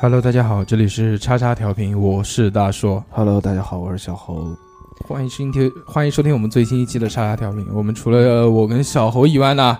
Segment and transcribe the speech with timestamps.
[0.00, 3.04] Hello，大家好，这里是叉叉调频，我是大硕。
[3.10, 4.56] Hello，大家好，我是小猴。
[5.04, 7.66] 欢迎收听，欢迎收听我们最新一期的叉叉调频。
[7.72, 9.76] 我们除了我跟小猴以外呢，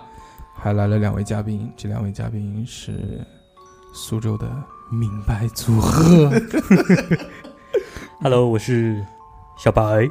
[0.57, 1.71] 还来了两位嘉宾。
[1.77, 3.25] 这两位嘉宾是
[3.95, 4.51] 苏州的
[4.91, 6.29] 明白组合。
[8.21, 9.01] Hello，我是
[9.57, 10.11] 小白。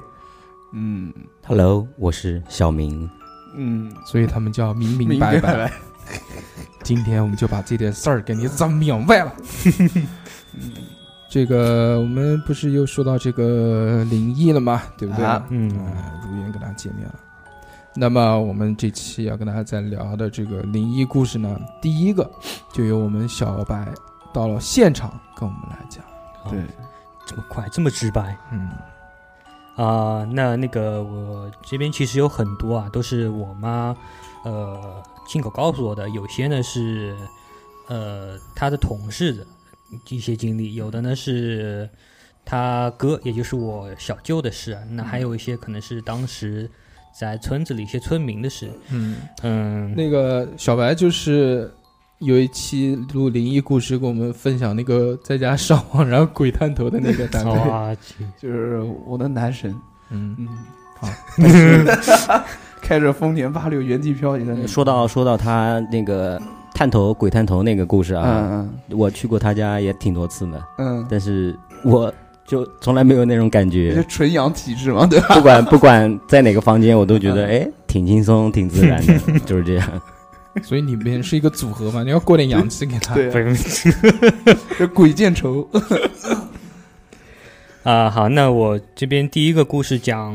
[0.72, 1.14] 嗯
[1.46, 3.10] Hello，我是小明。
[3.58, 5.54] 嗯，所以他们叫明明明白白。
[5.54, 5.74] 白。
[6.84, 9.34] 今天我们就把这点事儿给你整明白了。
[11.30, 14.82] 这个我们不是又说到这个灵异了吗？
[14.98, 15.26] 对不对？
[15.26, 17.16] 啊嗯，啊，如愿跟大家见面了。
[17.94, 22.30] 那么我们这期要跟大家再聊的这个灵异故事呢，第一个
[22.72, 23.88] 就由我们小白
[24.34, 26.04] 到了现场跟我们来讲。
[26.50, 26.62] 对，
[27.26, 28.70] 这么快，这么直白嗯
[29.76, 33.96] 啊、那那个我这边其实有很多啊，都是我妈
[34.44, 37.16] 呃亲口告诉我的，有些呢是
[37.88, 39.46] 呃他的同事的
[40.10, 41.88] 一些经历，有的呢是
[42.46, 46.70] 他哥，也就是我小舅的事，那还有一些可能是当时
[47.18, 48.72] 在村子里一些村民的事。
[48.90, 51.70] 嗯，嗯，那个小白就是
[52.20, 57.54] 有一期录灵异故事，跟我们分享那个在家上网然后鬼探头的那个单位。
[57.70, 57.96] 啊，
[58.38, 59.76] 就是我的男神。
[60.10, 60.48] 嗯，嗯，
[60.98, 62.44] 好，
[62.82, 64.68] 开着丰田八六原地漂移的那种。
[64.68, 66.42] 说到说到他那个
[66.74, 72.14] 探头鬼探头那个故事啊，嗯嗯我去过他家也挺多次的，嗯嗯，但是我
[72.46, 75.36] 就从来没有那种感这觉，纯阳体质嘛，对吧？
[75.36, 80.02] 不管 不管在哪个房间，我都觉得嗯哎挺轻松挺自然的， 就是这样。
[80.64, 83.14] 所以里面是一个组合嘛，你要过点阳气给他。
[83.14, 83.38] 对，不
[84.78, 85.68] 这 鬼见愁。
[87.84, 90.34] 啊，好，那我这边第一个故事讲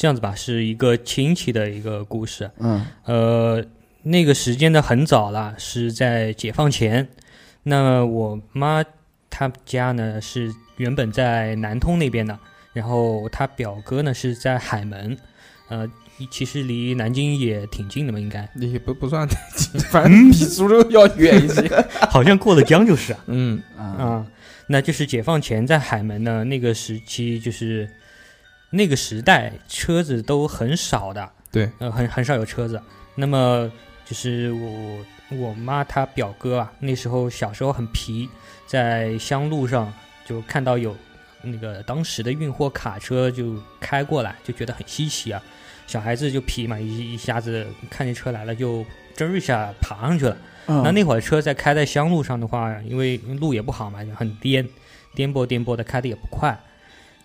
[0.00, 2.50] 这样子吧，是一个亲戚的一个故事。
[2.58, 3.62] 嗯呃，
[4.02, 7.06] 那个时间呢很早了，是在解放前。
[7.64, 8.82] 那我妈
[9.28, 12.38] 她家呢是原本在南通那边的，
[12.72, 15.18] 然后她表哥呢是在海门，
[15.68, 15.86] 呃，
[16.30, 21.68] 其实离南京也挺近的嘛，应该，也不不算太近，反正 比苏州要远一些。
[22.08, 23.22] 好像过了江就是啊。
[23.26, 24.26] 嗯啊啊，
[24.68, 27.86] 那就是解放前在海门呢，那个时期就是
[28.70, 32.80] 那个时代车子都很少的，对，呃，很很少有车子。
[33.16, 33.70] 那么
[34.04, 35.04] 就是我
[35.36, 38.28] 我妈她表哥啊，那时候小时候很皮，
[38.66, 39.92] 在乡路上
[40.24, 40.96] 就看到有
[41.42, 45.42] 那个当时的运货卡车就开过来，就觉得很稀奇啊。
[45.86, 48.84] 小孩子就皮嘛，一一下子看见车来了，就
[49.16, 50.36] 吱儿一下爬上去了。
[50.66, 54.64] 嗯那那会儿车在开在乡路上的话，因为路也不好嘛，就很颠，
[55.16, 56.56] 颠簸颠簸的，开的也不快。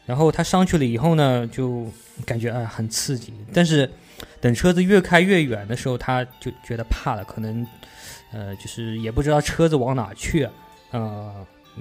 [0.06, 1.88] 然后他上去了以后呢，就
[2.26, 3.90] 感觉啊、很刺激，但是
[4.40, 7.66] 等车子越开越远的时候，他就觉得怕了，可能
[8.32, 10.48] 呃就是也不知道车子往哪去，
[10.92, 11.34] 呃，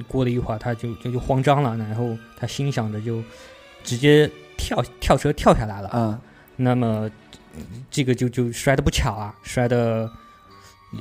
[0.09, 3.23] 过了一会儿他就就就慌张了，然后他心想着就
[3.83, 5.89] 直接跳跳车跳下来了。
[5.91, 6.21] 啊
[6.57, 7.11] 那么
[7.91, 10.09] 这个就就摔得不巧啊，摔的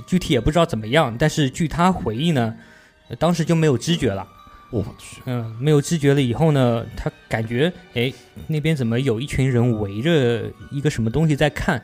[0.08, 2.58] 具体也不知道怎么样，但是据他回忆呢，
[3.20, 4.28] 当时就没有知觉了。
[4.74, 8.12] 我去，嗯，没有知觉了以后呢，他感觉哎
[8.48, 11.80] 那边怎么有一群人围着一个什么东西在看，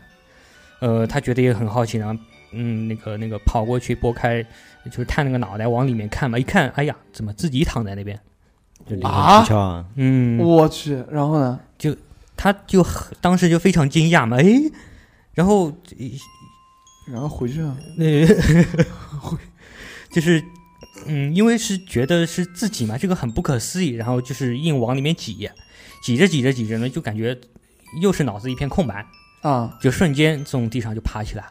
[0.80, 2.20] 呃，他觉得也很好奇，然后
[2.52, 4.44] 嗯那个那个跑过去拨开，
[4.86, 8.20] 就是探那个脑袋往里面看嘛，一看哎呀怎么自己躺在那边，
[8.90, 9.46] 就啊？
[9.54, 9.86] 啊！
[9.96, 11.59] 嗯，我去，然后呢？
[11.78, 11.96] 就
[12.35, 12.84] 他就
[13.22, 14.46] 当时就非常惊讶嘛，哎，
[15.35, 15.72] 然后
[17.12, 18.26] 然后回去啊，那
[20.09, 20.44] 就是，
[21.05, 25.49] 嗯，因为是觉得是自己嘛，这个很不可思议，然后就是硬往里面挤，
[26.03, 27.37] 挤着挤着挤着呢，就感觉
[28.01, 29.05] 又是脑子一片空白，
[29.41, 31.43] 啊就瞬间从地上就爬起来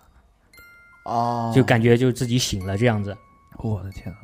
[1.04, 3.16] 了，啊，就感觉就自己醒了这样子。
[3.58, 4.18] 我的天啊，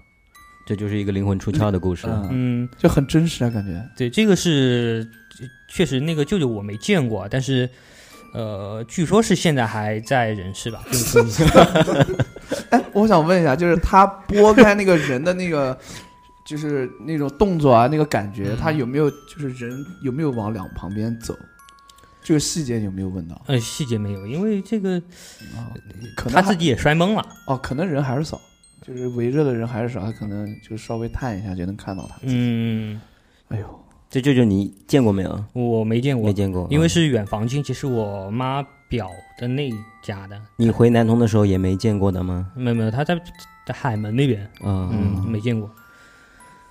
[0.67, 2.07] 这就是一个灵魂出窍的故事。
[2.07, 3.85] 嗯，嗯，就很真实啊，感觉。
[3.97, 5.11] 对，这个是
[5.69, 7.69] 确实那个舅舅我没见过，但是
[8.35, 10.83] 呃，据说是现在还在人世吧。
[12.71, 15.79] 哎，我想问一下，就是他拨开那个人的那个
[16.45, 21.39] 就是那种动作啊，那个感觉，嗯他有没有就是人有没有往两旁边走？
[22.25, 23.41] 这个细节有没有问到？
[23.47, 24.97] 呃，细节没有，因为这个
[25.57, 25.71] 啊，
[26.17, 27.25] 可能还他自己也摔懵了。
[27.47, 28.41] 哦，可能人还是少，
[28.83, 32.17] 就是围着的人还是少，他可能就稍微探一下就能看到他。
[32.23, 33.01] 嗯，
[33.49, 33.84] 哎呦，
[34.15, 35.45] 这舅舅你见过没有？
[35.55, 39.75] 我没见过没，见过，啊因为是远房亲戚，是我妈表的那一
[40.05, 40.41] 家的。
[40.57, 42.49] 你回南通的时候也没见过的吗？
[42.55, 43.21] 没有没有，他在
[43.67, 45.69] 在海门那边，啊，嗯，没见过。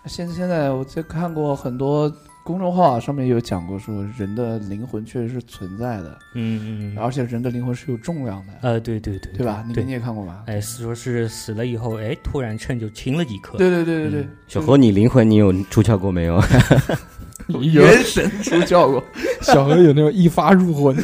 [0.05, 2.09] 现现在我在看过很多
[2.45, 9.65] 公众号啊，上面有讲过说人的灵魂确实是存在的，嗯嗯嗯，而且人的灵魂是有重量的，呃，对对对，对吧？
[9.67, 10.43] 你对你，也看过吧？
[10.47, 13.57] 哎，说是死了以后，哎，突然秤就轻了几克。
[13.57, 16.41] 对对对对对嗯，小何，你灵魂你有出窍过没有？
[17.47, 19.03] 有元神出窍过。
[19.41, 20.95] 小何有那种一发入魂，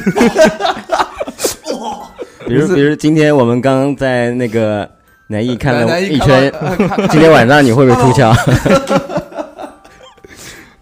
[2.46, 4.90] 比如比如今天我们刚在那个
[5.28, 6.52] 南艺看了来一圈，，
[7.10, 8.34] 今天晚上你会不会出窍？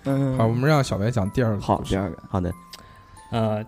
[0.04, 1.60] 嗯，好，我们让小白讲第二个。
[1.60, 2.50] 好，第二个，好的，
[3.30, 3.62] 呃，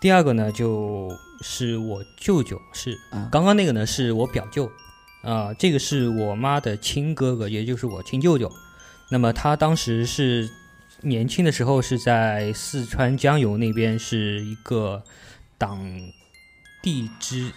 [0.00, 1.10] 第二个呢，就
[1.40, 4.70] 是我舅舅，是啊刚刚那个呢是我表舅，
[5.22, 8.52] 啊、这个是我妈的亲哥哥，也就是我亲舅舅。
[9.10, 10.46] 那么他当时是
[11.02, 15.02] 年轻的时候是在四川江油那边是一个
[15.56, 15.78] 党
[16.82, 17.50] 地支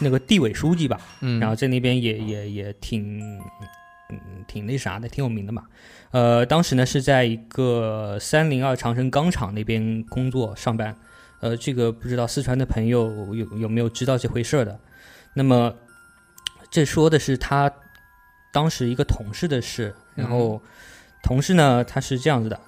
[0.00, 3.38] 那个地委书记吧，嗯，然后在那边也也也挺，
[4.10, 5.64] 嗯，挺那啥的，挺有名的嘛。
[6.10, 10.96] 呃，当时呢是在一个三零二长城钢厂那边工作上班。
[11.40, 14.80] 呃，这个不知道四川的朋友有有没有知道这回事儿的？
[15.34, 15.72] 那么
[16.70, 17.72] 这说的是他
[18.52, 20.60] 当时一个同事的事，然后
[21.22, 22.58] 同事呢他是这样子的，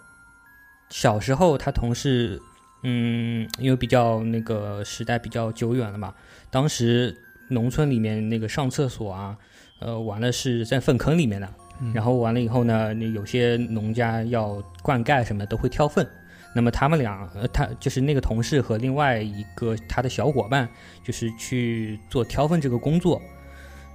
[0.91, 2.41] 小时候他同事，
[2.83, 6.13] 嗯，因为比较那个时代比较久远了嘛，
[6.51, 7.17] 当时
[7.49, 9.37] 农村里面那个上厕所啊，
[9.79, 11.49] 呃，完了是在粪坑里面的，
[11.81, 16.07] 嗯然后完了以后呢，那有些农家要灌溉什么的都会挑粪。
[16.53, 20.69] 那么他们俩，呃，他就是那个同事和另外一个他的小伙伴，
[21.05, 23.23] 就是去做挑粪这个工作。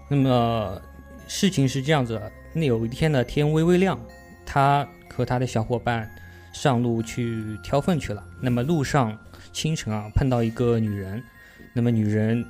[0.07, 0.81] 那么
[1.27, 3.99] 事情是这样子的，那有一天呢，天微微亮，
[4.45, 6.09] 他和他的小伙伴
[6.55, 8.23] 上路去挑粪去了。
[8.39, 9.15] 那么路上
[9.51, 11.21] 清晨啊，碰到一个女人，
[11.73, 12.45] 那么女人，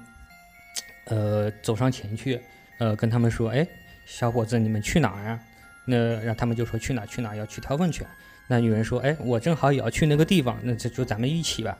[1.06, 2.40] 呃，走上前去，
[2.78, 3.68] 呃，跟他们说：“哎，
[4.06, 5.40] 小伙子，你们去哪儿啊？”
[5.86, 8.06] 那让他们就说去哪儿去哪儿，要去挑粪去。
[8.48, 11.75] 那女人说：“哎，我正好也要去那个地方，那这就咱们一起吧。”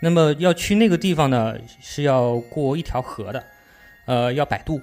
[0.00, 3.44] 那么要去那个地方呢，是要过一条河的，
[4.06, 4.80] 呃，要摆渡。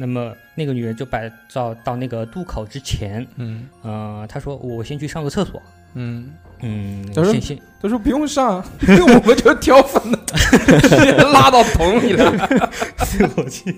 [0.00, 5.62] 那么那个女人就摆到到那个渡口之前，嗯呃，她说：“我先去上个厕所。
[5.98, 7.34] 嗯，”嗯，她说
[7.80, 12.32] 他说不用上， 我们就挑粪的， 拉到桶里了。
[13.36, 13.74] 我去，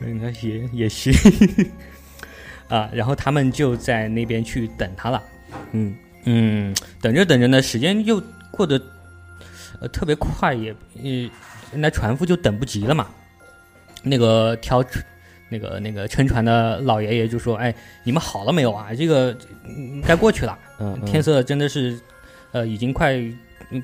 [0.00, 1.12] 嗯，那也也行
[2.68, 2.88] 啊。
[2.92, 5.22] 然后他们就在那边去等他了。
[5.72, 8.80] 嗯嗯，等着等着呢，时间又过得
[9.80, 11.30] 呃特别快，也呃，
[11.78, 13.06] 那船夫就等不及了嘛。
[14.02, 15.04] 那个挑船
[15.48, 17.74] 那个那个撑船的老爷爷就说：“哎，
[18.04, 18.94] 你们好了没有啊？
[18.94, 21.98] 这个嗯该过去了。”嗯，嗯天色真的是，
[22.52, 23.14] 呃，已经快，
[23.70, 23.82] 嗯，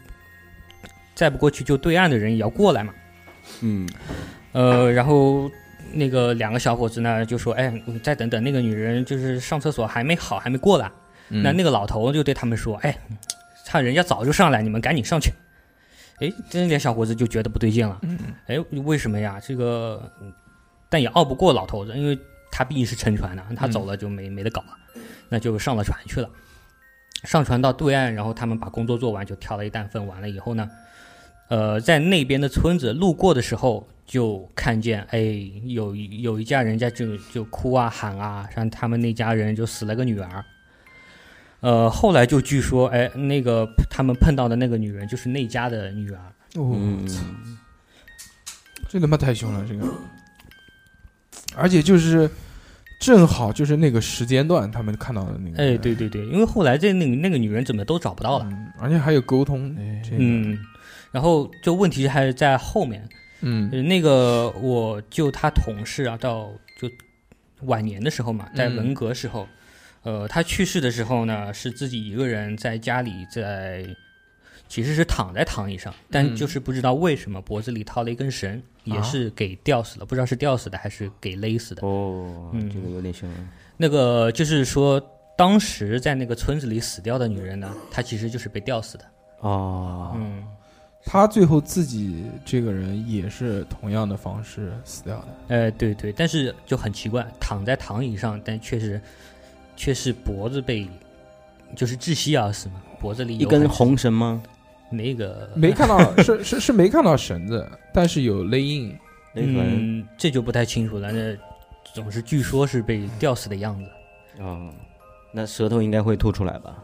[1.15, 2.93] 再不过去就对岸的人也要过来嘛。
[3.61, 3.89] 嗯
[4.53, 5.51] 呃，然后
[5.93, 10.91] 那个两个小伙子呢就说：“哎，你再等等，那个女人就是上厕所还没好，还没过来。
[11.29, 12.97] 那那个老头就对他们说：“哎，
[13.67, 15.33] 看人家早就上来，你们赶紧上去。”
[16.21, 17.99] 哎，这俩小伙子就觉得不对劲了。
[18.03, 18.17] 嗯
[18.47, 19.41] 哎，为什么呀？
[19.43, 20.33] 这个，嗯
[20.95, 22.17] 但也拗不过老头子，因为
[22.53, 26.31] 他毕竟是沉船的，他走了就没、没得搞了，那就上了船去了。
[27.25, 30.07] 上船到对岸，然后他们把工作做完，就挑了一担粪。
[30.07, 30.71] 完了以后呢，
[31.49, 35.19] 呃，在那边的村子路过的时候，就看见哎，
[35.65, 40.45] 有一有一家人家就就哭啊喊啊，像他们那家人就死了个女儿。
[41.59, 46.21] 呃，后来就据说，哎，那个他们碰到的那个女人就是那家的女儿。
[46.55, 47.05] 哦，嗯，
[48.89, 49.85] 这他妈太凶了，这个，
[51.57, 52.29] 而且就是
[53.01, 58.47] 正好就是那个时间段，他们看到的那个，哎，对对对，因为后来这那个那个女人怎么都找不到了。
[58.51, 60.59] 嗯，而且还有沟通，这个，嗯，
[61.13, 63.09] 然后就问题还是在后面，
[63.41, 66.91] 嗯呃那个我就他同事啊，到就
[67.63, 69.47] 晚年的时候嘛，在嗯文革时候，
[70.03, 73.87] 呃，他去世的时候呢，是自己一个人在家里在，
[74.69, 81.87] 其实是躺在躺椅上，但嗯就是不知道为什么脖子里套了一根绳，也啊是给吊死了，不知道是吊死的还是给勒死的。
[81.87, 83.29] 哦，嗯这个有点凶。
[83.77, 85.03] 那个就是说，
[85.37, 89.05] 当时在那个村子里死掉的女人呢，她其实就是被吊死的。
[89.41, 90.45] 哦，嗯，
[91.05, 99.01] 她最后自己这个人也是同样的方式死掉的，哎，对对，但是就很奇怪，躺在躺椅上，但确实
[99.77, 100.89] 却是脖子被
[101.75, 104.41] 就是窒息而死嘛，脖子里一根红绳吗？
[104.97, 108.97] 那个没看到，是 是是没看到绳子，但是有勒印。
[109.37, 111.11] 那可能嗯，这就不太清楚了。
[111.11, 111.37] 那
[111.93, 113.91] 总是据说是被吊死的样子。
[114.41, 114.71] 哦，
[115.33, 116.77] 那舌头应该会吐出来吧？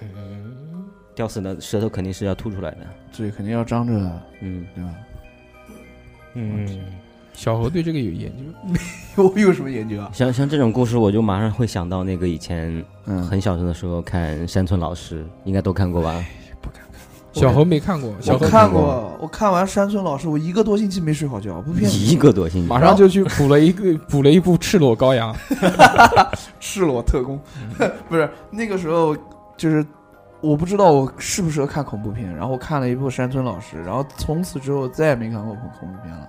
[0.00, 2.78] 嗯，吊死的舌头肯定是要吐出来的。
[3.12, 4.94] 嘴肯定要张着的，嗯，对吧？
[6.32, 6.66] 嗯，
[7.34, 8.32] 小何对这个有研
[9.16, 10.10] 究，我有什么研究啊？
[10.14, 16.24] 像像这种故事，我就马上会想到那个以前嗯，很小声的时候看山村老师，应该都看过吧？
[17.38, 22.06] 小何没看过，小我何，看过，我看完山村老师，我一个多星期没睡好觉，不骗你。
[22.06, 25.34] 一个多星期，马上就去补了一个 补了一部《赤裸羔羊》。
[26.60, 27.40] 赤裸特工，
[28.08, 29.16] 不是那个时候，
[29.56, 29.84] 就是
[30.40, 36.28] 我不知道我适不适合看恐怖片，然后看了一部山村老师，然后从此之后再也没看过恐恐怖片了。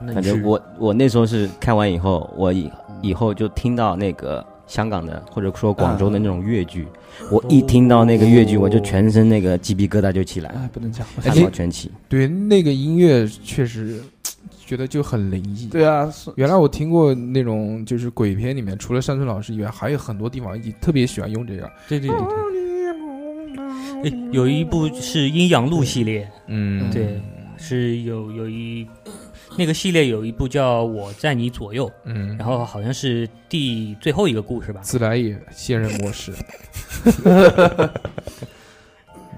[0.00, 2.70] 那你是反正我我那时候是看完以后，我以
[3.02, 6.86] 以后就听到那个香港的或者说广州的那种粤剧，
[7.30, 11.04] 我一听到那个粤剧，我就全身那个鸡皮疙瘩就起来了，哎，不能讲。
[11.20, 11.90] 汗毛全起。
[12.08, 14.00] 对，那个音乐确实
[14.64, 15.66] 觉得就很灵异。
[15.66, 21.68] 对啊，原来我听过那种就是鬼片里面，除了山村老师以外，还有很多地方也特别喜欢用这个。
[21.88, 22.36] 对对对对。
[24.04, 27.20] 哎，有一部是《阴阳路》系列，嗯，对，
[27.56, 28.86] 是有有一
[29.58, 34.80] 那个系列有一部叫《我在你左右》，嗯，然后好像是第最后一个故事吧。
[34.84, 36.32] 自来也现任模式。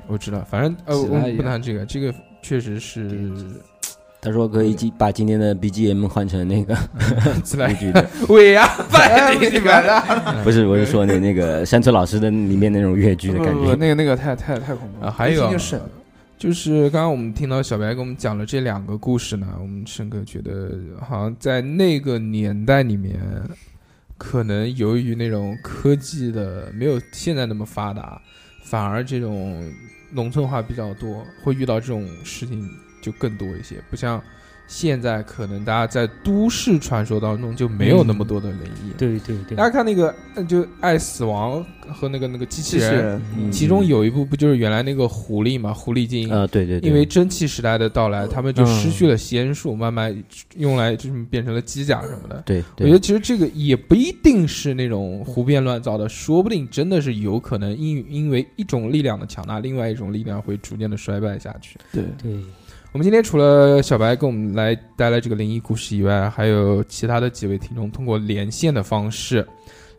[0.06, 2.12] 我知道，反正呃，我们不谈这个，这个
[2.42, 3.30] 确实是
[4.20, 6.76] 他说可以今把今天的 BGM 换成那个
[7.42, 10.02] 自来粤剧的，伟呀，哎，你们的
[10.44, 13.74] 不是，我是说那那个山村老师的里面那种越剧的感觉。
[13.76, 15.12] 那个那个太太太恐怖啊，了。
[15.12, 15.50] 还有
[16.40, 23.20] 就是刚刚我们听到小白给我们讲了这两个故事呢，我们深刻觉得，好像在那个年代里面，
[24.16, 28.18] 可能由于那种科技的没有现在那么发达，
[28.62, 29.70] 反而这种
[30.12, 32.66] 农村化比较多，会遇到这种事情
[33.02, 34.18] 就更多一些，不像
[34.72, 38.92] 现在可能大家在都市传说当中就没有那么多的灵异。
[38.96, 50.16] 对对对大，家看那个，呃就爱死亡和那个那个机器人，器人，嗯其中有一部不就是原来那个狐狸嘛，狐狸精，呃，对对对，因为蒸汽时代的到来，他们就失去了仙术，慢慢
[50.56, 52.40] 用来就是变成了机甲什么的。
[52.46, 61.76] 对我觉得，其实这个也不一定是那种胡编乱造的，说不定真的是有可能因因为一种力量的强大，另外一种力量会逐渐的衰败下去。
[61.92, 62.38] 对，对，
[62.92, 69.46] 我们今天除了小白给我们来带来这个灵异故事以外，还有其他的几位听众通过连线的方式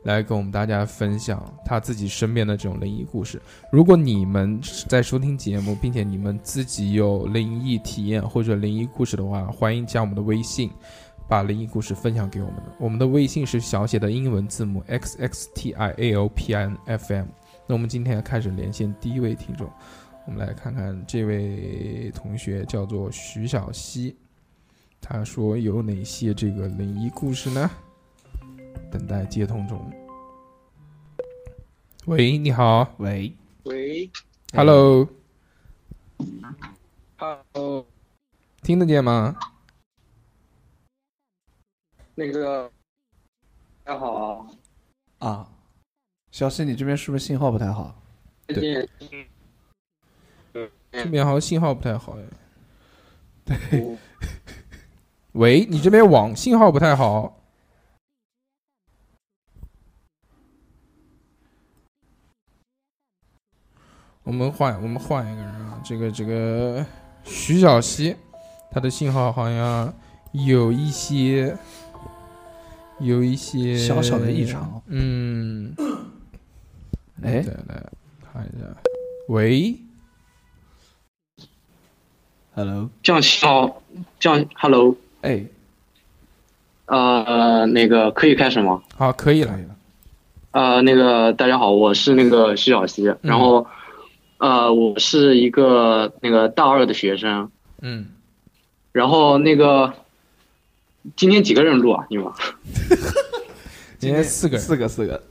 [0.04, 3.42] 来跟我们大家分享他自己身边的这种灵异故事。
[3.72, 10.70] 如果你们在收听节目，并且你们自己有灵异体验或者灵异故事的话，欢迎加我们的微信。
[11.30, 17.26] 把灵异故事分享给我们，我们的微信是小写的英文字母 x x t i a o p i n f m。
[17.66, 19.66] 那我们今天开始连线第一位听众，
[20.28, 24.16] 我们来看看这位同学叫做徐小溪，
[25.02, 27.70] 他说有哪些这个灵异故事呢？
[28.92, 29.92] 等待接通中。
[32.06, 34.10] 喂，你好喂，喂
[34.54, 35.08] ，Hello，，Hello，
[38.62, 39.36] 听得见吗？
[42.14, 42.72] 那个，
[43.84, 44.48] 大家好，
[45.18, 45.52] 啊，
[46.32, 47.96] 小溪，你这边是不是信号不太好？
[48.48, 49.26] 最近
[50.92, 53.58] 这边好像信号不太好哎。
[53.70, 53.98] 对
[55.34, 57.38] 喂，你这边网信号不太好。
[64.24, 66.86] 我们换，我们换一个人啊，这个这个
[67.24, 68.16] 徐小溪，
[68.70, 69.92] 他的信号好像
[70.32, 71.58] 有一些
[73.00, 74.82] 有一些小小的异常。
[74.86, 75.74] 嗯，
[77.24, 77.42] 哎。
[77.42, 77.84] 再来
[78.22, 78.66] 看一下，
[79.30, 79.76] 喂，
[82.62, 83.82] ，Hello，这样信号，
[84.20, 85.44] 这样，Hello，哎，
[86.86, 88.84] 呃，那个可以开始吗？
[88.96, 89.60] 好，可以了。
[90.52, 93.66] 呃，那个大家好，我是那个徐小溪，然后，
[94.38, 97.50] 呃，我是一个那个大二的学生，
[97.82, 98.10] 嗯，
[98.92, 99.94] 然后那个
[101.16, 102.06] 今天几个人录啊？
[102.12, 102.32] 你们？
[103.98, 105.24] 今天四个，四个，四个。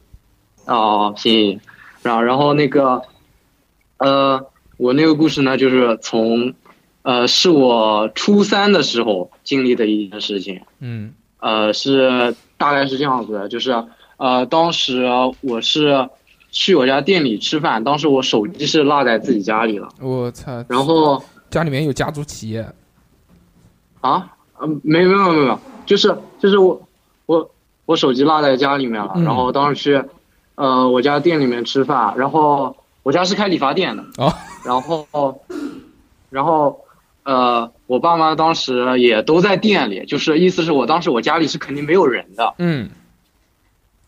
[0.64, 1.60] 哦，行，
[2.02, 3.02] 然后然后那个，
[3.98, 4.44] 呃，
[4.78, 6.54] 我那个故事呢，就是从，
[7.02, 11.14] 呃，是我初三的时候经历的一件事情，嗯。
[11.42, 13.72] 呃，是大概是这样子的，就是
[14.18, 15.06] 呃，当时
[15.40, 16.06] 我是
[16.50, 22.60] 去我家店里吃饭，当时我手机是落在自己家里了，我操，然后家里面有家族企业，
[24.02, 26.78] 啊，呃，没没有没有没有，就是就是我
[27.24, 27.50] 我
[27.86, 29.24] 我手机落在家里面了，嗯。
[29.24, 30.08] 然后当时去
[30.56, 34.30] 呃我家店里面吃饭，然后我家是开理发店的，哦，
[34.62, 35.42] 然后
[36.28, 36.78] 然后
[37.30, 42.90] 呃我爸妈当时也都在店里，就是意思是我当时我家里是肯定没有人的，嗯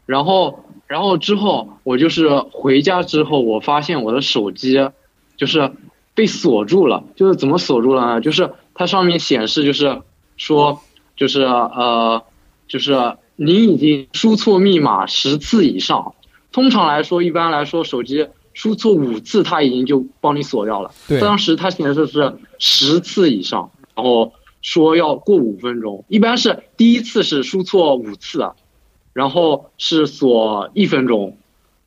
[0.05, 4.91] 然后，然后之后我就是回家之后，我发现我的手机
[5.37, 5.71] 就是
[6.15, 7.05] 被锁住了。
[7.15, 8.21] 就是怎么锁住了呢？
[8.21, 10.03] 就是它上面显示就是
[10.37, 10.81] 说，
[11.17, 12.25] 就是呃，
[12.67, 16.15] 就是你已经输错密码十次以上。
[16.51, 20.91] 通常来说，一般来说，手机输错五次，他已经就帮你锁掉了。
[21.09, 26.05] 对当时他显示是十次以上，然后说要过五分钟。
[26.09, 28.51] 一般是第一次是输错五次，
[29.13, 31.37] 然后是锁一分钟，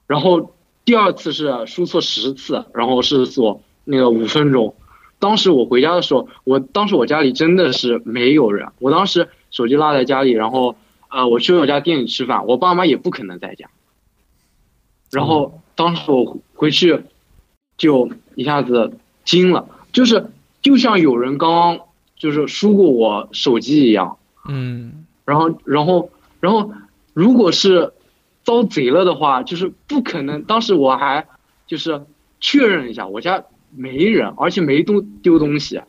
[0.08, 0.54] 然后
[0.84, 4.76] 第二次是输错十次，然后是锁那个五分钟。
[5.18, 10.76] 当时我回家的时候，我当时我家里真的是没有人，我当时手机落在家里，然后
[11.10, 13.70] 呃我去我家店里吃饭，我爸妈也不可能在家。
[15.12, 17.04] 然后当时我回去
[17.78, 20.28] 就一下子惊了，就是
[20.62, 21.80] 就像有人刚刚
[22.16, 24.18] 就是输过我手机一样，
[24.48, 26.72] 嗯然后，然后，然后，
[27.14, 27.92] 如果是
[28.44, 30.44] 遭贼了的话，就是不可能。
[30.44, 31.26] 当时我还
[31.66, 32.02] 就是
[32.40, 33.44] 确认一下，我家
[33.76, 35.82] 没人，而且没东丢东西，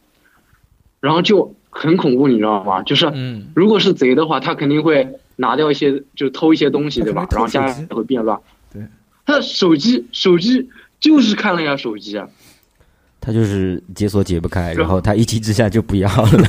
[1.00, 2.82] 然后就很恐怖，你知道吗？
[2.82, 7.26] 就是嗯如果是贼的话，他肯定会拿掉一些，就偷一些东西，对吧？
[7.30, 8.40] 然后家里会变乱。
[8.72, 8.82] 对，
[9.26, 10.68] 他手机手机
[10.98, 12.26] 就是看了一下手机啊，
[13.20, 16.28] 他就是解锁解不开，然后他一气之下就不要了。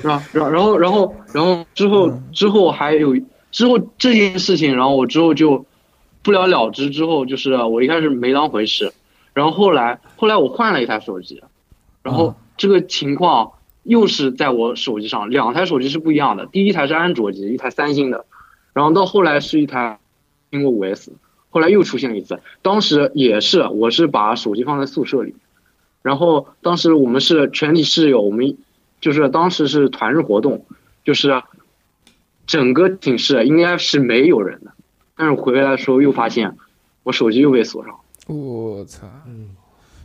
[0.00, 0.22] 是吧？
[0.32, 3.16] 然然后然后然后之后之后还有
[3.50, 5.64] 之后这件事情，然后我之后就
[6.22, 6.90] 不了了之。
[6.90, 8.92] 之后就是我一开始没当回事，
[9.32, 11.42] 然后后来后来我换了一台手机，
[12.02, 16.46] 然后这个情况又是在我手机上，两台手机是不一样的。
[16.46, 18.26] 第一台是安卓机，一台三星的，
[18.74, 19.98] 然后到后来是一台
[20.54, 21.12] 苹果五 S，
[21.50, 25.34] 后来又出现了一次，当时也是我是把手机放在宿舍里，
[26.02, 28.56] 然后当时我们是全体室友，我们
[29.00, 30.64] 就是当时是团日活动，
[31.04, 31.42] 就是
[32.46, 34.72] 整个寝室应该是没有人的，
[35.16, 36.56] 但是回来的时候又发现
[37.02, 37.94] 我手机又被锁上。
[38.26, 39.50] 我操，嗯，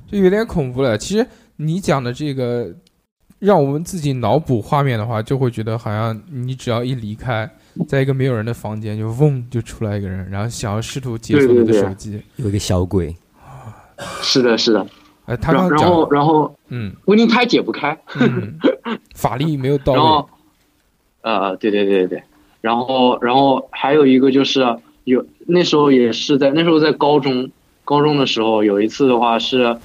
[0.09, 0.97] 这有点恐怖了。
[0.97, 2.73] 其实你讲的这个，
[3.39, 7.49] 让我们自己脑补画面的话，就会觉得好像你只要一离开，
[7.87, 11.81] 在一个没有人的房间，就嗡就出来一个人，然后想要试图解锁你的对对对。
[11.81, 12.21] 手机。
[12.37, 13.15] 有一个小鬼，
[14.21, 14.85] 是的，是的。
[15.25, 16.93] 哎，他然后然后嗯。
[17.05, 18.57] 温妮胎解不开，嗯，
[19.15, 19.99] 法力没有到位。
[20.01, 20.29] 然后，
[21.21, 22.23] 呃，对对对对对，
[22.61, 24.65] 然后然后还有一个就是
[25.03, 27.49] 有那时候也是在那时候在高中，
[27.85, 29.77] 高中的时候有一次的话是，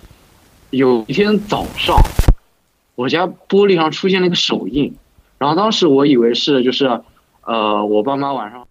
[0.71, 1.97] 有一天早上，
[2.95, 4.95] 我家玻璃上出现了一个手印，
[5.39, 7.01] 然后当时我以为是就是，
[7.47, 8.67] 呃，我爸妈晚上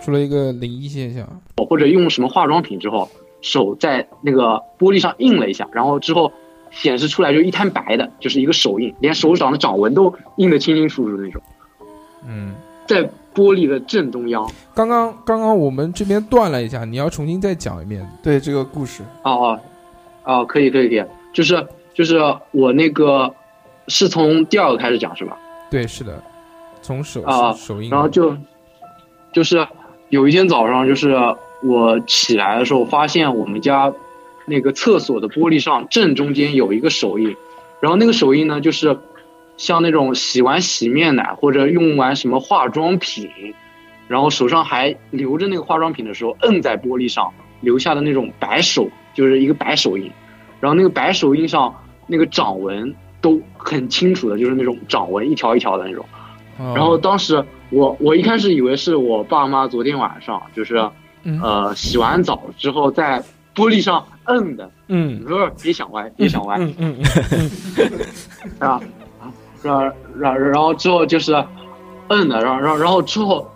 [0.00, 1.26] 出了一个灵异现象。
[1.68, 3.08] 或者用什么化妆品之后，
[3.40, 6.32] 手在那个玻璃上印了一下，然后之后
[6.70, 11.40] 显示出来就一滩白的，就是一个手印，连手掌的掌纹都印得清清楚楚的那种。
[12.26, 12.54] 嗯，
[12.86, 13.02] 在
[13.34, 14.48] 玻璃的正中央。
[14.74, 18.06] 刚刚刚刚我们这边断了一下，你要重新再讲一遍。
[18.22, 19.60] 对这个故事，哦哦，
[20.24, 22.18] 哦，可以可以可以，就是就是
[22.50, 23.32] 我那个
[23.88, 25.38] 是从第二个开始讲是吧？
[25.70, 26.22] 对，是的，
[26.82, 28.36] 从手啊手印，然后就
[29.32, 29.66] 就是
[30.10, 31.16] 有一天早上，就是
[31.62, 33.92] 我起来的时候，发现我们家
[34.46, 37.34] 那个厕所的玻璃上正中间有一个手印，
[37.80, 38.98] 然后那个手印呢，就是
[39.56, 43.30] 像那种洗完洗面奶或者用完什么化妆品，
[44.08, 50.10] 然后手上还留着那个化妆品的时候，摁在玻璃上留下的那种白手，就是一个白手印，
[50.60, 51.74] 然后那个白手印上
[52.06, 56.04] 那个掌纹都很清楚的，就是那种掌纹一条一条的那种。
[56.58, 60.88] 哦然后当时我我一开始以为是我爸妈昨天晚上就是
[61.24, 63.20] 嗯呃洗完澡之后在
[63.56, 67.04] 玻璃上摁的，嗯不是别想歪，别想歪，嗯嗯
[68.54, 68.80] 是吧？
[69.62, 69.82] 然后
[70.16, 71.32] 然后然后之后就是
[72.08, 73.50] 摁的，然后然后然后之后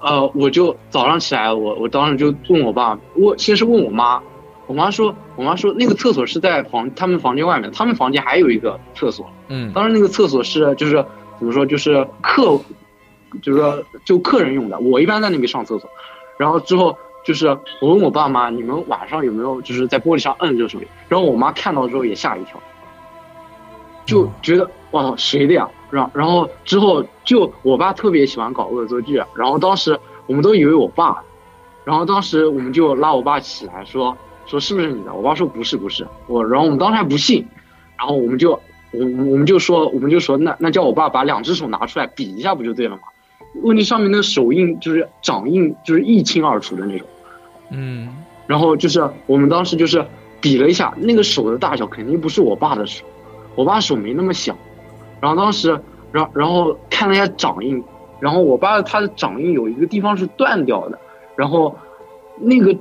[0.00, 4.22] 呃我就早上起来，我我当时就问我爸，我先是问我妈，
[4.66, 11.04] 我妈说我妈说那个厕所是在房他们房间外面，他们房间还有一个厕所，嗯当时那个厕所是就是
[11.38, 12.58] 怎么说，就是客，
[13.42, 14.78] 就是说就客人用的。
[14.78, 15.90] 我一般在那边上厕所，
[16.38, 17.48] 然后之后就是
[17.80, 20.86] 我问我爸妈，你们晚上有没有就是在玻璃上摁这个手印？
[21.08, 22.58] 然后我妈看到之后也吓一跳，
[24.06, 25.68] 就觉得哇谁的呀？
[25.90, 31.22] 然然后之后就我爸特别喜欢搞恶作剧，然后当时我们都以为我爸，
[31.84, 35.14] 然后当时我们就拉我爸起来说说是不是你的？
[35.14, 37.46] 我爸说不是不是我，然后我们当时还不信，
[37.98, 38.52] 然后我们就
[38.92, 43.02] 我们我们就说我们就说那那叫我爸把两只手拿出来比一下不就对了吗？
[43.62, 47.06] 问题上面那个手印就是掌印就是一清二楚的那种。
[47.70, 48.08] 嗯，
[48.46, 50.04] 然后就是我们当时就是
[50.40, 53.04] 比了一下，那个手的大小肯定不是我爸的手，
[53.54, 54.56] 我爸手没那么小。
[55.20, 55.80] 然后当时，
[56.12, 57.82] 然然后看了一下掌印，
[58.20, 60.98] 然后我爸他的掌印有一个地方是断掉的，
[61.36, 61.74] 然后
[62.38, 62.76] 那个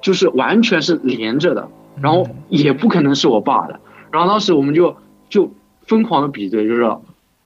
[0.00, 1.68] 就是完全是连着的，
[2.00, 3.80] 然后也不可能是我爸的。
[4.10, 4.96] 然后当时我们就
[5.28, 5.52] 就
[5.86, 6.80] 疯狂的比对，就是，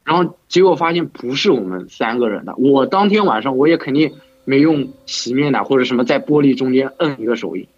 [0.04, 2.54] 然后结果发现不是我们三个人的。
[2.56, 4.12] 我当天晚上我也肯定。
[4.44, 7.68] 没用洗面奶或者什么在玻璃中间摁一个手印，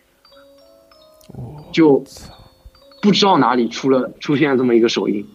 [1.73, 2.03] 就
[3.03, 5.27] 不知道哪里出了出现这么一个手印。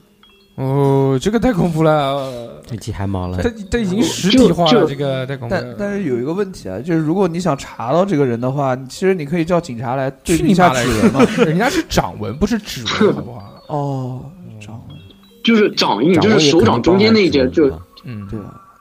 [0.60, 3.42] 哦，这个太恐怖了，这起汗毛了。
[3.42, 5.56] 它它已经实体化了，这个太恐怖。
[5.56, 11.26] 但但是有一个问题啊，就是如果你想查到这个人的话，其实你可以叫警察来对一下指纹嘛。
[11.46, 13.64] 人家是掌纹，不是指纹， 好不好？
[13.68, 14.26] 哦，
[14.60, 14.98] 掌纹
[15.46, 17.70] 就是掌印，就是手掌中间那一节，就
[18.04, 18.38] 嗯，对。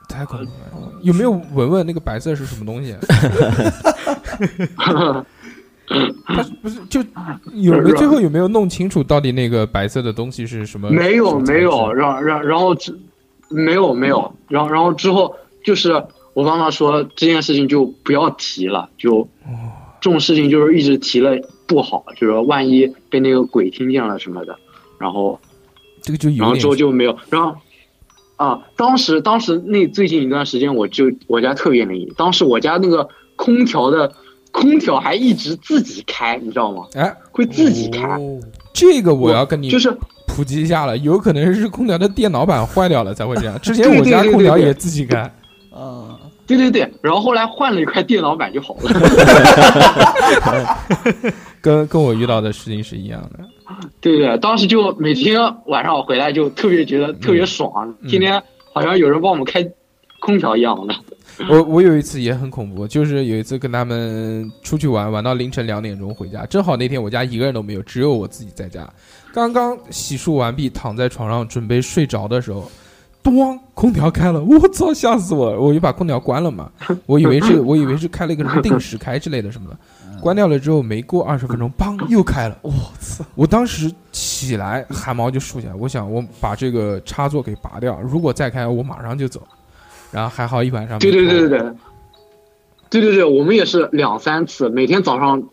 [0.09, 0.45] 太恐怖
[0.81, 0.91] 了！
[1.03, 2.95] 有没有闻闻那个白色是什么东西？
[6.25, 6.99] 他不是就
[7.53, 10.89] 有没有最后有没有弄清楚到底那个白色的东西是什么？
[10.89, 12.97] 没有没有，然然然后之
[13.49, 19.27] 没有没有，然后然后之后就是我妈妈说这件事情就不要提了，就
[19.99, 21.35] 这种事情就是一直提了
[21.67, 24.57] 不好，就是万一被那个鬼听见了什么的，
[24.97, 25.39] 然后
[26.01, 27.55] 这个就然后之后就没有，然后。
[28.39, 32.13] 啊，当时当时那最近一段时间，我就我家特别灵异。
[32.15, 34.13] 当时我家那个空调的
[34.51, 36.85] 空调还一直自己开，你知道吗？
[36.95, 38.17] 哎，会自己开。
[38.73, 39.95] 这个我要跟你就是
[40.27, 43.57] 普及一下了，有可能是空调的电脑板坏掉了才会这样。
[43.61, 45.19] 之前我家空调也自己开。
[45.71, 48.91] 啊，对对对，然后后来换了一块电脑板就好了。
[51.61, 53.39] 跟跟我遇到的事情是一样的。
[54.01, 58.41] 对对，当时就每天晚上我回来就特别觉得特别爽，天天
[58.73, 59.63] 好像有人帮我们开
[60.19, 60.95] 空调一样的。
[61.47, 68.87] 我我有一次也很恐怖，就是有一次跟他们出去玩，玩到凌晨两点钟回家，正好那天我家一个人都没有，只有我自己在家。
[69.33, 72.69] 刚刚洗漱完毕，躺在床上准备睡着的时候，
[73.23, 75.51] 咣，空调开了，我操，吓死我！
[75.51, 75.59] 了！
[75.59, 76.69] 我就把空调关了嘛，
[77.05, 79.77] 我以为是我以为是开了一个什么定时开之类的什么的。
[80.19, 82.57] 关掉了之后，没过二十分钟，砰，又开了。
[82.61, 83.23] 我操！
[83.35, 85.73] 我当时起来，汗毛就竖起来。
[85.73, 89.41] 我想，我把这个插座给拔掉，如果再开，我马上就走。
[90.11, 90.99] 然后还好一晚上。
[90.99, 91.73] 对对对对对，
[92.89, 95.43] 对对对，我们也是两三次，每天早上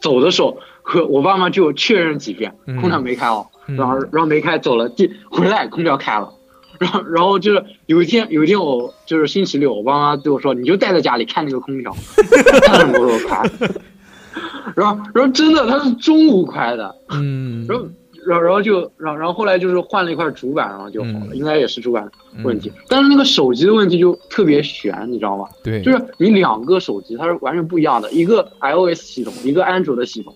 [0.00, 6.32] 走的时候和我爸妈就确认几遍，空调没开哦，然后然后没开，走了，第回来空调开了，
[6.78, 11.94] 然后然后就是有一天有一天我就是星期六，我爸妈对我说，你就待在家里看那个空调，
[12.66, 13.50] 看什么时候开。
[14.74, 17.86] 然后，然后真的，它是中午开的，嗯，然后，
[18.26, 22.10] 然后，然后就，然后，然后后来就是换了一块主板，然后就好了，应该也是主板
[22.44, 22.70] 问题。
[22.88, 25.48] 但是那个手机的问题就特别悬，你知道吗？
[25.64, 30.34] 对，就是你两个手机它是完全不一样的，一个 iOS 系统，一个安卓的系统，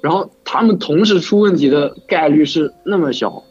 [0.00, 3.42] 然后他们同时出问题的概率是那么小。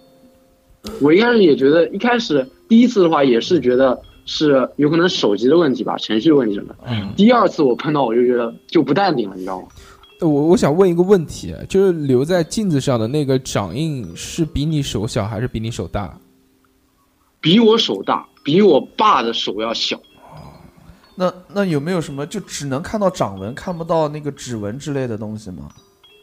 [1.02, 6.76] 我一开始也觉得，一开始第一次的话也是觉得是有可能手机的问题吧，程序问题什么的。
[6.88, 7.10] 嗯。
[7.18, 9.68] 第二次我碰到，我就觉得就不淡定了，你知道吗？
[10.21, 16.17] 我我想问一个问题，就是留在镜子上的那个掌印是比你手小还是比你手大？
[17.39, 19.97] 比我手大，比我爸的手要小。
[21.15, 25.69] 那那有没有什么就只能看到掌纹，看不到那个指纹之类的东西吗？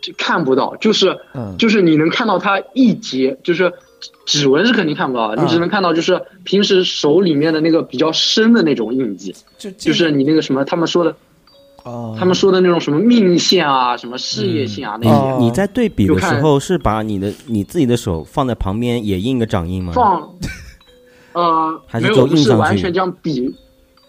[0.03, 1.19] 就看不到，就是
[1.59, 3.73] 就是你能看到它一节，就是
[4.27, 11.17] 指纹是肯定看不到，你只能看到就是平时手里面的那个比较深的那种印记，就就是你那个什么他们说的。
[12.19, 15.39] 他们说的那种什么命线啊，什么事业线啊，那些。
[15.39, 19.93] 你在对比的时候是把你的你自己的手放在旁边也印个掌印吗？
[19.95, 20.37] 放，
[21.33, 23.55] 呃， 还是就是完全这样比。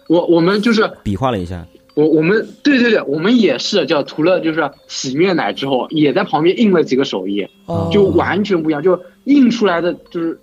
[0.08, 1.66] 我我们就是比划了一下。
[1.94, 7.44] 我我们对对对，我们也是叫涂了，就是洗面奶之后，也在旁边印了几个手印，
[7.90, 10.38] 就完全不一样，就印出来的就是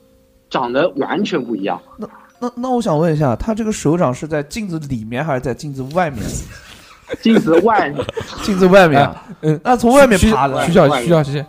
[0.50, 1.82] 长得完全不一样。
[1.98, 2.08] 那
[2.40, 6.22] 那那我想问一下，他这个手掌是在镜子里面还是在镜子外面？
[7.22, 8.06] 镜子外面，
[8.44, 9.10] 镜子外面，
[9.42, 10.66] 嗯，那从外面爬的。
[10.66, 11.44] 徐小徐小西，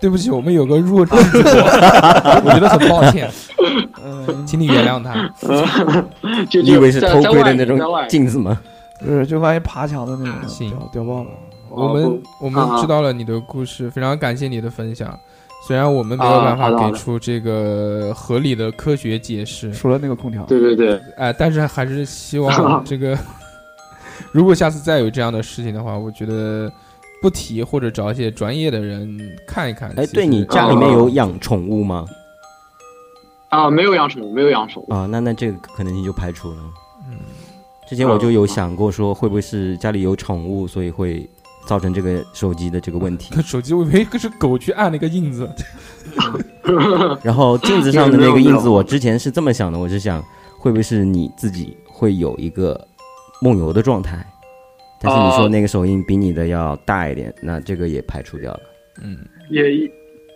[0.00, 3.30] 对不起，我们有个弱智，我觉得很抱歉，
[4.04, 5.14] 嗯，请你原谅他。
[6.62, 8.58] 你以为是偷窥的那种镜子吗？
[9.00, 10.34] 不是，就万一爬墙的那种。
[10.48, 11.30] 行，屌爆了！
[11.70, 15.18] 我们我们知道了你的故事，非常感谢你的分享。
[15.66, 20.42] 虽然我们没有办法给出这个合理的科学解释，除了那个空调。
[20.44, 23.16] 对对对，哎，但是还是希望这个。
[24.32, 26.70] 如果下次再有这样的事情的话，我觉得
[27.22, 29.90] 不提或者找一些专业的人看一看。
[29.96, 32.04] 哎，对你家里面有养宠物吗？
[33.48, 34.92] 啊，没有养宠物，没有养宠物。
[34.92, 36.56] 啊，那那这个可能性就排除了。
[37.08, 37.16] 嗯，
[37.88, 41.28] 之前我就有想过说，会不会是家里有宠物，所以会
[41.66, 43.34] 造成这个手机的这个问题。
[43.34, 45.48] 可 手机我以为是狗去按了一个印子，
[47.22, 50.22] 然后镜子上的那个印子，我之前是这么想的，我是想
[50.58, 52.86] 会不会是你自己会有一个
[53.40, 54.24] 梦游的状态，
[55.00, 55.48] 但是你说哦。
[55.48, 58.60] 那个手印比你的要大一点，那这个也排除掉了。
[59.02, 59.18] 嗯，
[59.50, 59.62] 也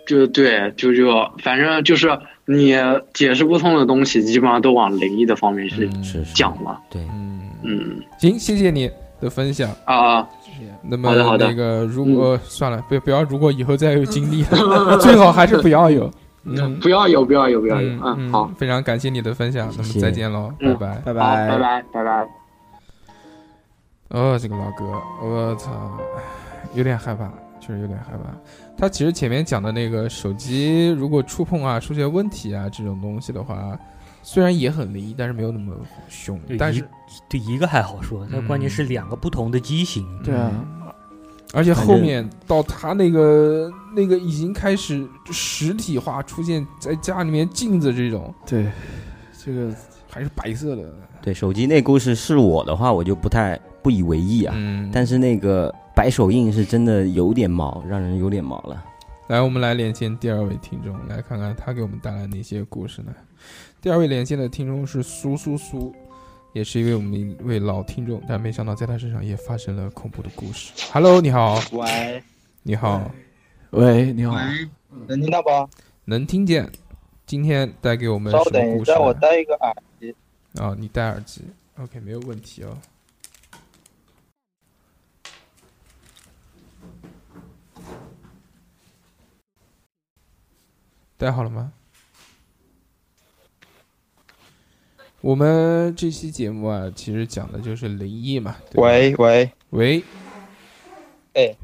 [0.06, 1.08] 就对，就就
[1.42, 2.08] 反正就是
[2.44, 2.74] 你
[3.14, 5.88] 解释不通的东西，基本上都往灵异的方面去
[6.34, 6.78] 讲嘛。
[6.90, 8.02] 对，嗯，嗯。
[8.18, 9.70] 行，谢谢你的分享。
[9.84, 10.26] 啊，
[10.82, 11.46] 那么好的好的。
[11.46, 14.42] 那个，如果、算了，不不要，如果以后再有经历，
[15.00, 16.10] 最好还是不要有。
[16.44, 17.88] 嗯，不要有，不要有，不要有。
[17.88, 20.74] 嗯嗯，好，，非常感谢你的分享，那么再见喽，拜。
[20.74, 22.39] 拜，拜拜，拜拜。
[24.10, 24.84] 哦，这个老哥，
[25.22, 25.98] 我操，
[26.74, 28.30] 有点害怕，确实有点害怕。
[28.76, 33.78] 他其实前面讲的那个手机如果触碰啊出现问题啊这种东西的话，
[34.22, 35.74] 虽然也很灵异，但是没有那么
[36.08, 36.56] 凶对。
[36.56, 36.84] 但是一
[37.28, 40.04] 对一个还好说，那嗯关键是两个不同的机型。
[40.24, 40.50] 对啊，
[41.54, 48.66] 而且后面到他那个那个已经开始实体化出现在家里面镜子这种，对，
[49.38, 49.72] 这个
[50.10, 50.92] 还是白色的，
[51.22, 54.54] 对手机那故事是我的话，我就不太不以为意啊。
[54.56, 58.84] 嗯，但是那个白手印是真的有点毛，让人有点毛了。
[59.28, 63.14] 来，我们来连线第二位听众，来看看他给我们带来哪些故事呢？
[63.80, 65.94] 第二位连线的听众是苏苏苏，
[66.52, 70.72] 也是一位我们一位老听众，但没想到在他身上也发生了恐怖的故事。
[70.92, 72.22] Hello，你好，喂
[72.62, 73.10] 你好，
[73.70, 74.68] 喂，你好，喂，
[75.06, 75.48] 能听到不？
[76.04, 76.68] 能听见？
[77.24, 79.00] 今天带给我们什么稍等一下，故事呢？
[79.00, 80.14] 我戴一个耳机。
[80.56, 81.42] 啊、你戴耳机
[81.78, 82.76] ，OK，没有问题哦。
[91.20, 91.70] 戴好了吗？
[95.20, 98.56] 我们这期节目啊，其实讲的就是灵异嘛。
[98.70, 100.04] 对喂喂，喂，
[101.34, 101.54] 哎，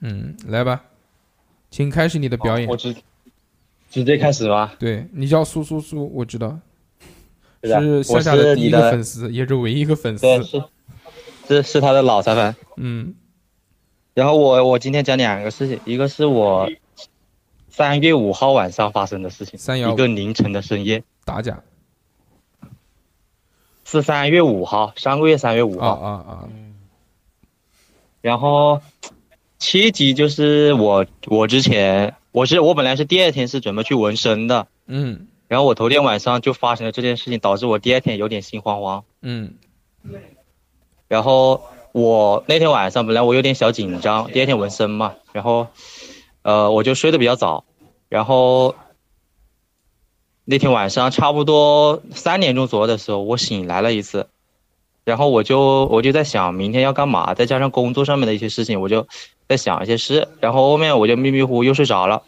[0.00, 0.82] 嗯，来吧，
[1.70, 2.68] 请开始你的表演。
[2.68, 2.96] 我直
[3.88, 4.74] 直接开始吧。
[4.80, 6.58] 对你叫苏苏苏，我知道，
[7.62, 10.22] 是夏我夏的第一个粉丝，也是唯一一个粉丝。
[10.22, 10.64] 对，是
[11.46, 12.56] 是是他的老彩粉。
[12.74, 13.14] 嗯
[14.14, 16.68] 然后我我今天讲两个事情，一个是我
[17.78, 21.62] 三月五号晚上发生的事情，三幺一个凌晨的深夜，打假。
[23.84, 25.94] 是三月五号，上个月三月五啊号。
[25.94, 26.48] 啊啊！
[28.20, 28.82] 然后
[29.60, 35.28] 契机就是我我之前我是我本来是第二天是准备去纹身的，嗯。
[35.46, 39.04] 然后我头天晚上就发生了这件事情，导致我第二天有点心慌慌。
[39.22, 39.54] 嗯。
[41.06, 41.62] 然后
[41.92, 45.68] 我那天晚上本来我有点小紧张，第二天纹身嘛，然后
[46.42, 47.64] 呃我就睡得比较早，
[48.08, 48.74] 然后
[50.44, 54.28] 那天晚上差不多三点钟左右的时候，我醒来了一次，
[55.04, 59.06] 然后我就我就在想明天要干嘛，再加上工作上面的一些事情，我就
[59.46, 62.22] 在想一些事，然后后面我就迷迷糊糊又睡着了，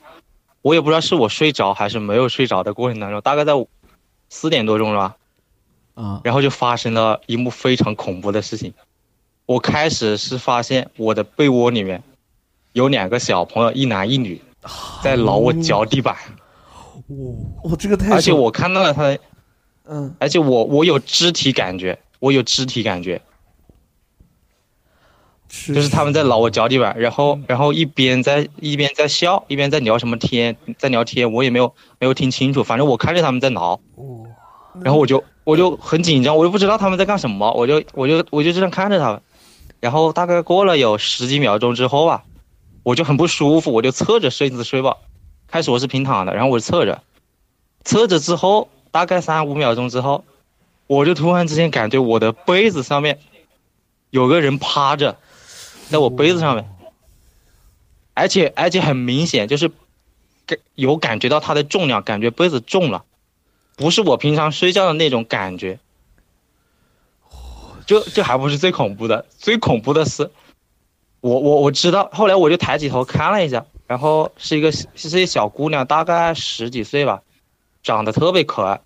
[0.62, 3.52] 我也不知道是我睡着还是没有睡着的过程当中，大概在
[4.28, 5.16] 四点多钟了吧，
[6.02, 8.74] 啊，然后就发生了一幕非常恐怖的事情。
[9.46, 12.02] 我开始是发现我的被窝里面
[12.72, 14.40] 有两个小朋友，一男一女，
[15.02, 16.16] 在挠我脚底板，
[17.08, 19.18] 我我这个太而且我看到了他的，
[19.84, 20.14] 嗯。
[20.18, 23.22] 而且我我有肢体感觉，我有肢体感觉，
[25.48, 33.80] 就是他们在挠我脚底板，然后然后一边在一边在笑，一边在聊什么天，在聊天，我也没有没有听清楚，反正我看着他们在挠，
[34.84, 39.20] 然后我就我就很紧张，我就不知道他们在干什么，我就我就我就这样看着他们，
[39.80, 42.22] 然后大概过了有十几秒钟之后吧，
[42.82, 44.96] 我就很不舒服，我就侧着身子睡吧。
[45.46, 47.02] 开始我是平躺的，然后我就侧着，
[47.84, 50.24] 侧着之后大概三五秒钟之后，
[50.86, 53.18] 我就突然之间感觉我的被子上面
[54.10, 55.18] 有个人趴着，
[55.88, 56.68] 在我被子上面，
[58.14, 59.70] 而且而且很明显就是
[60.46, 63.04] 感有感觉到它的重量，感觉被子重了，
[63.76, 65.78] 不是我平常睡觉的那种感觉。
[67.86, 70.30] 这这还不是最恐怖的，最恐怖的是，
[71.20, 77.20] 我我我知道，后来我就抬起头看了一下，然后是一个是一个小姑娘，大概十几岁吧，
[77.82, 78.80] 长得特别可爱，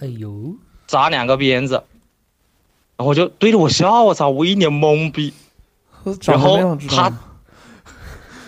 [0.00, 0.54] 哎呦，
[0.86, 1.82] 扎两个辫子，
[2.96, 5.32] 然后就对着我笑，我操，我一脸懵逼。
[6.24, 7.20] 然后他样知道吗？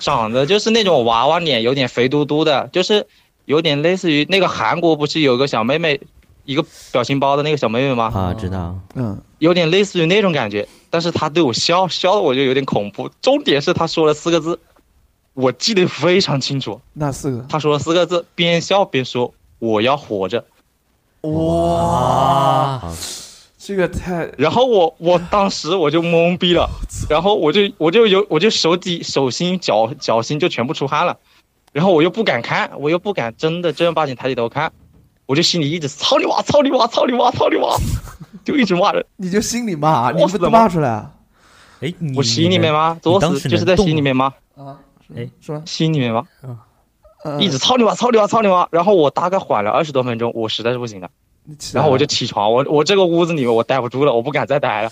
[0.00, 3.06] 长得就是那种娃娃脸，有点肥嘟嘟的，就是
[3.44, 6.00] 有点类似于那个韩国不是有个小妹妹，
[6.44, 8.10] 一个表情包的那个小妹妹吗？
[8.12, 8.76] 啊，知道。
[8.96, 13.10] 嗯，有点类似于那种感觉，但是他对我笑笑的我就有点恐怖。
[13.20, 14.60] 重点是他说了四个字，
[15.32, 16.80] 我记得非常清楚。
[16.92, 20.44] 那四个他说了四个字，边笑边说我要活着。
[21.22, 22.80] 哇，
[23.58, 24.30] 这个太……
[24.38, 26.70] 然后我我当时我就懵逼了，
[27.10, 31.18] 然后我就我就有我就手底手心脚脚心就全部出汗了，
[31.72, 34.70] 然后我又不敢看，我又不敢真的正儿八经抬起头看，
[35.26, 37.66] 我就心里一直操你妈操你妈操你妈操你妈，
[38.46, 39.04] 就一直骂人。
[39.16, 41.10] 你就心里骂，你不骂出来啊？
[41.80, 42.98] 哎，我心里面吗？
[43.02, 44.32] 作死就是在心里面吗？
[44.56, 44.78] 啊，
[45.16, 45.62] 哎，是吧？
[45.66, 46.26] 心里面吗？
[46.44, 46.58] 嗯
[47.40, 51.08] 一直操你妈操你妈操你妈，然后我大概缓了二十多分钟，我实在是不行了。
[51.72, 54.90] 然后我就起床，我我这个屋子里面我待不住了，我不敢再待了，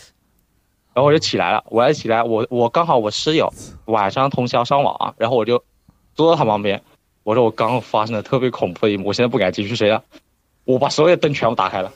[0.94, 1.62] 然后我就起来了。
[1.68, 3.52] 我要起来，我我刚好我室友
[3.84, 5.62] 晚上通宵上网，然后我就
[6.14, 6.82] 坐到他旁边，
[7.22, 10.02] 我说我刚发生了特别恐怖的一幕，我现在不敢继续睡了，
[10.64, 11.92] 我把所有灯全部打开了，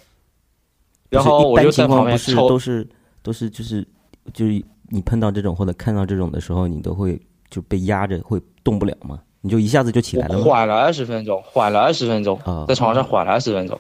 [1.09, 2.87] 然后我就在旁边不是抽都是
[3.23, 3.87] 都是就是
[4.33, 9.21] 就是你碰到这种或者看到这种的时候，你都会就被压着会动不了吗？
[9.41, 10.45] 你就一下子就起来了吗？
[10.45, 13.79] 缓了二十分钟，缓了二十分钟，啊在床上缓了二十分钟，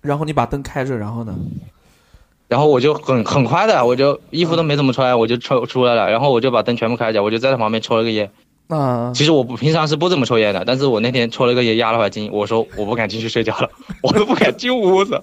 [0.00, 1.34] 然后你把灯开着，然后呢？
[2.48, 8.30] 然后我就很很快的，我就衣服都没怎么穿，我就抽出来了，然后我就把灯全部开着，我就在他旁边抽了个烟。
[8.68, 13.68] 啊其实我不平常是不怎么抽烟的，但是我那天抽了个烟压了会儿惊，我说我不敢进去睡觉了，
[14.02, 15.20] 我都不敢进屋子。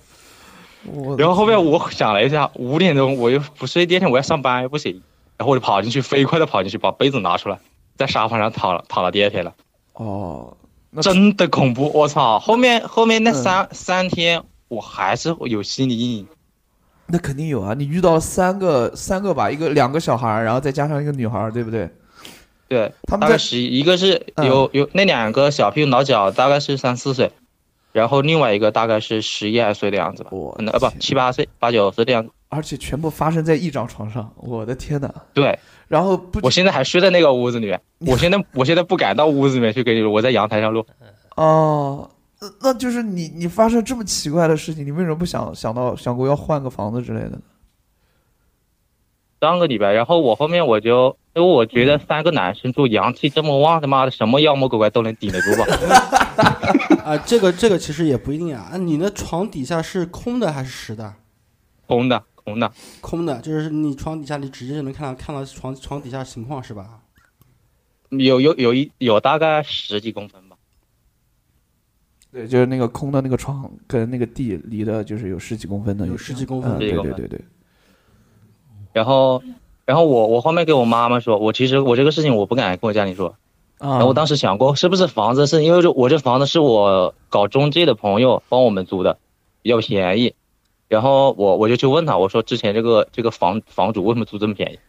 [0.85, 5.01] 我然后后面我想了一下，五点钟我又不睡，第二天我要上班又不行，
[5.37, 7.59] 然后我就跑进去，飞快的跑进去，把被子拿出来，
[7.97, 9.53] 在沙发上躺了躺了第二天了，
[9.93, 10.55] 哦，
[11.01, 12.39] 真的恐怖，我操！
[12.39, 16.27] 后面后面那三、三天我还是有心理阴影，
[17.07, 17.73] 那肯定有啊！
[17.73, 21.89] 你遇到了三个三个吧，一个两个小孩儿，然后再加上一个女孩儿，对不对？
[22.67, 27.31] 对，他们在大概十一个是嗯有有那两个小屁股老脚大概是三四岁，
[27.91, 32.31] 然后另外一个大概是十一二岁的样子吧，我可能呃不七八岁八九岁的样子。
[32.49, 35.13] 而且全部发生在一张床上，我的天哪！
[35.35, 40.83] 对，然后不我现在还睡在那个屋子里面，我现在我现在不敢到屋子里面去给你录，我在阳台上录。
[41.35, 42.09] 哦，
[42.41, 47.41] 那那就是你你发生这么奇怪的事情，你为什么不想想到想过要换个房子之类的呢？
[49.41, 55.65] 上个礼拜，然后我后面我就，因为我觉得三个男生住阳气这么旺，他妈的什么妖魔鬼怪都能顶得住吧？
[57.05, 58.69] 啊，这个这个其实也不一定啊。
[58.73, 61.13] 啊你的床底下是空的还是实的？
[61.85, 67.01] 空的，空的，空的，就是你床底下你直接就能看到看到床床底下情况是吧？
[68.09, 70.55] 有有有一有大概十几公分吧。
[72.31, 77.41] 对，就是那个空的那个床跟那个地离的，就是有十几公分的，有十几公分嗯，对对对对，
[78.93, 79.41] 然后，
[79.89, 83.29] 然后我我后面给我妈妈说，我其实我这个事情我不敢跟我家里说。
[83.79, 89.17] 啊然后我当时想过，是不是房子是因为这我这房子是我搞中介的朋友帮我们租的，
[89.63, 90.35] 比较便宜。
[90.87, 94.79] 然后我我就去问他，我说之前这个这个房房主为什么租这么便宜？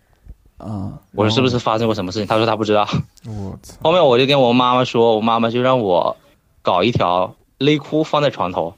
[0.58, 2.26] 啊，我说是不是发生过什么事情？
[2.26, 2.86] 他说他不知道。
[3.26, 3.78] 我操！
[3.82, 6.14] 后面我就跟我妈妈说，我妈妈就让我
[6.60, 8.74] 搞一条内裤放在床头，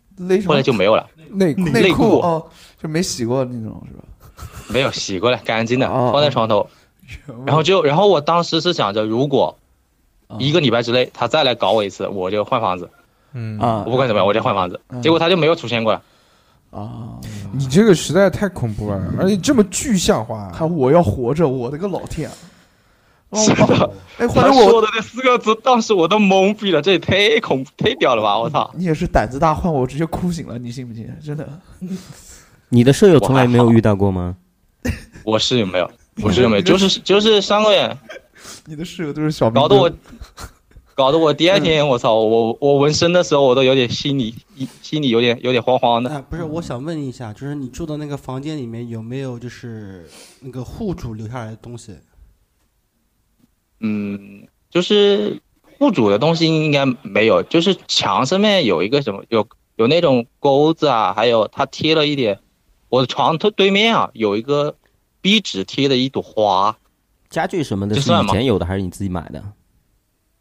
[0.47, 2.47] 后来就没有了，内内裤哦，
[2.81, 4.05] 就没洗过那种是吧？
[4.69, 6.69] 没有洗过了，干净的哦放在床头。
[7.47, 9.57] 然后就然后我当时是想着，如果
[10.39, 12.89] 一个礼拜之内他再来搞我一次，我就换房子。
[13.35, 14.81] 嗯啊我不管怎么样，我就换房子。
[14.89, 16.03] 嗯结果他就没有出现过了。
[16.71, 17.19] 啊，
[17.53, 20.51] 你这个实在太恐怖了，而且这么具象化。
[20.55, 22.31] 还我要活着，我的个老天
[23.35, 28.39] 是的，哎，换我，说的那四个字，当时我都懵逼了，这也太恐太屌了吧！
[28.39, 28.71] 我操！
[28.75, 31.09] 你也是胆子大，换我直接哭醒了，你信不信？
[31.25, 31.49] 真的，
[32.69, 34.37] 你的舍友从来没有遇到过吗？
[35.25, 35.91] 我室友没有，
[36.23, 37.99] 我室友没有，就是就是上个月
[38.67, 39.91] 你的室友都是小搞得我
[40.95, 44.35] 搞得我第二天，我操，我我纹身的时候，我都有点心里
[44.83, 46.11] 心里有点有点慌慌的。
[46.11, 50.07] 哎，不是，我想问一下，就是你住的那个房间里面有没有就是
[50.41, 51.97] 那个户主留下来的东西？
[53.81, 55.41] 嗯，就是
[55.79, 62.39] 户主的东西应该没有，就是墙上面有一个什么有有那种钩子啊，还有他贴了一点，
[62.93, 64.77] 我的床头对面啊有一个
[65.23, 66.77] 壁纸贴的一朵花，
[67.31, 69.43] 家具什么的是这算吗以前有的还是你自己买的？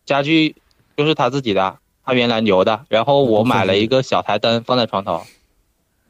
[0.03, 0.53] 家具
[0.97, 5.21] 就是他自己的，他原来留的，然后我买了一个小台灯放在床头，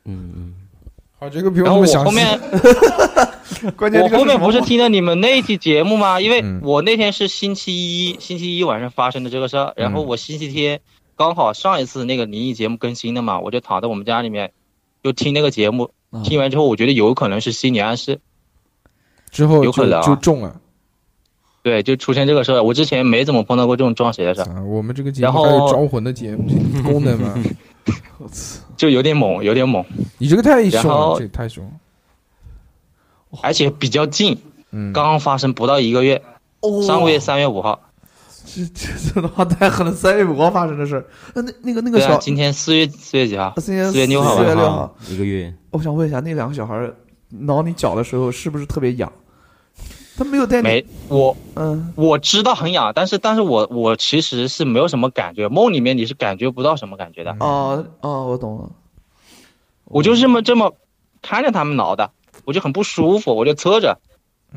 [0.06, 0.56] 嗯嗯。
[1.20, 2.04] 好，这个不用然后我。
[2.04, 2.40] 后面
[3.78, 6.20] 关键我后面不是听听了你们那一期节目吗？
[6.20, 10.82] 因为嗯我那天是星期一，星期一晚上发生的这个事儿，然后嗯我星期天
[11.16, 14.54] 刚好上一次那个灵异节目更新的嘛，我就躺在我们家里面
[15.04, 15.92] 就听那个节目，嗯
[16.24, 18.20] 听完之后我觉得有可能是心理暗示，
[19.30, 20.60] 之后有可能啊就中了。
[21.64, 22.64] 对，就出现这个事儿。
[22.64, 26.50] 我之前没怎么碰到过这种撞邪的事儿，啊，我们这个节然后目还有招魂的节目
[26.84, 27.36] 功能吗？
[28.76, 29.86] 就有点猛，有点猛，
[30.18, 31.72] 你这个太凶了，然后这太凶了。
[33.44, 34.38] 而且比较近，
[34.72, 36.22] 嗯，刚刚发生不到一个月，
[36.62, 37.80] 哦上个月三月五号，
[38.46, 39.92] 这这这的话太狠了！
[39.92, 43.54] 三月五号发生的事儿，那那那个那个今天四月四月几号？
[43.58, 46.90] 今天4月六号四月六号，一个月，我想问一下，那两个小孩
[47.30, 49.12] 挠你脚的时候是不是特别痒？
[50.18, 57.36] 他没有带你，没，我嗯，我知道很痒，但是但是我我其实是没有什么感觉，梦里面你是感觉不到什么感觉的。
[57.40, 58.70] 哦哦，我懂了。
[59.86, 60.76] 我就这么这么
[61.22, 62.12] 看着他们挠的，
[62.46, 64.00] 我就很不舒服，我就侧着，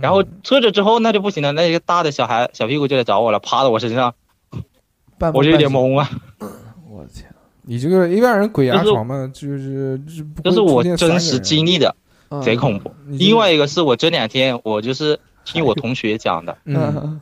[0.00, 4.14] 然后侧着之后那就不行了，那个大的小孩小屁股就来找我了，趴到我身上，
[5.32, 5.70] 我就有点。
[5.70, 6.10] 懵啊。
[6.90, 7.32] 我的天，
[7.62, 10.00] 你这个一般人鬼压就是床嘛，就是
[10.42, 11.94] 这是我真实经历的，
[12.28, 12.94] 嗯贼恐怖。
[13.06, 17.20] 另外一个是我这两天我就是听我同学讲的，嗯，嗯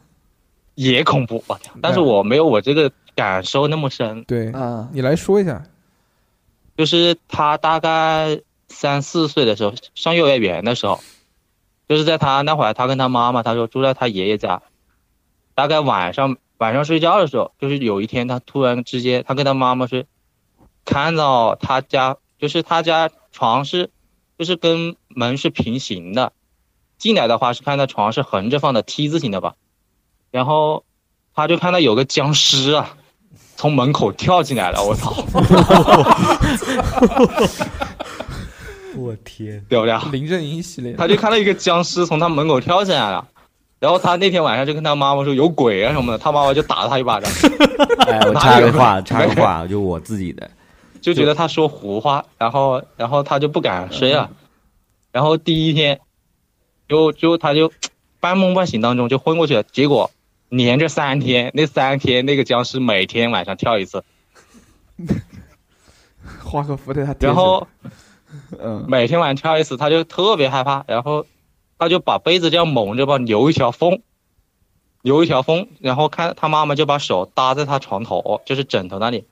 [0.74, 1.72] 也恐怖，我天！
[1.80, 5.62] 但是我没有我这个感受那么深，对，啊你来说一下，
[6.76, 11.00] 就是他大概三四岁的时候，上幼儿园的时候，
[11.89, 14.62] 就是在他那会儿，他跟他妈妈，他说住在他爷爷家，
[15.55, 20.05] 大概晚上晚上睡觉的时候，就是有一天他突然之间，他跟他妈妈说，
[20.85, 23.91] 看到他家就是他家床是
[24.39, 26.33] 就是跟门是平行的，
[26.99, 29.55] 进来的话是看到床是横着放的 T 字形的吧，
[30.30, 30.85] 然后
[31.35, 32.97] 他就看到有个僵尸啊。
[33.55, 35.14] 从门口跳进来了，我操！
[38.99, 40.11] 我天，屌不对？
[40.12, 43.26] 林正英系列，他就看到一个僵尸从他门口跳下来了，
[43.78, 47.30] 然后他那天晚上就跟他妈妈说有鬼啊什么的，他妈妈就打了他一巴掌，
[48.07, 50.51] 哎，我 插个话，插个话，就我自己的，
[51.01, 54.30] 就觉得他说胡话，然后然后他就不敢睡了，
[55.11, 56.01] 然后第一天
[56.88, 57.72] 就就他就
[58.20, 60.11] 半梦半醒当中就昏过去了，结果
[60.49, 64.05] 连着三天，那三天那个僵尸每天晚上跳一次，
[66.45, 67.16] 画个符给他。
[67.18, 67.66] 然后
[68.59, 68.85] 嗯。
[68.89, 71.26] 每天晚上跳一次，他就特别害怕，然后
[71.78, 74.01] 他就把被子这样蒙着吧，留一条缝，
[75.03, 79.24] 留一条缝，然后看他妈妈就把手搭在他床头，就是枕头那里，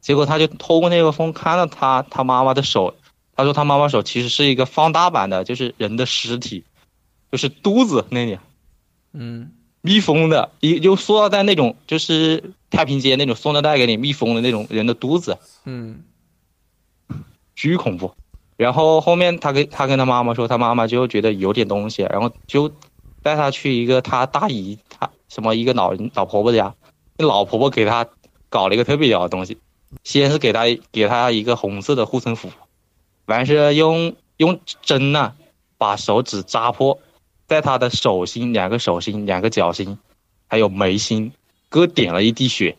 [0.00, 2.94] 结果他就透过那个缝看到他他妈妈的手，
[3.36, 6.64] 他说他妈妈手其实是一个放大版的，就是人的尸体，
[7.30, 8.38] 就是肚子那里。
[9.12, 16.04] 嗯，密封的，一就塑料袋那种，就是太平间那种塑料袋给你密封的那种人的肚子，嗯，
[17.54, 18.14] 巨恐怖。
[18.60, 22.70] 然后后面他跟他跟他妈妈说，他妈妈就觉得有点东西，然后就
[23.22, 26.74] 带他去一个他大姨他什么一个老老婆婆家，
[27.16, 28.06] 那老婆婆给他
[28.50, 29.56] 搞了一个特别屌的东西，
[30.04, 32.50] 先是给他给他一个红色的护身符，
[33.24, 35.32] 完是用用针呐、
[35.78, 36.98] 把手指扎破，
[37.46, 39.98] 在他的手心两个手心两个脚心，
[40.48, 41.32] 还有眉心
[41.70, 42.76] 各点了一滴血，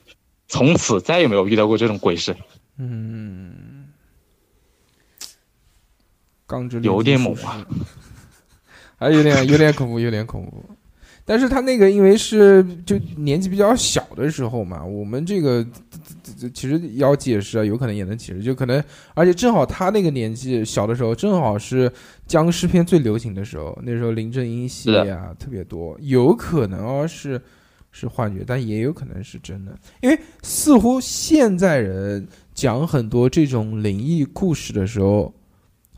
[0.48, 2.36] 从此再也没有遇到过这种鬼事。
[2.78, 3.71] 嗯，
[6.52, 7.66] 钢之有点猛啊，
[8.98, 10.62] 还有点有点恐怖，有点恐怖。
[11.24, 15.66] 但是他那个因为是就年纪比较小的时候嘛，我们这个
[16.54, 18.84] 其实要解释啊，有可能也能解释，就可能
[19.14, 21.90] 而且正好他那个年纪小的时候，正好是
[22.28, 27.40] 僵尸片最流行的时候，那时候林正英系列啊特别多，有可能哦是
[27.92, 35.34] 是幻觉，但也有可能是真的，因为似乎现在人讲很多这种灵异故事的时候，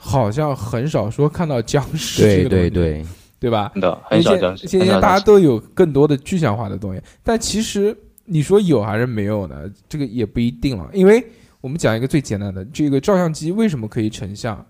[0.06, 3.08] 好像很少说看到僵尸这对个东西，对对，真
[3.40, 3.72] 对吧？
[3.76, 7.96] 的很少僵尸，现在大家都有更多的具象化的东西，但其实
[8.26, 9.64] 你说有还是没有呢？
[9.88, 11.26] 这个也不一定了，因为
[11.62, 14.66] 我们讲一个最简单的，这个照相机为什么可以成像？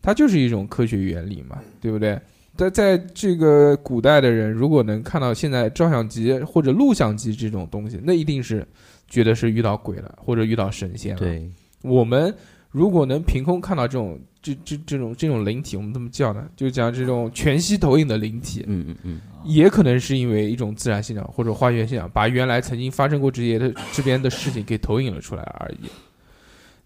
[0.00, 2.18] 它就是一种科学原理嘛，对不对？
[2.56, 8.66] 在在这个古代的人，如果能看到现在照相机或者录像机这种东西，那一定是
[9.08, 11.20] 觉得是遇到鬼了，或者遇到神仙了。
[11.20, 11.48] 对，
[11.82, 12.34] 我们
[12.70, 25.88] 如果能凭空看到这种这这这种这种灵体，我们这么叫呢，就讲这种全息投影的灵体，嗯嗯嗯，也可能是因为一种自然现象或者化学现象，把原来曾经发生过这些的这边的事情给投影了出来而已。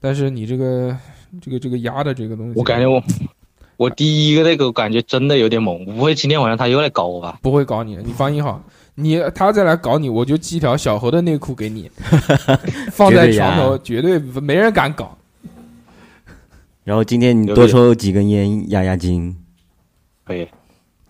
[0.00, 0.96] 但是你这个
[1.40, 3.02] 这个这个压的这个东西，我感觉我
[3.76, 7.38] 我第一个那个感觉真的有点猛，不会今天晚上他又来搞我吧？
[7.40, 8.62] 不会搞你，你放心好。
[8.96, 11.90] 你他再来搞你，我就寄一条小猴的内裤给你，
[12.92, 15.16] 放在床头，绝对没人敢搞。
[16.85, 19.35] 然后今天你多抽几根烟压压惊，
[20.24, 20.47] 可以，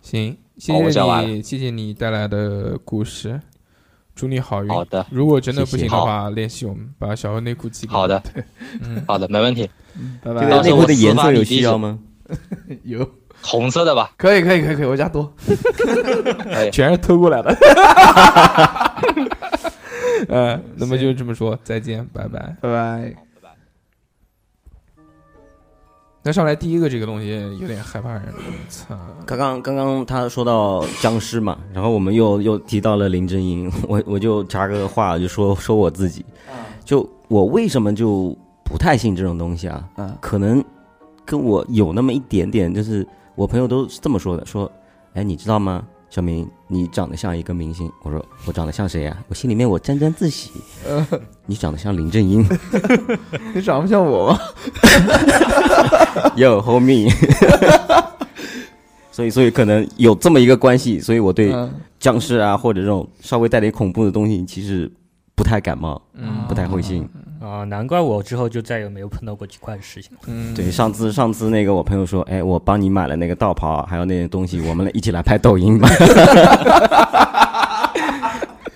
[0.01, 3.41] 行，谢谢你，谢谢你带来的故事，
[4.15, 4.71] 祝你好运。
[4.71, 7.99] 好的如果真的不行的谢谢话，联系我们，把小猴内裤寄给我。
[7.99, 8.45] 好的对，
[8.83, 9.69] 嗯，好的，没问题。
[10.23, 10.41] 拜拜。
[10.43, 11.99] 这个内裤的颜色有需要吗？
[12.85, 13.05] 有，
[13.43, 14.13] 红色的吧？
[14.17, 15.35] 可以可以可以可以，我家多。
[16.53, 17.53] 哎 全是偷过来的。
[20.29, 22.57] 呃，那么就这么说，再见，拜拜。
[22.61, 23.13] 拜拜。
[26.27, 27.29] 那上来第一个这个东西
[27.61, 28.23] 有点害怕人，
[28.71, 28.97] 操！
[29.27, 36.25] 刚刚刚刚他说到僵尸嘛，然后我们又又提到了林正英，我我就插个话，就说说我自己，
[36.83, 39.87] 就我为什么就不太信这种东西啊？
[39.97, 40.65] 嗯可能
[41.27, 44.71] 跟我有那么一点点，就是我朋友都是这么说的，说，
[45.13, 45.87] 哎，你知道吗？
[46.09, 47.89] 小明，你长得像一个明星。
[48.03, 50.51] 我说我长得像谁呀、我心里面我沾沾自喜。
[50.85, 51.07] 呃，
[51.47, 52.45] 你长得像林正英。
[53.55, 54.39] 你长得像我吗
[56.37, 57.09] ？Yo homie，
[59.13, 64.91] 所以所以可能有这么一个关系，所以我对嗯僵尸啊或者这种稍微带点恐怖的东西，其实
[65.37, 67.09] 不太感冒，嗯不太会信。
[67.45, 70.11] 啊、难怪我之后就再也没有碰到过奇怪的事情。
[70.27, 75.89] 嗯，对，上次上次那个我朋友说，哎，我帮你买了那个道袍，还有那些东西，我们一起来拍抖音吧。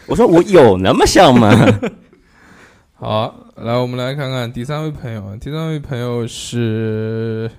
[0.06, 1.50] 我说我有那么像吗？
[2.94, 7.50] 好，来我们来看看第三位朋友，第三位朋友是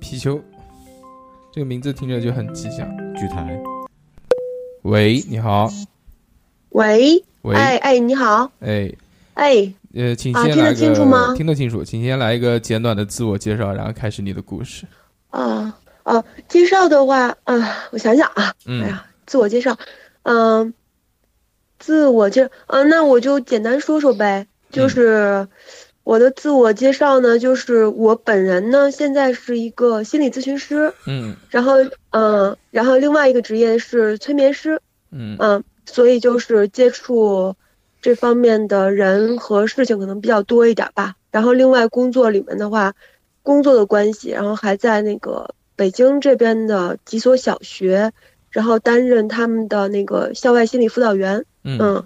[0.00, 0.40] 皮丘，
[1.52, 2.88] 这个名字听着就很吉祥。
[3.14, 3.56] 举台，
[4.82, 5.70] 喂，你好，
[6.70, 8.90] 喂，喂，哎哎，你好，哎，
[9.34, 14.86] 哎，呃，请啊听得清楚吗听得清楚，请先来一个简短的自我介绍，然后开始你的故事。
[15.30, 19.76] 啊啊，介绍的话，啊，我想想啊，嗯哎呀，自我介绍，
[20.22, 20.72] 嗯、
[21.80, 25.48] 自我介，嗯、那我就简单说说呗，就是
[26.04, 31.74] 我的自我介绍呢，就是我本人呢，现在是一个心理咨询师，嗯然后，
[32.10, 34.80] 嗯、然后另外一个职业是催眠师，
[35.10, 37.56] 嗯嗯，所以就是接触
[38.00, 41.14] 这方面的人和事情可能比较多一点吧。
[41.30, 42.94] 然后另外工作里面的话，
[43.42, 48.12] 工作的关系，然后还在那个北京这边的几所小学，
[48.50, 51.44] 然后担任他们的那个校外心理辅导员。
[51.64, 52.04] 嗯，嗯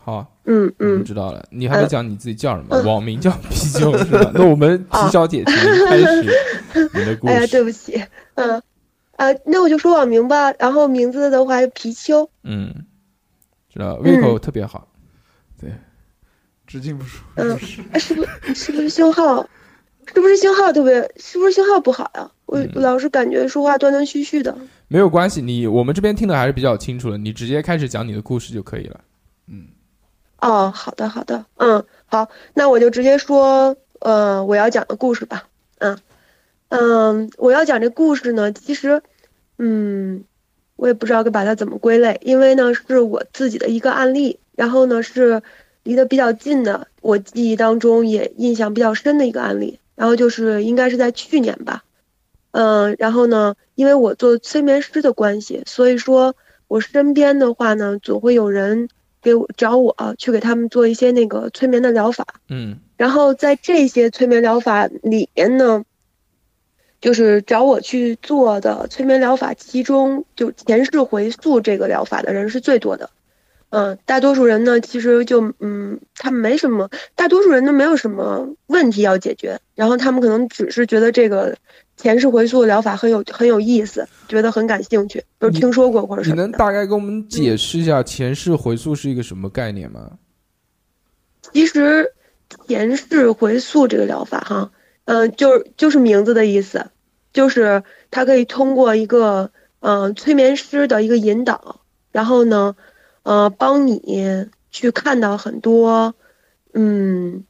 [0.00, 1.44] 好，嗯嗯，知道了。
[1.50, 2.76] 你还没呃讲你自己叫什么？
[2.76, 4.30] 嗯网名叫啤酒是吧？
[4.32, 5.54] 那我们皮小姐请
[5.86, 6.22] 开始
[6.94, 7.64] 你的故事哎呀，对。
[7.64, 8.00] 不起，
[8.36, 8.62] 嗯，
[9.16, 10.52] 呃，那我就说网名吧。
[10.52, 12.30] 然后名字的话，皮丘。
[12.44, 12.72] 嗯，
[13.72, 14.86] 知道，胃口特别好。
[16.66, 17.22] 只进不出。
[17.36, 17.58] 嗯，
[17.92, 19.48] 哎是不是不是信号？
[20.14, 21.10] 是不是信号特别？
[21.16, 22.30] 是不是信号不好呀？
[22.46, 24.56] 我老是感觉说话断断续续的。
[24.88, 29.00] 没有关系，你我们这边听的还是比较清楚的，你直接开始讲你的故事就可以了。
[29.48, 29.66] 嗯
[30.38, 35.48] 哦，好的好的，嗯，好，那我就直接说，呃，我要讲的故事吧。
[35.78, 35.98] 嗯
[36.68, 39.02] 嗯，我要讲这故事呢，其实，
[39.58, 40.24] 嗯，
[40.76, 45.42] 我也不知道该把它怎么归类，因为呢是我自己的一个案例，然后呢是
[45.86, 51.84] 离得比较近的，我记忆当中也印象比较深的一个案例，然后就是应该是在去年吧。
[52.50, 56.34] 嗯，然后呢，因为我做催眠师的关系，所以说
[56.66, 58.88] 我身边的话呢，总会有人
[59.22, 62.26] 给我找我、去给他们做一些那个催眠的疗法。
[62.48, 65.84] 嗯然后在这些催眠疗法里面呢，
[67.00, 73.10] 就是找我去做的催眠疗法，其中就前世回溯这个疗法的人是最多的。
[73.76, 81.54] 嗯，大多数人呢，其实就嗯，他们没什么，大多数人都没有什么问题要解决，然后他们可能只是觉得这个
[81.98, 86.40] 前世回溯疗法很有很有意思，觉得很感兴趣，都听说过或者你什么你。
[86.40, 90.12] 能大概给我们解释一下前世回溯是一个什么概念吗？
[91.52, 92.12] 其实
[92.66, 94.70] 前世回溯这个疗法哈，
[95.04, 96.86] 嗯、就是就是名字的意思，
[97.34, 99.50] 就是它可以通过一个
[99.80, 102.74] 嗯、呃催眠师的一个引导，然后呢，
[103.26, 104.00] 呃，帮你
[104.70, 106.14] 去看到很多
[106.72, 107.44] 嗯，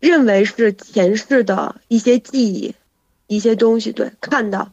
[0.00, 2.74] 认为是前世的一些记忆，
[3.28, 4.72] 一些东西，对，看到，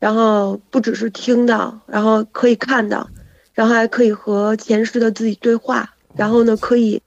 [0.00, 3.08] 然后不只是听到，然后可以看到，
[3.54, 7.00] 然后还可以和前世的自己对话，然后呢，可以。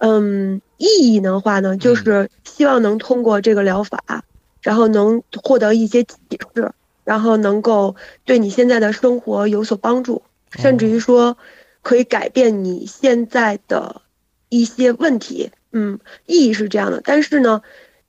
[0.00, 4.24] 嗯，意义的话呢，就是希望能通过这个疗法，
[4.62, 6.14] 然后能获得一些启
[6.54, 11.36] 示，然后能够对你现在的生活有所帮助，甚至于说
[11.88, 14.02] 可以改变你现在的
[14.50, 15.50] 一些问题。
[15.72, 17.62] 嗯，意义是这样的，但是呢，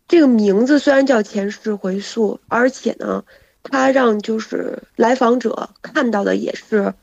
[0.06, 3.24] 这个名字虽然叫前世回溯，而且呢，
[3.64, 6.94] 它让就是来访者看到的也是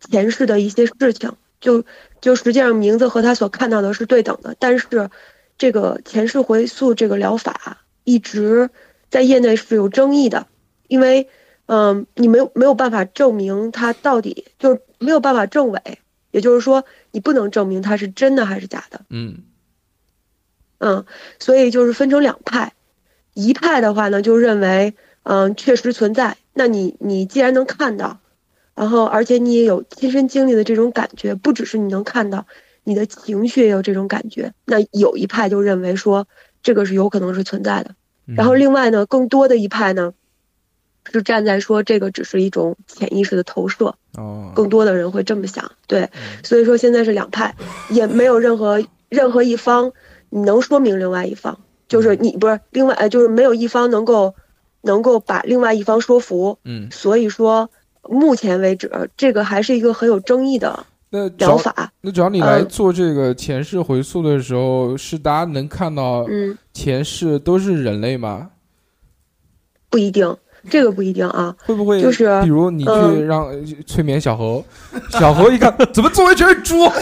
[0.00, 1.84] 前世的一些事情，就
[2.20, 5.08] 就实际上名字和他所看到的是对等的，但是
[5.56, 8.68] 这个前世回溯这个疗法一直
[9.10, 10.48] 在业内是有争议的，
[10.88, 11.28] 因为
[11.66, 15.80] 嗯、你没有没有办法证明它到底就是没有办法证伪，
[16.36, 19.00] 也就是说你不能证明它是真的还是假的。
[19.08, 19.38] 嗯
[20.76, 21.06] 嗯，
[21.38, 22.74] 所以就是分成两派，
[23.32, 26.36] 一派的话呢就认为，嗯，确实存在。
[26.52, 28.20] 那你你既然能看到，
[28.74, 32.46] 然后而且你也有亲身经历的这种感觉，不只是你能看到，
[32.84, 34.52] 你的情绪也有这种感觉。
[34.66, 36.28] 那有一派就认为说
[36.62, 37.94] 这个是有可能是存在的，
[38.26, 40.12] 然后另外呢，更多的一派呢，
[41.12, 46.08] 是站在说这个只是一种潜意识的投射，哦，更多的人会这么想，对，
[46.42, 47.54] 所以说现在是两派，
[47.90, 49.92] 也没有任何任何一方
[50.30, 54.34] 你能说明另外一方，就是你不是另外呃，就是没有一方能够
[54.82, 57.70] 能够把另外一方说服，嗯，所以说
[58.02, 62.68] 目前为止，这个还是一个很有争议的那疗法，那只要你来嗯。
[62.68, 68.50] 做这个前世回溯的时候，是大家能看到嗯，前世都是人类吗？
[69.88, 70.36] 不一定，
[70.70, 73.56] 这个不一定啊，会不会就是比如你去嗯让呃
[73.86, 74.64] 催眠小猴，
[75.10, 76.74] 小猴一看怎么周围全是猪？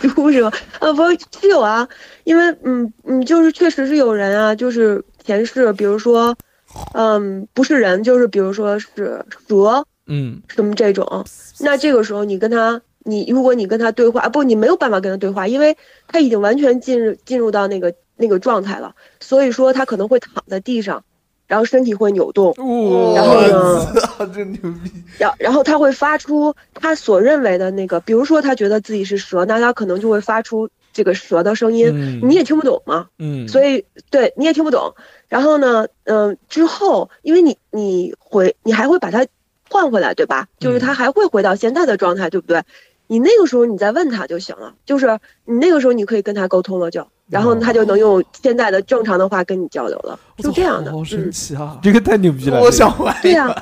[0.00, 0.52] 猪是吧？
[0.78, 1.86] 啊，不是有啊，
[2.24, 6.36] 因为嗯嗯，就是确实是有人啊，就是前世，比如说，
[6.94, 11.24] 嗯，不是人，就是比如说是蛇嗯什么这种，
[11.60, 15.76] 那这个时候你跟他，你如果你跟他对话，啊不，你没有办法跟他对话，因为
[16.06, 21.02] 他已经完全进入进入到那个那个状态了，所以说他可能会躺在地上，
[21.48, 22.54] 然后身体会扭动，
[23.16, 24.92] 然后呢， 真牛逼！
[25.18, 34.94] 然然后他会发出他所认为的那个，比如说他觉得自己是蛇，那他可能就会发出这个蛇的声音，嗯你也听不懂嘛，嗯，所以对你也听不懂。
[35.28, 39.26] 然后呢，嗯、之后因为你你回你还会把它
[39.70, 40.46] 换回来，对吧？
[40.60, 42.62] 就是他还会回到现在的状态，对不对？
[43.08, 50.92] 你那个时候你再问他就行了，就是你那个时候你可以跟他沟通了就，然后他就能用现在的正常的话跟你交流了，就这样的。
[50.92, 51.76] 好神嗯奇啊！
[51.82, 53.52] 这个太牛逼了，我想玩对呀、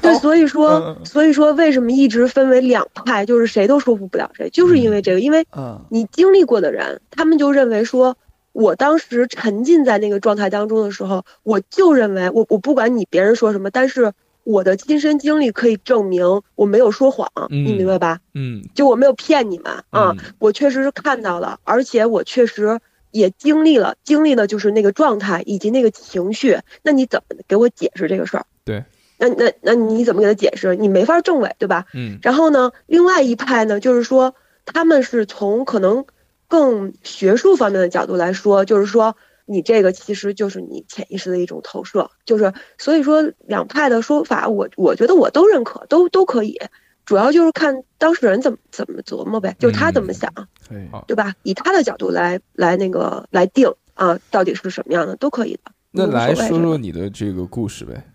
[0.00, 8.16] 对，所以说，嗯所以说，为什么一直分为两派，就是谁都说服不了谁，就是因为这个，因为嗯你经历过的人，他们就认为说，
[8.52, 14.12] 我当时沉浸在那个状态当中的时候，我就认为我我不管你别人说什么，但是
[14.44, 18.18] 我的亲身经历可以证明我没有说谎，你明白吧？
[18.34, 22.80] 嗯就我没有骗你们啊，我确实是看到了，而且我确实
[23.10, 26.58] 也经历了，经历了就是那个状态以及那个情绪。
[26.82, 28.46] 那你怎么给我解释这个事儿？
[28.64, 28.84] 对，
[29.18, 30.74] 那那那你怎么给他解释？
[30.76, 31.86] 你没法证伪，对吧？
[31.94, 34.34] 嗯然后呢，另外一派呢，就是说
[34.64, 36.04] 他们是从可能
[36.48, 39.16] 更学术方面的角度来说，就是说
[39.52, 46.58] 你这个其实就是你潜意识的一种投射，就是所以说两派的说法，我我觉得我都认可，都都可以，
[47.04, 50.32] 主要就是看当事人怎么怎么琢磨呗，就是他怎么想，
[50.68, 51.34] 对对吧？
[51.42, 55.70] 以他的角度来来那个来定啊，到底是什么样的都可以的。
[55.90, 58.08] 那来说说你的这个故事呗。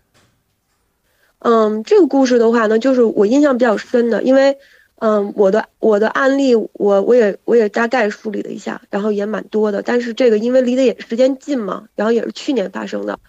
[1.40, 4.58] 嗯，这个故事的话呢，就是我印象比较深的，因为，
[5.00, 13.20] 嗯，我的我的案例，我我也我也大概梳理了一下，然后也蛮多的，但是这个因为离得也时间近嘛，然后也是去年发生的，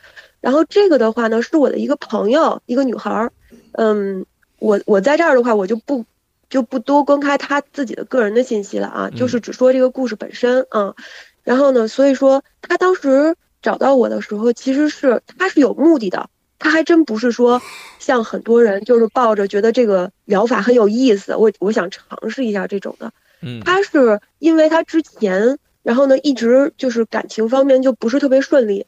[0.42, 3.32] 然后这个的话呢，是我的一个朋友，一个女孩儿，
[3.74, 4.26] 嗯，
[4.58, 6.06] 我我在这儿的话，我就不
[6.50, 10.96] 就不多公开她自己的个人的信息了啊，就是只说这个故事本身啊，
[11.44, 16.32] 然后呢，所以说她当时找到我的时候，其实是她是有目的的。
[16.60, 17.62] 他还真不是说
[17.98, 23.12] 像很多人就是抱着觉得这个疗法很有意思，我我想尝试一下这种的。
[23.42, 28.86] 嗯他是因为他之前，然后呢一直就是感情方面就不是特别顺利，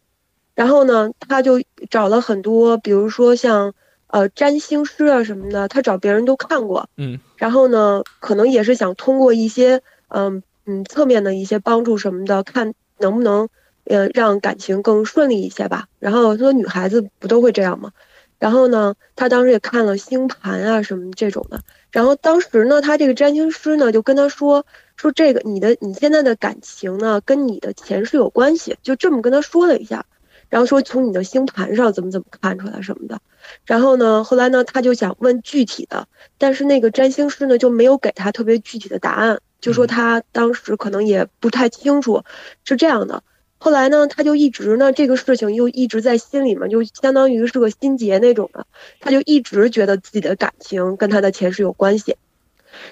[0.54, 3.74] 然后呢他就找了很多，比如说像
[4.08, 13.48] 呃占星师啊什么的，他找别人都看过，嗯然后呢可能也是想通过一些嗯嗯侧面的一些帮助什么的，看能不能
[13.86, 15.86] 呃让感情更顺利一些吧。
[16.00, 17.92] 然后说女孩子不都会这样吗？
[18.40, 21.62] 然后呢，他当时也看了星盘啊什么这种的。
[21.92, 24.66] 然后当时呢，他这个占星师呢就跟他说
[24.96, 30.06] 说这个你的你现在的感情呢跟你的前世有关系，就这么跟他说了一下。
[30.50, 33.20] 然后说从你的星盘上怎么怎么看出来什么的。
[33.66, 36.08] 然后呢，后来呢他就想问具体的，
[36.38, 42.24] 但是那个占星师呢就没有给他特别具体的答案，就说他当时可能也不太清楚，
[42.66, 43.24] 是这样的。
[43.64, 48.66] 后来呢，他就一直呢，这个事情又一直在心里面，就相当于是个心结那种的，
[49.00, 52.16] 他就一直觉得自己的感情跟他的前世有关系。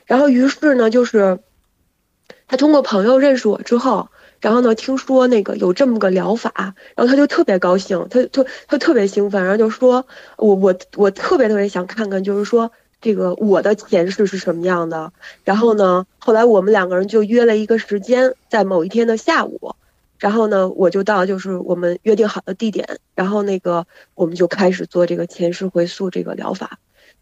[0.05, 1.39] 然后于是呢，就是
[2.47, 4.09] 他通过朋友认识我之后，
[4.41, 10.05] 然后呢，听说那个有这么个疗法，然后他就特别高兴，他他他特别兴奋，然后就说，
[10.37, 15.11] 我我我特别特别想看看，就是说这个我的前世是什么样的。
[15.43, 19.73] 然后呢，后来我们两个人就约了一个时间，在某一天的下午。
[20.19, 26.77] 然后呢，我就到就是我们约定好的地点，然后那个我们就开始做这个前世回溯这个疗法。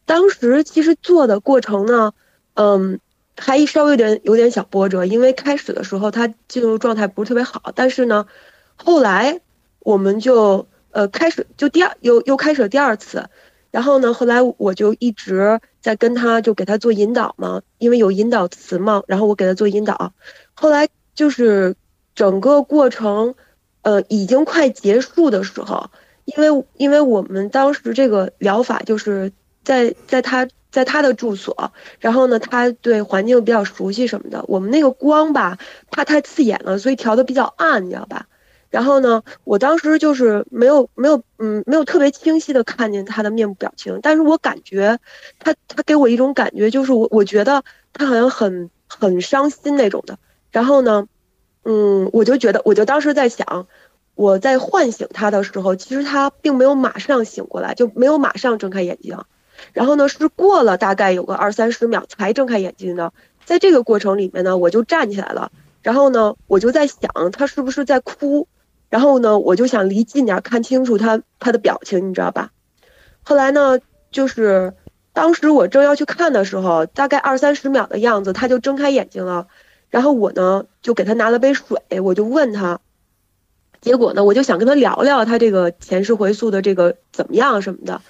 [0.06, 2.14] 当时其实做的过程呢，
[2.56, 3.00] 嗯，
[3.38, 8.26] 还稍微有点有点小波折，因为开始的时候他进入状态不是特别好，但是呢，
[8.76, 9.42] 后来
[9.80, 13.30] 我们就呃开始就第二又又开始了第二次，
[13.70, 20.14] 然后呢，后来我就一直在跟他就给他做引导嘛，因为有引导词嘛，然后我给他做引导，
[20.56, 21.76] 后来就是。
[22.18, 23.36] 整个过程
[23.84, 25.92] 呃已经快结束的时候，
[26.26, 29.32] 因为因为我们当时这个疗法就是
[29.64, 35.60] 在在他在他的住所，然后呢，他对环境比较熟悉什么的，我们那个光吧
[35.92, 38.26] 怕太刺眼了，所以调的比较暗，你知道吧？
[38.72, 44.98] 然后呢，我当时就是没有没有嗯没有特别清晰的看见他的面部表情，但是我感觉
[45.38, 47.64] 他他给我一种感觉，就是我我觉得
[47.94, 50.18] 他好像很很伤心那种的。
[50.52, 51.08] 然后呢，
[51.70, 53.68] 嗯，我就觉得我就当时在想，
[54.16, 59.18] 我在唤醒他的时候，其实他并没有马上醒过来，就没有马上睁开眼睛。
[59.74, 63.12] 然后呢，是过了大概有个二三十秒才睁开眼睛的。
[63.44, 65.52] 在这个过程里面呢，我就站起来了，
[65.82, 68.48] 然后呢，我就在想他是不是在哭。
[68.90, 72.52] 然后呢，我就想离近点看清楚他他的表情，你知道吧？
[73.24, 74.74] 后来呢，就是
[75.12, 79.48] 当时我正要去看的时候，大概二三十秒的样子，他就睁开眼睛了。
[79.90, 82.80] 然后我呢，就给他拿了杯水，我就问他，
[83.82, 88.02] 结果呢，我就想跟他聊聊他这个前世回溯的这个怎么样什么的，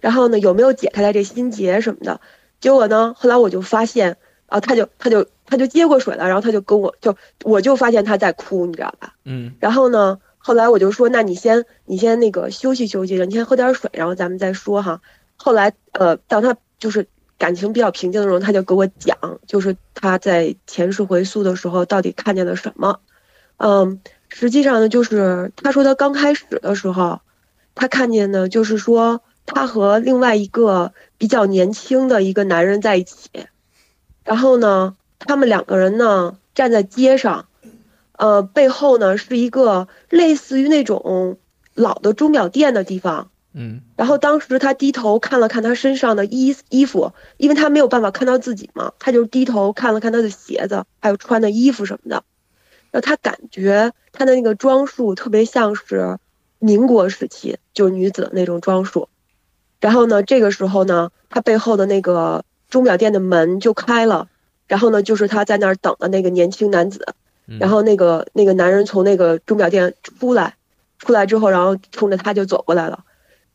[0.00, 2.20] 然后呢，有没有解开他这心结什么的。
[2.60, 4.16] 结果呢，后来我就发现
[4.46, 9.14] 啊，他就他就他就接过水了，然后他就跟我就我就发现他在哭，你知道吧？
[9.24, 9.54] 嗯。
[9.60, 10.18] 然后呢？
[10.38, 15.00] 后来我就说，那你先，你先那个休息休息，你先喝点水，然后咱们再说哈。
[15.34, 17.08] 后来，呃，当他就是
[17.38, 19.16] 感情比较平静的时候，他就给我讲，
[19.46, 23.00] 就是他在前世回溯的时候到底看见了什么。
[23.58, 27.20] 嗯，实际上呢，就是他说他刚开始的时候，
[27.74, 33.30] 他看见呢就是说他和另外一个比较年轻的一个男人在一起，
[34.24, 37.46] 然后呢，他们两个人呢站在街上。
[38.18, 41.36] 呃，背后呢是一个类似于那种
[41.74, 52.22] 老的钟表店的地方，嗯，然后当时他低头看了看他身上的衣衣服，因为他没有办法看到自己嘛，他就低头看了看他的鞋子，还有穿的衣服什么的，
[52.90, 56.18] 然后他感觉他的那个装束特别像是
[56.58, 59.08] 民国时期就是女子的那种装束，
[59.80, 64.28] 然后呢，这个时候呢，他背后的那个钟表店的门就开了，
[64.68, 67.14] 然后呢，就是他在那儿等的那个年轻男子。
[67.60, 70.56] 然后那个那个男人从那个钟表店出来，
[70.98, 73.04] 出来之后，然后冲着他就走过来了。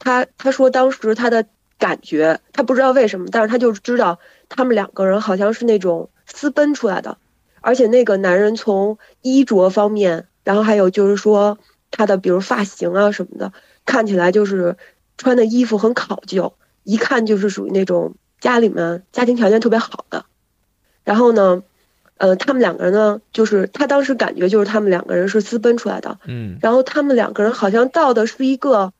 [0.03, 1.45] 他他说当时他的
[1.77, 4.17] 感觉，他不知道为什么，但是他就知道
[4.49, 7.19] 他们两个人好像是那种私奔出来的，
[7.61, 11.59] 而且那个男人从衣着方面，然后还有就是说
[11.91, 13.53] 他的比如发型啊什么的，
[13.85, 14.75] 看起来就是
[15.17, 20.25] 穿的衣服很考究，一看就是属于那种家里面家庭条件特别好的。
[21.03, 21.63] 然后呢？
[22.17, 28.93] 呃，他们两个人呢，就是他当时感觉就是他们两个人是私奔出来的，嗯，然后他们两个人好像到的是一个，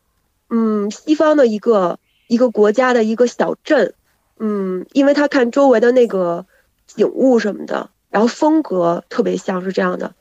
[0.52, 1.98] 嗯，西方的一个
[2.28, 3.96] 一个国家的一个小镇，
[4.38, 6.46] 嗯，因为他看周围的那个
[6.86, 10.14] 景物什么的，然后风格特别像是这样的，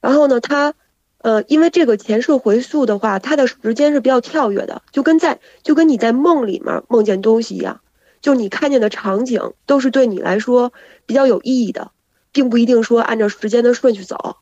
[0.00, 0.74] 然后呢，他，
[1.18, 7.80] 呃，因为这个前世回溯的话，它的时间是比较跳跃的，就跟在就跟你在梦里面梦见东西一样，
[8.20, 10.72] 就你看见的场景都是对你来说
[11.06, 11.92] 比较有意义的。
[12.34, 14.38] 并不一定说按照时间的顺序走，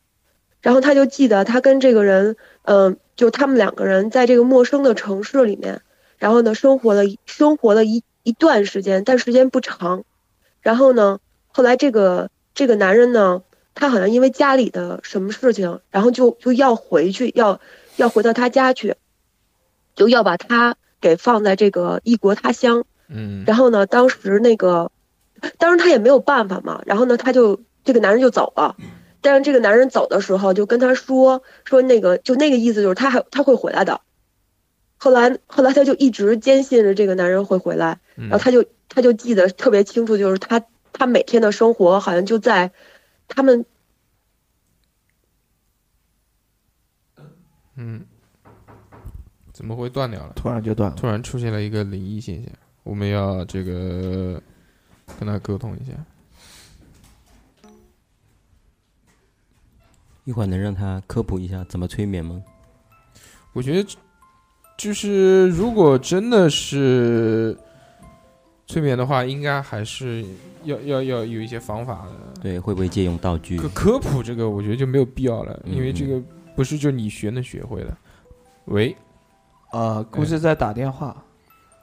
[0.61, 5.81] 然后他就记得他跟这个人，嗯，就他们两个人在这个陌生的城市里面，
[6.17, 10.03] 然后呢生活了生活了一一段时间，但时间不长，
[10.61, 13.43] 然后呢，后来这个这个男人呢，
[13.75, 17.59] 他好像因为家里的什么事情，然后就就要回去，要
[17.95, 18.95] 要回到他家去，
[19.95, 24.91] 就要把他给放在这个异国他乡，嗯，然后呢，当时那个，
[25.57, 27.59] 当时他也没有办法嘛，然后呢，他就。
[27.85, 28.77] 这个男人就走了，
[29.23, 34.01] 但是这个男人走的时候就跟他说说那个就那个意思就是他还他会回来的。
[34.97, 40.63] 后来后来他就一直坚信着这个男人会回来，然后他就他就记得特别清楚，就是他
[40.93, 42.71] 他每天的生活好像就在
[43.27, 43.65] 他们
[47.75, 48.05] 嗯，
[49.51, 50.33] 怎么会断掉了？
[50.35, 52.51] 突然就断了，突然出现了一个灵异现象，
[52.83, 54.41] 我们要这个
[55.19, 55.93] 跟他沟通一下。
[60.25, 62.41] 一会儿能让他科普一下怎么催眠吗？
[63.51, 63.89] 我觉得，
[64.77, 67.57] 就是如果真的是
[68.65, 70.25] 催眠的话，应该还是
[70.63, 72.41] 要要要有一些方法的。
[72.41, 73.57] 对，会不会借用道具？
[73.57, 76.21] 科科普这个，我觉得就没有必要了，因为这个
[76.55, 77.97] 不是就你学能学会的。
[78.65, 78.95] 喂，
[79.71, 81.15] 啊，估计在打电话。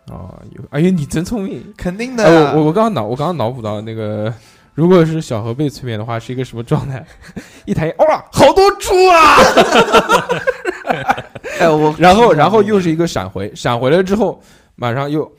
[0.07, 2.57] 哦，有，哎呀，你真聪明，肯定的。
[2.57, 4.33] 我我刚刚脑我刚刚脑补到那个。
[4.81, 7.05] 如果是小何被催眠的话，是一个什么状态？
[7.67, 9.37] 一抬眼，哇，好多猪啊！
[11.59, 14.41] 哎，我 然后然后又是一个闪回，闪回了之后，
[14.77, 15.31] 马上又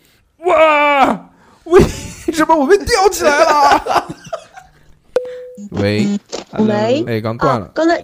[0.46, 1.30] 哇，
[1.64, 1.82] 为
[2.32, 4.08] 什么我被吊起来了？
[5.72, 6.06] 喂
[6.60, 7.68] 喂，哎，刚断了。
[7.74, 7.98] 刚才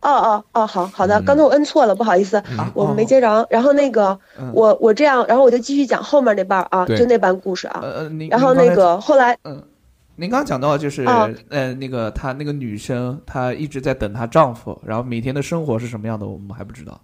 [0.00, 3.46] 哦哦哦，好好的，嗯刚才我摁错了，不好意思，嗯我没接着。
[3.48, 7.78] 然后那个嗯我我这样，然后我就继续讲后面那半儿啊，对就那半故事啊。
[7.80, 9.62] 呃呃，您然后那个后来嗯，
[10.22, 17.00] 您刚刚讲到就是、啊呃那个她那个女生她一直在等她丈夫，然后每天的生活是什么样的，我们还不知道。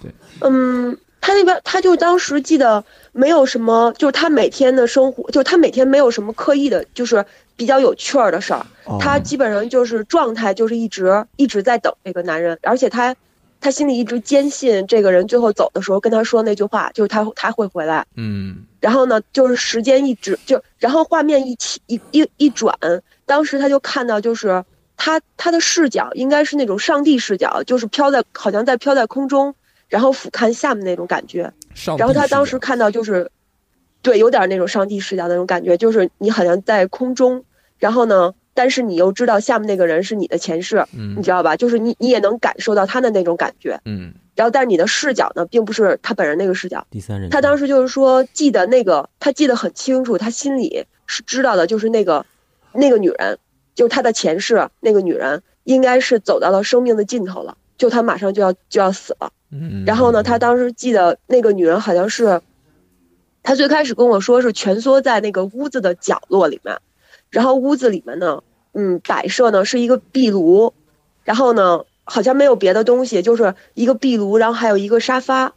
[0.00, 0.10] 对
[0.40, 7.22] 嗯，她那边她就当时记得没有什么，就是她每天的生活，就是他每天没有什么刻意的，就是
[7.54, 8.64] 比较有趣儿的事儿。
[8.86, 13.14] 哦他基本上就是状态就是一直一直在等这个男人，而且他
[13.64, 18.04] 他心里一直坚信这个人最后走的时候跟他说那句话，就是他他会回来。
[18.14, 22.78] 嗯然后呢，就是时间一直就，然后画面一起一一一转，
[23.24, 24.62] 当时他就看到就是
[24.98, 29.54] 他他的视角应该是那种上帝视角，就是飘在好像在飘在空中，
[29.88, 31.50] 然后俯瞰下面那种感觉。
[31.96, 33.30] 然后他当时看到就是，
[34.02, 37.42] 对，有点那种上帝视角那种感觉，就是你好像在空中，
[37.78, 41.56] 然后呢，但是你又知道下面那个人是你的前世，嗯你知道吧？
[41.56, 46.86] 就是你你也能感受到他的那种感觉，嗯然后但是你的视角呢，并不是他本人那个视角。
[46.90, 52.24] 第三人，他当时就是说记得那个，他记得很清楚，他心里是知道的，就是那个
[52.72, 53.38] 那个女人，
[53.74, 59.30] 就是他的前世那个女人，应该是走到了生命的尽头了，就他马上就要就要死了。
[59.52, 62.40] 嗯，然后呢，他当时记得那个女人好像是，
[63.44, 66.76] 他最开始跟我说是蜷缩在那个屋子的角落里面，
[67.34, 68.42] 然后屋子里面呢，
[68.74, 70.72] 嗯，摆设呢是一个壁炉，
[71.24, 75.52] 然后呢好像没有别的东西，就是一个壁炉，然后还有一个沙发，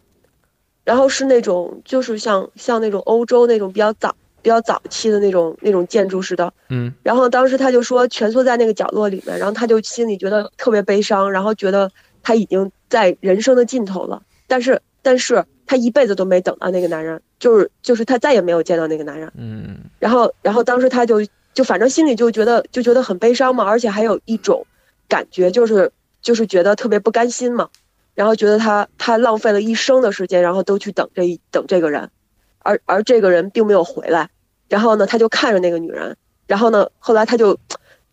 [0.84, 6.91] 然后是那种就是像像那种欧洲那种比较早比较早期的那种那种建筑似的，嗯。
[7.03, 11.91] 然后当时他就说蜷缩在那个角落里面，然后他就心里觉得特别悲伤，然后觉得
[12.23, 19.78] 他已经在人生的尽头了，但是但是他一辈子都没等到那个男人，就是就是他再也没有见到那个男人，嗯。
[19.99, 21.21] 然后然后当时他就
[21.57, 24.67] 就反正心里就觉得就觉得很悲伤嘛，而且还有一种
[25.07, 25.91] 感觉就是
[26.21, 27.69] 就是觉得特别不甘心嘛，
[28.13, 32.11] 然后觉得他他浪费了一生的时间，然后都去等这一等这个人，
[32.59, 34.29] 而而这个人并没有回来，
[34.69, 37.57] 然后呢他就看着那个女人，然后呢后来他就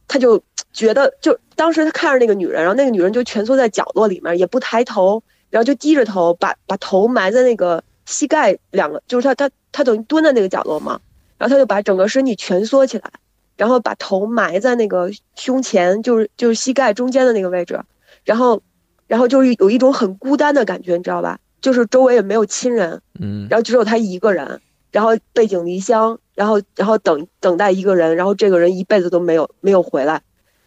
[0.08, 0.42] 他就
[0.72, 10.98] 觉得就当时他看着那个女人，然后那个女人就蜷缩在角落里面，也不抬头，然后就低着头，把把头埋在那个膝盖两个，就是他他他等于蹲在那个角落嘛，
[11.36, 13.10] 然后他就把整个身体蜷缩起来，
[13.56, 17.80] 然后把头埋在那个胸前，就是就是膝盖中间的那个位置，
[18.24, 18.62] 然后
[19.06, 21.38] 然后就是有一种很孤单的感觉，你知道吧？
[21.60, 30.20] 就是周围也没有亲人，嗯然后只有他一个人，然后背井离乡，然后然后等等待一个人，然后这个人一辈子都没有没有回来，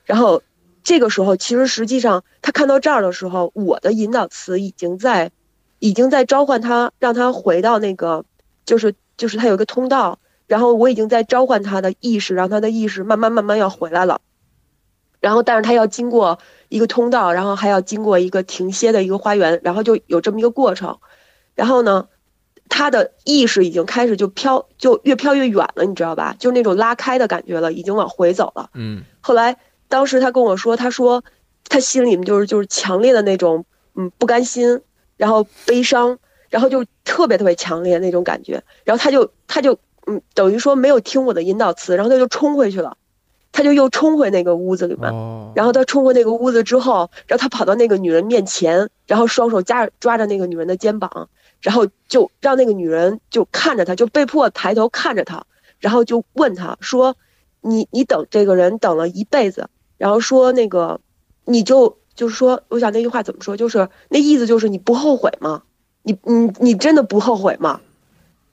[0.05, 0.41] 然后
[0.83, 5.31] 这个时候其实实际上他看到这儿的时候，我的引导词已经在
[5.79, 8.25] 已经在召唤他，让他回到那个
[8.65, 10.17] 就是就是他有一个通道，
[10.47, 14.21] 然后我已经在召唤他的意识，让他的意识慢慢慢慢要回来了。
[15.19, 16.39] 然后，但是他要经过
[16.69, 20.99] 一个通道，然后还要经过一个停歇的一个花园，然后就有这么一个过程。
[21.55, 22.07] 然后呢，
[22.69, 26.35] 他的意识已经开始就飘，就越飘越远了，你知道吧？
[26.37, 28.69] 就那种拉开的感觉了，已经往回走了。
[28.75, 31.23] 嗯后来，当时他跟我说，他说
[31.67, 34.81] 他心里面就是就是强烈的那种嗯不甘心，
[35.17, 36.19] 然后悲伤，
[36.49, 38.63] 然后就特别特别强烈的那种感觉。
[38.83, 42.97] 然后他就他就嗯等于说没有听我的引导词，然后他就冲回去了，
[43.51, 45.11] 他就又冲回那个屋子里面。
[45.11, 51.29] 哦，然后他冲回那个屋子之后，然后他跑到那个女人面前，然后双手夹抓着那个女人的肩膀，
[51.61, 55.45] 然后就让那个女人就看着他，就被迫抬头看着他，
[55.79, 57.15] 然后就问他说
[57.61, 61.01] ：“你你等这个人等了一辈子，然后说那个
[61.43, 65.63] 你就就是说，我想那句话怎么说，就是那意思就是你不后悔吗？
[66.03, 67.81] 你你你真的不后悔吗？”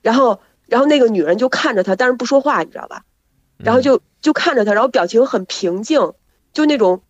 [0.02, 3.02] 然后然后那个女人就看着他，但是不说话，你知道吧？
[3.58, 6.12] 然后就就看着他，然后表情很平静，
[6.52, 7.02] 就那种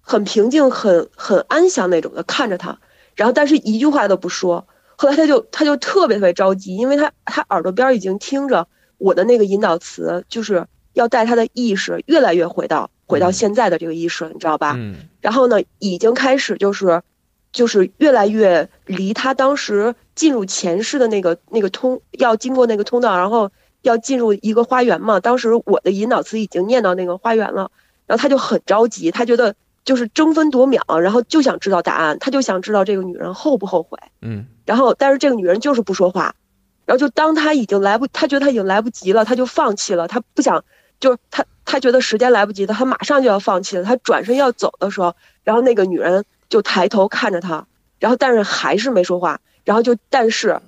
[0.00, 2.78] 很平静、很很安详那种的看着他，
[3.14, 4.66] 然后但是一句话都不说。
[4.96, 8.66] 后来他就他就特别特别着急，因为他他耳朵边已经听着
[8.98, 14.72] 我的那个引导词，就是要带他的意识越来越回到回到现在的这个意识了，你知道吧？
[14.76, 17.02] 嗯然后呢，已经开始就是，
[17.56, 23.50] 就是越来越离他当时进入前世的那个那个通，要经过那个通道，然后
[23.80, 25.20] 要进入一个花园嘛。
[25.20, 27.70] 当时我的引导词已经念到那个花园了，
[28.06, 29.54] 然后他就很着急，他觉得
[29.86, 33.98] 就是争分夺秒，然后就想知道答案，他就想知道这个女人后不后悔。
[34.20, 36.34] 嗯然后，但是这个女人就是不说话，
[36.84, 40.62] 然后就当他已经来不，他觉得他已经来不及了，他就放弃了，他不想，
[41.00, 47.66] 就是他他觉得时间来不及了，他马上就要放弃了，他转身要走的时候，然后那个女人就抬头看着他，
[47.98, 50.60] 然后但是还是没说话，然后就但是，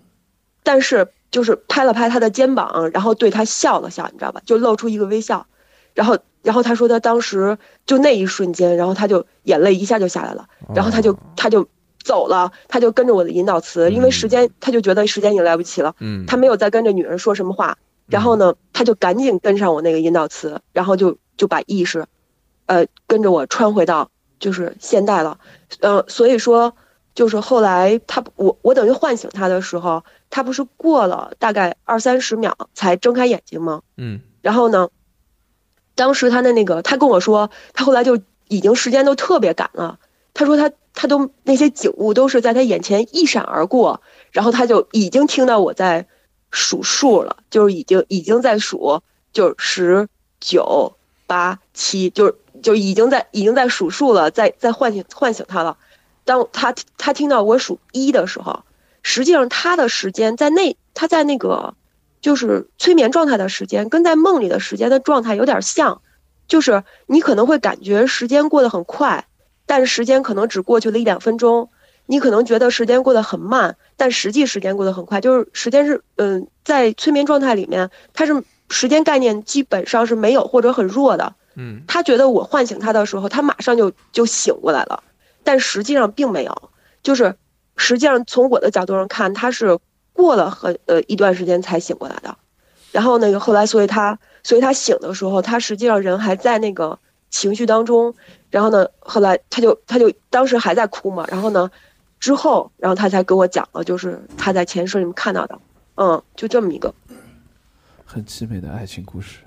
[0.63, 4.41] 但是就是拍了拍他的肩膀，然后对他笑了笑，你知道吧？
[4.45, 5.47] 就露出一个微笑，
[5.95, 11.69] 然后然后他说他当时就那一瞬间，然后他就眼泪一下就下来了，然后他就他就
[12.03, 17.77] 走了，他就跟着我的引导词，因为时间他就觉得时间已经来不及了，嗯他没有再跟着女人说什么话，
[18.07, 22.07] 然后呢，他就赶紧跟上我那个引导词，然后就就把意识，
[22.67, 25.39] 呃，跟着我穿回到就是现代了，
[25.81, 26.75] 呃，所以说
[27.15, 33.83] 就是后来他我我等于唤醒他的时候，他不是过了大概二三十秒才睁开眼睛吗？
[33.97, 34.89] 嗯然后呢，
[35.95, 39.99] 当时他的那个，他跟我说，他后来就已经时间都特别赶了。
[40.33, 46.07] 他说他他都那些景物都是在他眼前一闪而过，然后他就已经听到我在
[46.53, 50.09] 数数了，就是已经已经在数，就是十
[50.39, 50.93] 九
[51.29, 55.77] 八七，就是就已经在已经在数数了，在在唤醒唤醒他了。
[56.25, 58.65] 当他他听到我数一的时候，
[59.03, 61.75] 实际上他的时间在那他在那个
[62.21, 66.03] 就是催眠状态的时间，跟在梦里的时间的状态有点像，
[66.49, 69.27] 就是你可能会感觉时间过得很快，
[69.67, 71.71] 但时间可能只过去了一两分钟。
[72.11, 75.21] 你可能觉得时间过得很慢，但实际时间过得很快。
[75.21, 81.35] 就是时间是，嗯，在催眠状态里面，它是时间概念基本上是没有或者很弱的。
[81.57, 85.03] 嗯他觉得我唤醒他的时候，他马上就就醒过来了，
[85.43, 86.71] 但实际上并没有。
[87.03, 87.35] 就是
[87.77, 89.79] 实际上从我的角度上看，他是
[90.13, 92.37] 过了很呃一段时间才醒过来的。
[92.93, 96.99] 然后那个后来，所以他所以他醒的时候，他实际上人还在那个
[97.31, 98.15] 情绪当中。
[98.51, 101.25] 然后呢，后来他就他就当时还在哭嘛。
[101.29, 101.71] 然后呢，
[102.21, 105.59] 之后然后他才跟我讲了，就是他在前世里面看到的，
[105.97, 106.95] 嗯，就这么一个。
[108.11, 109.41] 很凄美的爱情故事。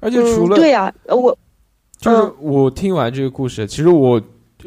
[0.00, 1.36] 而且除了、嗯、对呀、呃我
[1.98, 4.20] 就是我听完这个故事，其实我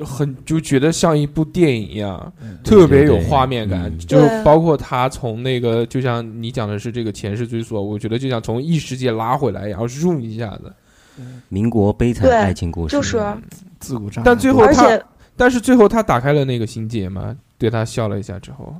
[0.03, 2.33] 很就觉得像一部电影一样，
[2.63, 3.95] 特别有画面感。
[3.99, 10.73] 就对包括他从那个，就像你讲的是这个前世追溯，我觉得就像从异世界拉回来，然后入一下子。
[11.49, 13.21] 民国悲惨对爱情故事，就是
[13.79, 18.73] 自古渣男但最后他而且，但是最后他打开了那个心结嘛，对他笑了一下之后，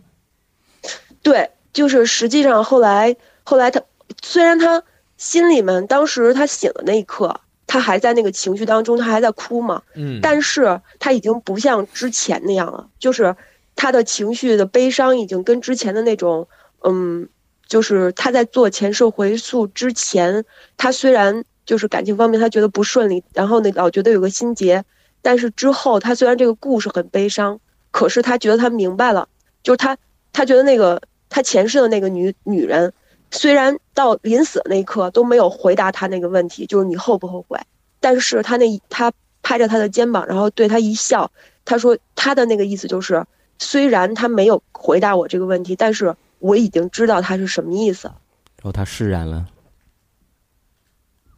[1.22, 3.14] 对，就是实际上后来
[3.50, 3.82] 后来他
[4.22, 4.84] 虽然他
[5.18, 13.36] 心里面当时他醒的那一刻，他还在那个情绪当中，他还在哭嘛，嗯，但是他已经不像之前那样了，就是
[13.76, 16.48] 他的情绪的悲伤已经跟之前的那种，
[16.84, 17.28] 嗯，
[17.68, 20.46] 就是他在做前世回溯之前，
[20.78, 24.86] 他虽然就是感情方面他觉得不顺利，然后呢老觉得有个心结，
[25.24, 29.28] 但是之后他虽然这个故事很悲伤，可是他觉得他明白了，
[29.64, 29.98] 就是他
[30.32, 32.94] 他觉得那个他前世的那个女女人，
[33.32, 37.60] 虽然到临死的那一刻都没有回答他那个问题，就是你后不后悔，
[38.00, 39.12] 但是他那一他
[39.42, 41.32] 拍着他的肩膀，然后对他一笑，
[41.66, 43.26] 他说他的那个意思就是，
[43.60, 48.08] 虽然他没有回答我这个问题，但是我已经知道他是什么意思。
[48.08, 49.48] 然后他释然了。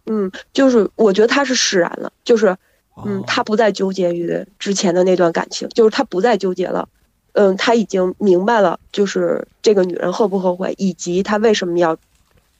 [0.08, 2.48] 嗯，就是我觉得他是释然了，就是，
[2.96, 6.90] 哦嗯，他不再纠结于之前的那段感情，就是他不再纠结了，
[7.34, 11.98] 嗯，他已经明白了，就是这个女人后不后悔，以及他为什么要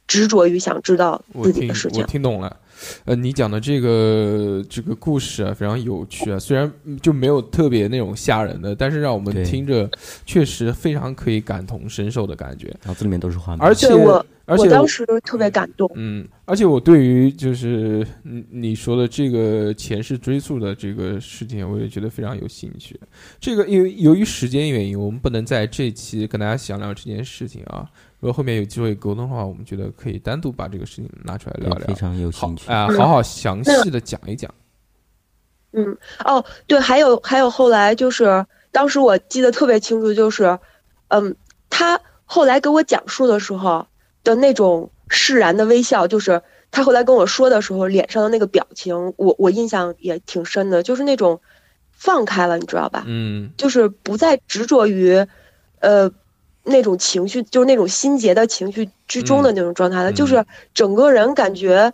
[0.06, 2.06] 执着于想知道自己的事情我。
[2.06, 2.56] 听懂了。
[3.04, 6.38] 呃，你讲的这个这个故事啊，非常有趣啊。
[6.38, 9.90] 虽然嗯就没有特别那种吓人的，但是让我们听着
[10.24, 12.74] 确实非常可以感同身受的感觉。
[12.84, 13.64] 脑子里面都是画面。
[13.64, 15.90] 而且我，而且我当时特别感动。
[15.94, 22.98] 嗯，而且我对于就是你你说的这个前世追溯的这个事情，我也觉得非常有兴趣。
[23.40, 27.88] 这个因为由于时间原因，我们不能在这期跟大家详聊这件事情啊。
[28.20, 34.52] 如果后面有机会沟通的话，我们觉得可以单独把这个事情拿出来聊聊，非常有兴趣啊、嗯好好详细的讲一讲。
[35.72, 40.58] 嗯，哦，对，还有还有后来就是，当时我记得特别清楚，就是，
[41.08, 41.34] 嗯，
[41.70, 43.86] 他后来给我讲述的时候
[44.24, 51.40] 的那种释然的微笑，就是他后来跟我说的时候脸上的那个表情，我我印象也挺深的，就是那种
[51.90, 53.04] 放开了，你知道吧？
[53.06, 55.26] 嗯就是不再执着于，
[55.80, 56.10] 呃，
[56.64, 60.44] 那种情绪，就是那种心结的情绪之中的那种状态了，嗯就是
[60.74, 61.92] 整个人感觉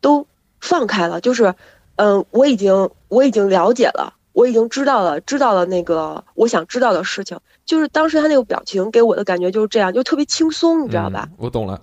[0.00, 0.26] 都
[0.60, 1.54] 放开了，就是，
[1.96, 11.28] 嗯、我已经我已经了解了，我已经知道了，知道了那个我想知道的事情，就是当时他那个表情给我的感觉就是这样，就特别轻松，你知道吧？
[11.30, 11.80] 嗯我懂了。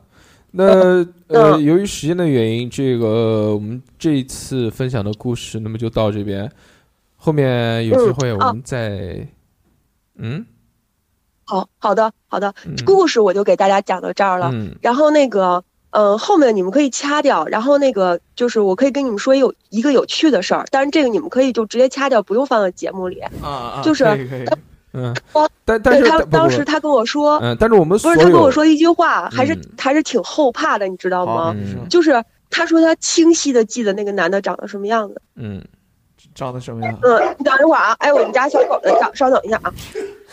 [0.52, 6.50] 那呃，嗯由于时间的原因，这个我们这一次分享的故事，那么就到这边。
[7.16, 9.28] 后面有机会嗯我们再，
[10.16, 10.46] 嗯
[11.44, 14.50] 好好的好的，嗯故事我就给大家讲到这儿了。
[14.54, 15.64] 嗯然后那个，
[16.00, 17.44] 嗯、后面你们可以掐掉。
[17.48, 23.20] 然后那个就是我可以跟你们说有一个有趣的事儿，但是这个你们可以就直接掐掉，不用放在节目里。
[23.42, 24.04] 啊啊，就是
[25.66, 31.54] 但但是他当时他跟我说，嗯，但是我们不是他跟我说一句话，还是、嗯还是挺后怕的，你知道吗？
[31.56, 35.22] 嗯就是他说他清晰的记得那个男的长得什么样子。
[35.36, 35.64] 嗯，
[36.34, 36.98] 长得什么样？
[37.04, 39.74] 嗯，你等一会儿啊，哎，我们家小狗的，等稍等一下啊。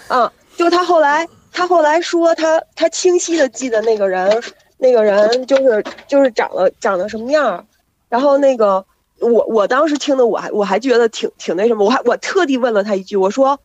[0.09, 4.41] 嗯，就他后来，他后来说他他清晰的记得那个人，
[4.79, 7.64] 那个人就是就是长了长得什么样儿，
[8.09, 8.85] 然后那个
[9.20, 13.61] 我我当时听的我还我还觉得挺挺那什么，我还我特地问了他一句，我说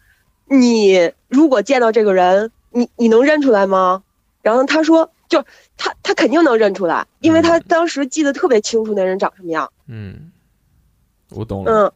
[0.45, 4.03] 你如果见到这个人，你你能认出来吗？
[4.41, 5.43] 然后他说就
[5.78, 9.70] 他他肯定能认出来，因为他当时记得特别清楚那人长什么样。
[9.88, 10.32] 嗯，
[11.32, 11.72] 我懂了。
[11.72, 11.91] 嗯，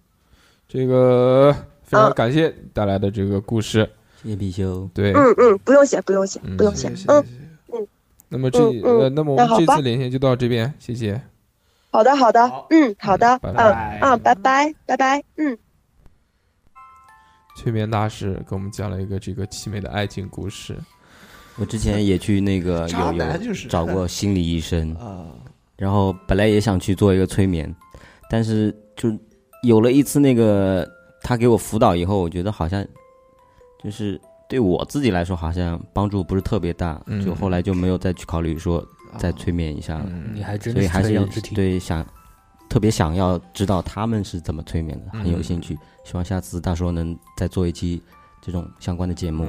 [0.68, 3.90] 这个非常感谢带来的这个故事，
[4.22, 4.90] 谢谢貔貅。
[4.94, 6.90] 对，嗯嗯，不用谢，不用谢，不用谢。
[6.90, 7.26] 嗯嗯，
[8.34, 11.22] 那么这嗯呃，那么我们这次连线就到这边，谢谢。
[11.92, 15.56] 好的好的，嗯好的，拜嗯拜啊，拜拜拜拜，嗯。
[17.56, 20.76] 催眠大师给我们讲了一个这个凄美的爱情故事。
[21.58, 25.28] 我之前也去那个 有找过心理医生 啊，
[25.78, 27.72] 然后本来也想去做一个催眠，
[28.28, 29.16] 但是就
[29.62, 30.90] 有了一次那个
[31.22, 32.84] 他给我辅导以后，我觉得好像
[33.84, 34.20] 就是
[34.54, 38.86] 对我自己来说好像帮助不是特别大，嗯就后来就没有再去考虑说
[39.18, 40.06] 再催眠一下了。
[40.32, 42.06] 你还真的是所以还是淬养之体对想
[42.70, 45.76] 特别想要知道他们是怎么催眠的，很有嗯兴趣。
[46.06, 48.00] 希望下次大叔能再做一期
[48.44, 49.48] 这种相关的节目。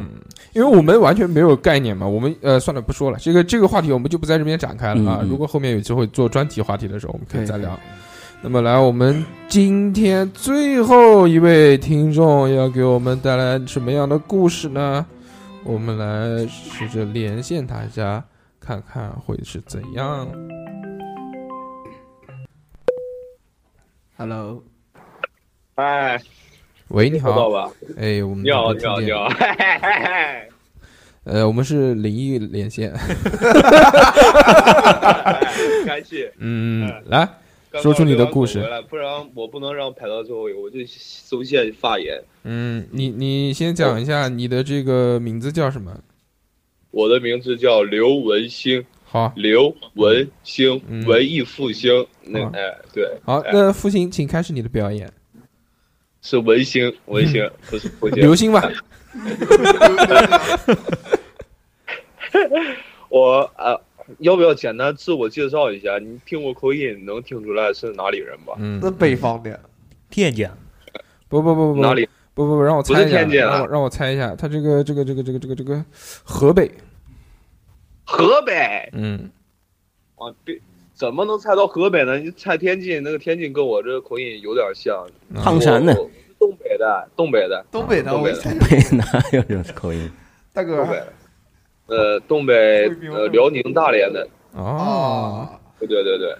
[0.54, 5.18] 因为我们完全没有概念嘛，我们呃算了不说了，这个这个话题我们就不在这边展开了啊。
[5.20, 7.78] 嗯嗯如果后面有机会做专题话题的时候，我们可以再聊。
[8.46, 15.06] 那么来，我们今天最后一位听众要给我们带来什么样的故事呢？
[15.64, 18.22] 我们来试着连线他一下，
[18.60, 20.28] 看看会是怎样。
[24.18, 24.62] Hello，
[25.76, 26.20] 哎，
[26.88, 27.72] 喂，你好？
[27.96, 30.48] 哎，我们你好，都听见你好，你好，嘿嘿嘿嘿。
[31.24, 32.92] 呃，我们是灵异连线。
[35.86, 36.30] 感谢。
[36.36, 37.26] 嗯，来
[37.82, 42.22] 说出你的故事不然我不能让排到最后一个，我就首先发言。
[42.44, 45.98] 嗯，你你先讲一下你的这个名字叫什么？
[46.90, 52.06] 我的名字叫刘文兴，好，刘文兴，嗯文艺复兴。
[52.22, 55.12] 那哎，对，好，哎那父亲，请开始你的表演。
[56.22, 58.18] 是文兴，文兴不是复兴。
[58.18, 58.70] 流星吧。
[63.08, 63.80] 我呃，
[64.18, 65.98] 要不要简单自我介绍一下？
[65.98, 68.54] 你听我口音能听出来是哪里人吧？
[68.58, 69.58] 嗯，那北方的，
[70.10, 70.48] 天津。
[71.28, 72.08] 不不不不不，哪里？
[72.34, 75.84] 不不不，让我猜一下，是天津啊让我让我猜一下，他这个这个这个这个这个这个
[76.22, 76.70] 河北，
[78.04, 78.88] 河北。
[78.92, 79.30] 嗯，
[80.16, 80.60] 啊，别，
[80.92, 82.18] 怎么能猜到河北呢？
[82.18, 85.06] 你猜天津，那个天津跟我这个口音有点像。
[85.42, 86.02] 唐山呢我？
[86.04, 90.10] 我是东北的，东北的，东北的，东北的，哪有这种口音？
[90.52, 91.12] 大哥东北的。
[91.86, 94.26] 呃，东北，呃，辽宁大连的。
[94.54, 96.34] 哦，对对对对。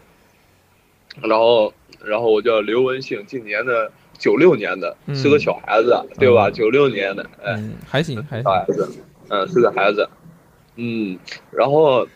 [1.23, 1.73] 然后，
[2.03, 6.51] 然后我叫刘文兴，今年的九六年的，嗯是个小孩子，对吧？
[6.51, 8.89] 九六年的，哎，嗯，还行还行小，孩子，
[9.29, 10.09] 嗯，是个孩子，
[10.77, 11.19] 嗯，
[11.51, 12.07] 然后，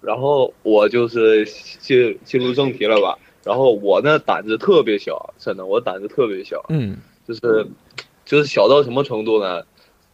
[0.00, 3.18] 然后我就是进进入正题了吧？
[3.42, 6.96] 然后我呢胆子特别小，真的，我胆子特别小，嗯
[7.26, 7.66] 就是
[8.24, 9.62] 就是小到什么程度呢？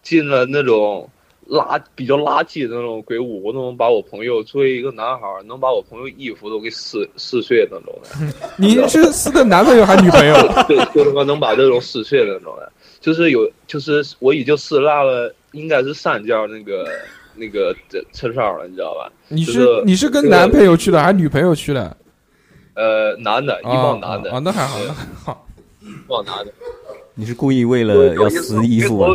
[0.02, 1.10] 进了那种
[1.48, 8.08] 垃比较垃圾的那种鬼屋，我都能把我朋友作为一个男孩儿，能把我朋友衣服都给撕撕碎那种的。
[8.56, 10.34] 你是撕的男朋友还是女朋友？
[10.68, 16.88] 对，就他妈能把这种撕碎的那种的，就是有，就是我已经撕烂了，应该是三件那个
[17.34, 19.12] 那个这衬衫了，你知道吧？
[19.28, 21.96] 你就是你是跟男朋友去的还是女朋友去的？
[22.74, 25.46] 呃男的，一帮男的，啊，那还好，那还好。
[25.82, 26.52] 一帮男的，
[27.14, 29.10] 你是故意为了要撕衣服啊？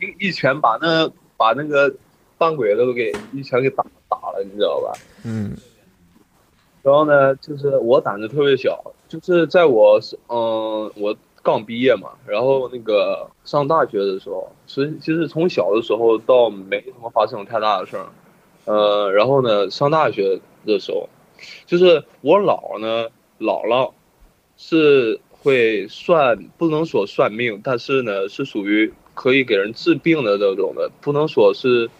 [0.00, 1.10] 一一拳把那
[1.40, 1.90] 把那个
[2.36, 4.92] 扮鬼的都给一拳给打打了，你知道吧？
[5.24, 5.56] 嗯
[6.82, 18.06] 然后呢，就是我胆子特别小，就是在我是嗯，我刚毕业嘛，然后那个上大学的时候，其实其实从小的时候到没什么发生太大的事儿，
[18.66, 21.08] 呃，然后呢，上大学的时候，
[21.66, 23.08] 就是我姥呢，
[23.38, 23.92] 姥姥
[24.58, 31.90] 是会算，不能说算命，但是呢，是属于可以给人治病的这种的，不能说是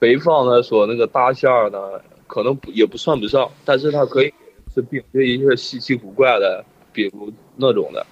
[0.00, 1.78] 北方的说那个大仙儿呢，
[2.26, 4.34] 可能也不算不上，但是它可以
[4.74, 8.04] 治病，就一些稀奇古怪的，比如那种的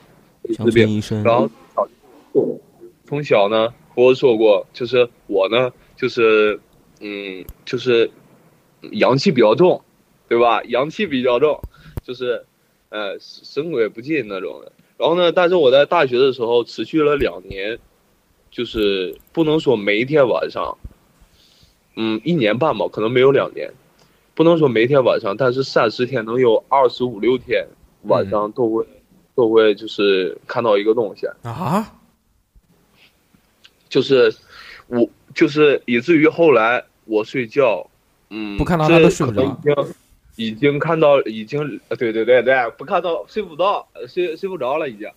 [0.44, 1.24] 治乡村病医生。
[1.24, 1.50] 然后
[3.04, 6.60] 从小呢，我说过，就是我呢，就是
[7.00, 8.08] 嗯，就是
[8.92, 9.82] 阳气比较重，
[10.28, 10.62] 对吧？
[10.68, 11.60] 阳气比较重，
[12.04, 12.44] 就是
[12.90, 14.70] 呃神鬼不进那种的。
[14.96, 17.80] 然后呢，但是我在大学的时候持续了两年，
[18.52, 20.78] 就是不能说每一天晚上，
[21.96, 23.72] 嗯，一年半吧，可能没有两年，
[24.34, 27.64] 不不能说每天晚上，但是三十天能有二十五六天
[28.02, 28.84] 晚上都会、
[29.36, 31.94] 都会就是看到一个东西，啊，
[33.88, 34.34] 就是
[34.88, 37.88] 我就是以至于后来我睡觉，
[38.30, 39.94] 嗯，不看到他都睡不着已经
[40.34, 45.08] 已经看到已经呃对对对对，不看到睡不着，呃睡睡不着了已经。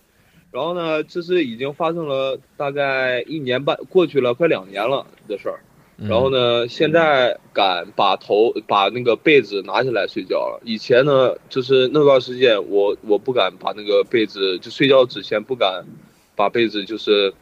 [0.55, 5.59] 然后呢，这是已经发生了大概一年半，过去了快两年了的事儿。
[5.97, 10.61] 嗯然后呢，现在敢把头把那个被子拿起来睡觉了。
[10.63, 15.83] 以前呢，就是那段时间我我不敢把那个被子，就睡觉之前不敢
[16.35, 17.33] 把被子就是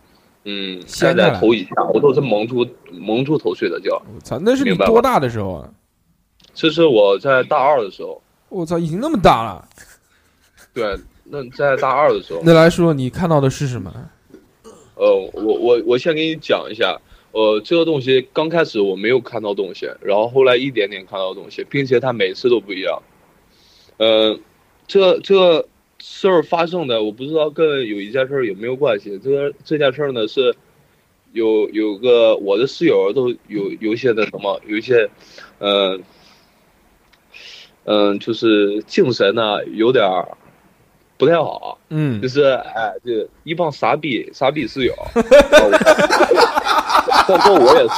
[0.46, 4.02] 嗯盖掀在头以下，我都是蒙住蒙住头睡的觉。
[4.16, 5.70] 我操，那是你多大的时候啊？
[6.56, 9.68] 这是我在大二的时候，我操，已经那么大了。
[10.76, 10.96] 对，
[11.34, 13.92] 那在大二的时候，那来说，你看到的是什么？
[14.96, 17.02] 呃，我我我先给你讲一下，
[17.32, 23.02] 呃，这个东西刚开始我没有看到东西，然后后来一点点看到东西，并且它每次都不一样。
[23.98, 24.40] 呃，
[24.86, 29.20] 这这个事儿发生的，我不知道跟有一件事儿有没有关系。
[29.24, 30.56] 这个这件事儿呢是
[31.32, 35.10] 有有个我的室友都有有一些那什么，有一些，
[35.58, 36.00] 呃，
[37.86, 40.38] 嗯、就是精神呢有点儿
[41.18, 41.78] 不太好。
[41.90, 43.12] 嗯就，是哎，就
[43.44, 44.94] 一帮傻逼傻逼室友，
[47.28, 47.94] 包括我也是。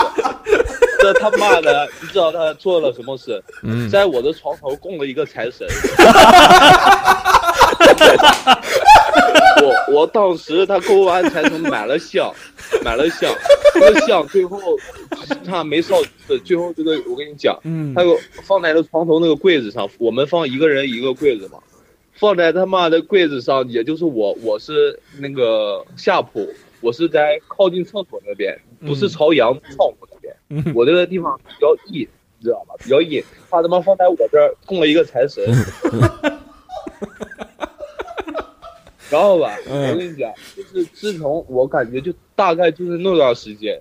[1.00, 3.44] 这他妈的，你知道他做了什么事？
[3.64, 5.68] 嗯在我的床头供了一个财神。
[9.62, 12.34] 我我当时他供完财神，买了香，
[12.84, 13.32] 买了香，
[13.74, 14.60] 这个香最后
[15.46, 15.96] 他没烧，
[16.44, 21.60] 最后这个我跟你讲，嗯他有放在了床头那个柜子上，我们放一个人一个柜子嘛，
[22.16, 26.48] 放在他妈的柜子上，也就是我我是那个下铺，
[26.82, 30.74] 我是在靠近厕所那边，不是朝阳窗户那边，嗯。
[30.74, 32.08] 我这个地方比较阴，
[32.40, 32.74] 你知道吧？
[32.80, 35.44] 比较阴，他他妈放在我这儿供了一个财神。
[39.10, 39.92] 然后吧，嗯。
[39.92, 43.80] 我跟你讲，就是自从我感觉就大概就是那段时间，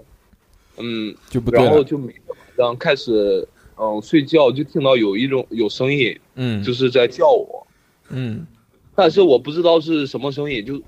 [0.77, 1.51] 嗯，就不。
[1.53, 3.47] 然后就每天晚上开始，
[3.79, 7.64] 嗯，睡觉就听到有一种有声音，嗯，就是在叫我，
[8.11, 8.47] 嗯。
[8.95, 10.81] 但是我不知道是什么声音，就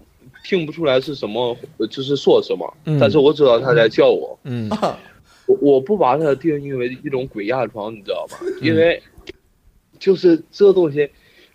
[0.45, 2.99] 听不出来是什么，呃就是说什么，嗯。
[2.99, 4.69] 但是我知道他在叫我，嗯。
[5.47, 8.39] 我我不把它定义为一种鬼压床，你知道吧？
[8.43, 8.53] 嗯。
[8.63, 9.03] 因为
[9.99, 11.09] 就是这东西，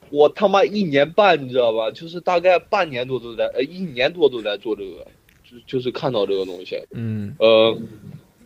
[0.10, 1.92] 我他妈一年半，你知道吧？
[1.92, 5.06] 就是大概半年多都在，呃，一年多都在做这个，
[5.44, 7.78] 就就是看到这个东西，嗯，呃，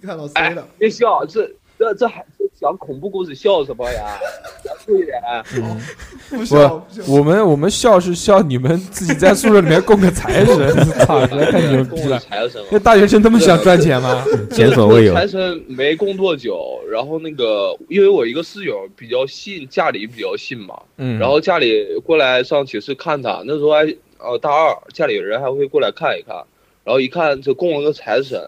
[0.01, 4.17] 看到哎，别笑，这这这还这讲恐怖故事笑什么呀？
[4.85, 5.19] 注意点，
[5.55, 5.81] 嗯
[6.29, 10.75] 不笑不笑不，我们我们笑是笑你们自己在宿舍里面供个财神，
[11.05, 12.19] 操，实在太牛逼供了！
[12.19, 14.23] 财神那大学生他们想赚钱吗？
[14.51, 26.35] 前所未有财神没供多久，然后那个，因为我一个室友比较信，家里比较信嘛，嗯，然后家里过来上寝室看他，那时候还呃大二，家里人还会过来看一看，
[26.83, 28.39] 然后一看就供了个财神，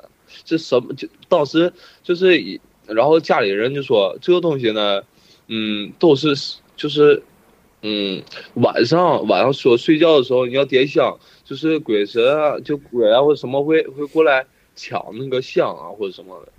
[0.45, 1.71] 这什么就当时
[2.03, 5.01] 就是以，然后家里人就说这个东西呢，
[5.47, 6.33] 嗯，都是
[6.75, 7.21] 就是，
[7.81, 8.21] 嗯，
[8.55, 14.45] 晚上晚上说睡觉的时候你要点香，就是鬼神啊，就鬼啊或者什么会会过来
[14.75, 16.51] 抢那个香啊或者什么的，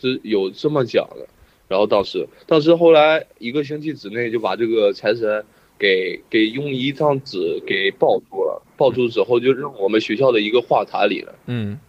[0.00, 1.26] 是有这么讲的。
[1.66, 5.44] 然后当时，当时后来一个星期之内就把这个财神
[5.78, 11.34] 给给用一张纸给抱住了，抱住之后就扔我们学校的一个花坛里了。
[11.46, 11.80] 嗯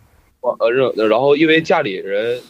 [0.41, 2.41] 呃扔，然后因为家里人，嗯，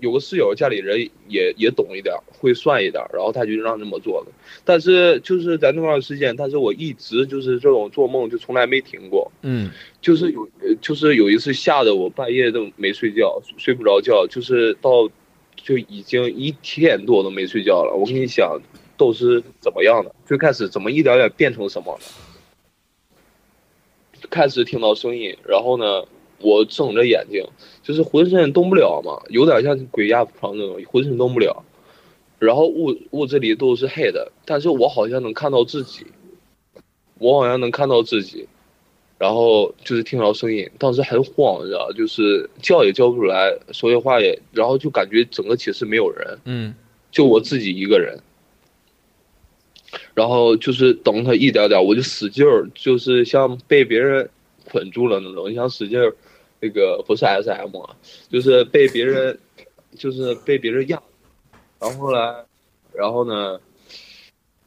[0.00, 4.32] 有个室友家里人也也懂一点，会算一点，然后他就让这么做的。
[4.64, 9.30] 但是就是在那段时间，但是我一直就是这种做梦就从来没停过。
[9.42, 9.70] 嗯
[10.00, 15.08] 就是有，呃就是有一次吓得我半夜都没睡觉，睡不着觉，就是到
[15.56, 17.94] 就已经一天多都没睡觉了。
[17.94, 18.60] 我跟你讲，
[18.96, 20.14] 都是怎么样的？
[20.26, 22.00] 最开始怎么一点点变成什么了？
[24.28, 26.04] 开始听到声音，然后呢，
[26.40, 27.44] 我睁着眼睛，
[27.82, 31.64] 就是浑身动不了嘛，有点像鬼压床那种，浑身动不了。
[32.38, 36.06] 然后屋屋子里都是黑的，但是我好像能看到自己，
[37.18, 38.48] 我好像能看到自己。
[39.18, 46.74] 然后就是听到声音，当时很慌，你知道，就是叫也叫不出来，说些话也，然后就感觉整个寝室没有人，嗯
[47.12, 48.18] 就我自己一个人。
[50.14, 54.30] 然后就是等他一点点，我就使劲儿，就是像被别人
[54.64, 56.16] 捆住了那种，想使劲儿，
[56.60, 57.96] 那个不是 S M 啊，
[58.30, 59.38] 就是被别人，
[59.96, 61.02] 就是被别人压。
[61.80, 62.44] 然后后来，
[62.92, 63.58] 然后呢，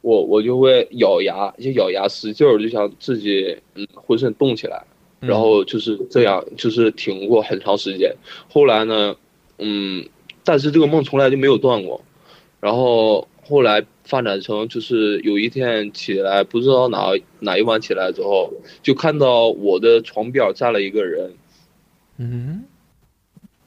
[0.00, 4.84] 我我就会咬牙，就咬牙使劲儿，就想自己嗯浑身动起来，
[5.20, 8.12] 然后就是这样，就是挺过很长时间。
[8.50, 9.16] 后来呢，
[9.58, 10.04] 嗯，
[10.42, 12.02] 但是这个梦从来就没有断过。
[12.60, 18.52] 然后后来发展成就是有一天起来，不知道哪哪一晚起来之后，
[18.82, 21.30] 就看到我的床边站了一个人，
[22.16, 22.64] 嗯，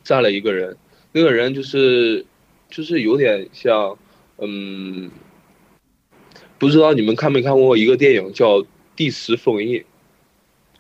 [0.04, 0.78] 站了一个人，
[1.12, 2.26] 那个人就是
[2.70, 3.98] 就是有点像，
[4.38, 5.10] 嗯，
[6.58, 8.60] 不知道你们看没看过一个电影叫
[8.96, 9.84] 《第十封印》，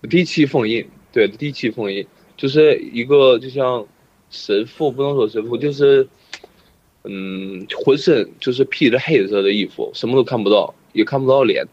[0.09, 3.85] 第七封印，对，第七封印就是一个就像
[4.29, 6.07] 神父，不能说神父，就是。
[7.09, 11.65] 嗯，浑身就是披着黑色的衣服，什么都看不到，也看不到脸，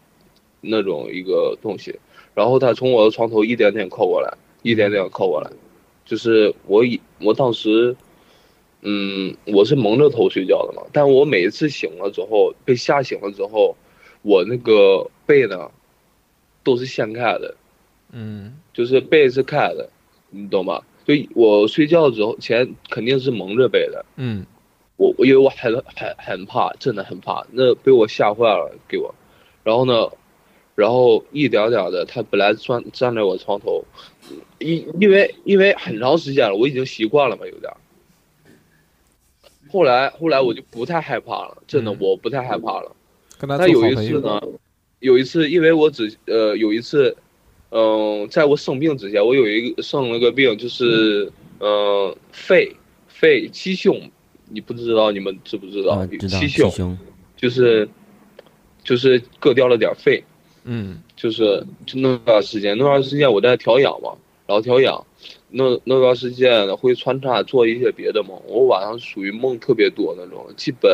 [0.61, 1.99] 那种一个东西。
[2.33, 5.51] 然后他从我的床头一点点靠过来，一点点靠过来，
[6.05, 7.95] 就是我以我当时，
[8.81, 10.83] 嗯，我是蒙着头睡觉的嘛。
[10.93, 13.75] 但我每一次醒了之后，被吓醒了之后，
[14.21, 15.71] 我那个背呢，
[16.63, 17.55] 都是掀开的，
[18.11, 19.89] 嗯，就是背是开的，
[20.29, 20.81] 你懂吗？
[21.05, 24.45] 就我睡觉之后前肯定是蒙着背的，嗯。
[24.97, 29.13] 我我因为我很很很怕，真的很怕，那被我吓坏了，给我，
[29.61, 30.09] 然后呢，
[30.73, 33.83] 然后一点点的，他本来站站在我床头，
[34.59, 37.71] 因因为因为很长时间了，我已经习惯了嘛，有点。
[39.69, 42.95] 后来后来我就不太害怕了，真的我不太害怕了。
[43.39, 44.41] 但有一次呢，
[44.99, 47.15] 有一次因为我只呃有一次，
[47.71, 52.75] 嗯，在我生病之前，我有一个生了个病，就是嗯肺
[53.07, 53.99] 肺气胸。
[54.47, 56.05] 你不知道，你们知不知道？
[56.05, 56.95] 气胸，
[57.35, 57.89] 就是
[58.83, 60.23] 就是割掉了点肺，
[60.65, 64.13] 嗯，就是就那段时间，那段时间我在调养嘛，
[64.45, 65.05] 然后调养，
[65.49, 70.91] 那那段时间会穿插做一些别的梦，我晚上属于梦特别多那种，基本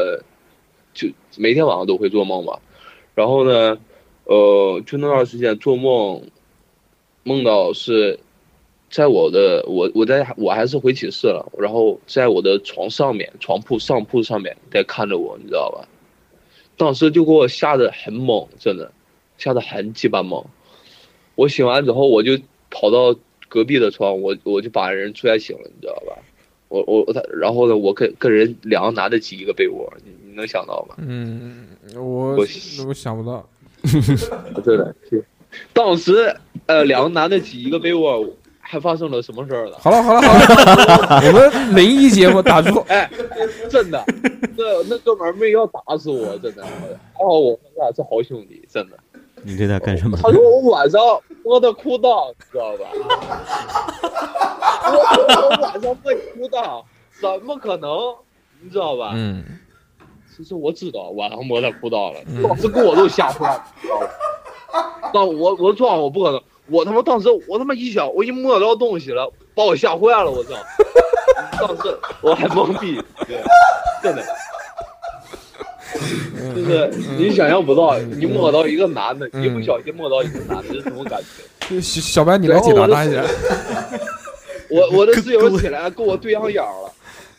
[0.94, 1.08] 就
[1.38, 2.60] 每天晚上都会做梦吧，
[3.16, 3.78] 然后呢，
[4.26, 6.22] 呃，就那段时间做梦，
[7.24, 8.20] 梦到是。
[8.94, 15.88] 在我的我我在我还是回寝室了，然后在我的床上面床铺上铺上面在看着我，你知道吧？
[16.76, 18.92] 当时就给我吓得很猛，真的，
[19.42, 20.46] 吓得很鸡巴猛。
[21.34, 22.38] 我醒完之后，我就
[22.70, 23.18] 跑到
[23.50, 26.16] 隔壁的床，我我就把人踹醒了，你知道吧？
[26.68, 30.96] 我我他，然后呢，我跟跟人两个男的挤一个被窝，你你能想到吗？
[31.00, 32.46] 嗯，我我
[32.88, 33.50] 我想不到，
[34.64, 34.96] 真的，
[35.74, 36.36] 当时
[36.68, 38.24] 呃两个男的挤一个被窝。
[38.64, 39.78] 还发生了什么事儿了？
[39.84, 42.80] 好了好了好了，我们 灵异节目打住！
[42.88, 43.10] 哎，
[43.70, 44.02] 真的，
[44.56, 46.64] 那那哥们儿没要打死我，真的。
[46.64, 46.70] 还
[47.16, 48.98] 好，我们俩是好兄弟，真的。
[49.44, 50.18] 你这在干什么？
[50.22, 51.02] 他说我晚上
[51.44, 52.90] 摸的裤裆，你知道吧？
[54.84, 56.10] 我我晚上摸裤
[56.50, 56.84] 裆，
[57.22, 57.90] 怎么可能？
[58.62, 59.12] 你知道吧？
[59.16, 59.44] 嗯。
[60.36, 64.08] 其实我知道晚上摸他裤裆了，当时给我都吓坏了，知道吧？
[65.14, 66.42] 那我我装我不可能。
[66.68, 70.52] 我他妈当时我他妈一想，我一摸到东西了，把我吓坏了，我操！
[71.60, 72.96] 当时我还懵逼，
[73.28, 73.44] 对，
[74.02, 74.24] 真的，
[76.56, 81.20] 就是你想象不到，你摸到一个男的，一不小心摸到一个男的是什么感
[81.68, 81.82] 觉？
[81.82, 83.24] 小小白，你来解答他一下。
[84.70, 86.92] 我我的室友起来跟我对上眼了，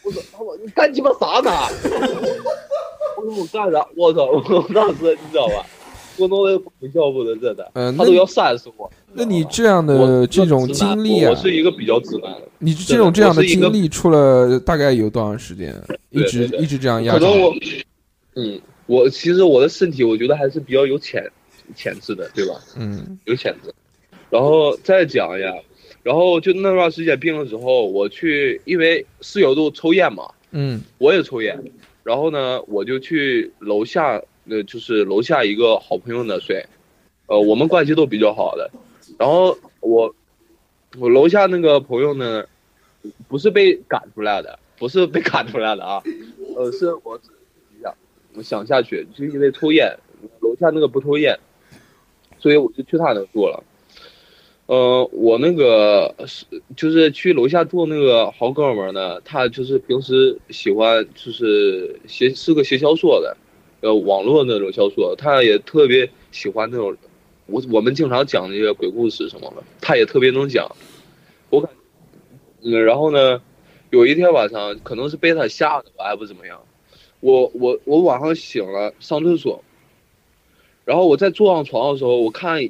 [0.03, 1.51] 我说他说你干鸡巴啥呢？
[3.17, 3.87] 我说我干啥？
[3.97, 4.25] 我操！
[4.27, 5.65] 我当时你知道吧？
[6.19, 8.91] 我弄得不笑不得，真的，他都要扇死我。
[9.15, 12.31] 那你这样的这种经历啊，我是一个比较直男。
[12.59, 15.75] 你这种这样的经历出了大概有多长时间？
[16.11, 17.51] 一直一直这样压可能我，
[18.35, 21.31] 嗯，我其实我的身体我觉得还是比较有潜
[21.75, 22.61] 潜质的，对吧？
[22.77, 23.73] 嗯，有潜质。
[24.31, 25.55] 然后再讲一下，
[26.03, 31.63] 然后就那段时间病了之后，我去，因为室友都抽烟嘛，嗯，我也抽烟，
[32.03, 36.65] 然后呢，我就去楼下，那就是楼下一个好朋友那睡，
[37.27, 38.71] 呃，我们关系都比较好的。
[39.19, 40.15] 然后我，
[40.99, 42.45] 我楼下那个朋友呢，
[43.29, 46.03] 不是被赶出来的，不是被 赶出来的啊，
[46.57, 47.21] 呃，是我
[48.35, 49.97] 我想下去，就因为抽烟，
[50.41, 51.39] 楼下那个不抽烟，
[52.39, 53.63] 所以我就去他那住了。
[54.67, 56.47] 呃，我那个是
[56.77, 63.37] 就是去楼下住那个好哥们呢，他就是平时喜欢就是写是个写小说的，
[63.81, 66.97] 呃，网络那种小说，他也特别喜欢那种。
[67.47, 70.75] 我我们经常讲那些鬼故事什么的，他也特别能讲。
[71.51, 71.69] 我感，
[72.63, 73.43] 嗯，然后呢，
[73.91, 76.63] 有一天晚上可能是被他吓的吧，还不怎么样。
[77.23, 79.63] 我我我晚上醒了上厕所，
[80.85, 82.69] 然后我在坐上床的时候，我看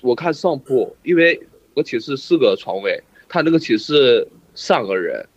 [0.00, 1.38] 我看上铺，因为
[1.74, 5.28] 我寝室四个床位，他那个寝室三个人，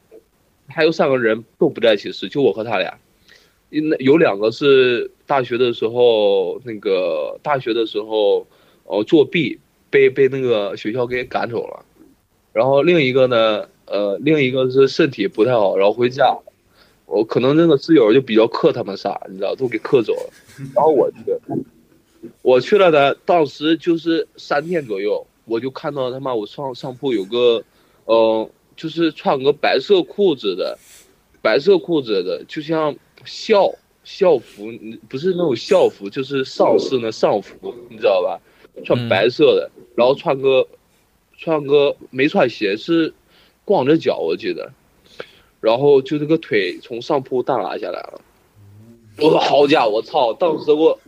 [0.70, 2.98] 还有三个人都不在寝室，就我和他俩。
[3.70, 8.48] 那有两个是大学的时候，那个大学的时候，
[8.86, 9.60] 呃作弊
[9.90, 11.86] 被被那个学校给赶走了，
[12.54, 16.38] 然后另一个呢，呃另一个是身体不太好，然后回家，
[17.12, 20.34] 我可能那个室友就比较克他们仨，你知道，都给克走了。
[20.74, 21.18] 然后我去，
[22.42, 27.62] 我去了呢，当时就是三天左右，我就看到他妈我上上铺有个，
[28.06, 30.80] 呃，就是穿个白色裤子的，
[31.42, 33.70] 白色裤子的，就像校
[34.06, 34.72] 校服，
[35.10, 38.40] 不是那种校服，就是上士的上服，你知道吧？
[38.86, 40.66] 穿白色的，然后穿个
[41.38, 43.14] 穿个没穿鞋，是
[43.66, 44.72] 光着脚，我记得。
[45.62, 48.20] 然后就这个腿从上铺耷拉下来了，
[49.20, 50.34] 我说好家伙，我操！
[50.34, 51.00] 当时我，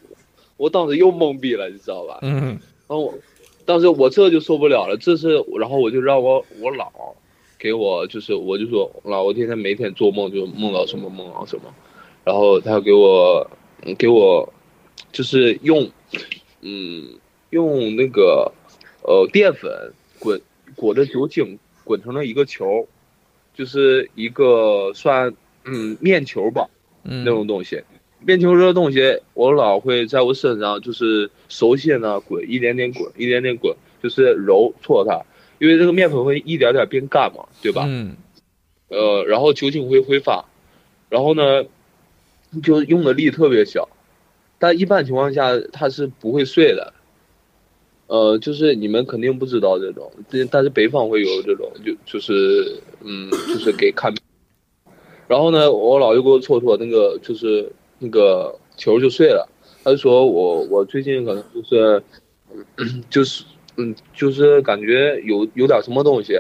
[0.58, 2.20] 我当时又懵逼了，你知道吧？
[2.22, 3.14] 嗯，然后我，
[3.66, 6.88] 当时我这就受不了了，这是，然后我就让我我姥
[7.58, 11.74] 给我，就是我就说姥，我天天每天做梦就梦到什么梦到什么，
[12.24, 13.50] 然后他给我，
[13.98, 14.54] 给我，
[15.12, 15.90] 就是用，
[16.62, 17.10] 嗯，
[17.50, 18.52] 用那个，
[19.02, 20.40] 呃，淀粉滚
[20.76, 22.88] 裹着酒精滚成了一个球。
[23.54, 25.34] 就是一个算
[25.66, 26.70] 嗯面球吧，
[27.04, 27.84] 那种东西，
[28.20, 35.22] 面球这个东西，我老会在我身上就是手心呢滚，一点点滚，一点点滚，就是揉搓它，
[35.60, 37.86] 因为这个面粉会一点点变干嘛，对吧？
[37.88, 38.16] 嗯。
[38.90, 40.46] 呃，然后酒精会挥发，
[41.10, 41.64] 然后呢，
[42.62, 43.90] 就用的力特别小，
[44.60, 46.94] 但一般情况下它是不会碎的。
[48.06, 50.12] 呃，就是你们肯定不知道这种，
[50.52, 54.14] 但是北方会有这种，就就是嗯，就是给看。
[55.28, 59.48] 然后呢，我老就给我搓搓那个，就是那个球就碎了。
[59.84, 62.04] 他就说我我最近可能就是
[63.10, 63.44] 就是
[63.78, 66.38] 嗯，就是感觉有有点什么东西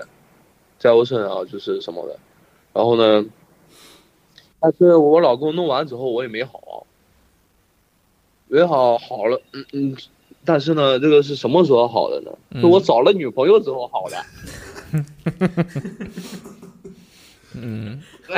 [0.78, 2.18] 在我身上，就是什么的。
[2.74, 3.26] 然后呢，
[4.60, 6.86] 但是我老公弄完之后我也没好，
[8.48, 9.96] 没好好了，嗯嗯。
[10.46, 12.32] 但是呢，这个是什么时候好的呢？
[12.60, 14.18] 是我找了女朋友之后好的。
[17.56, 18.02] 嗯，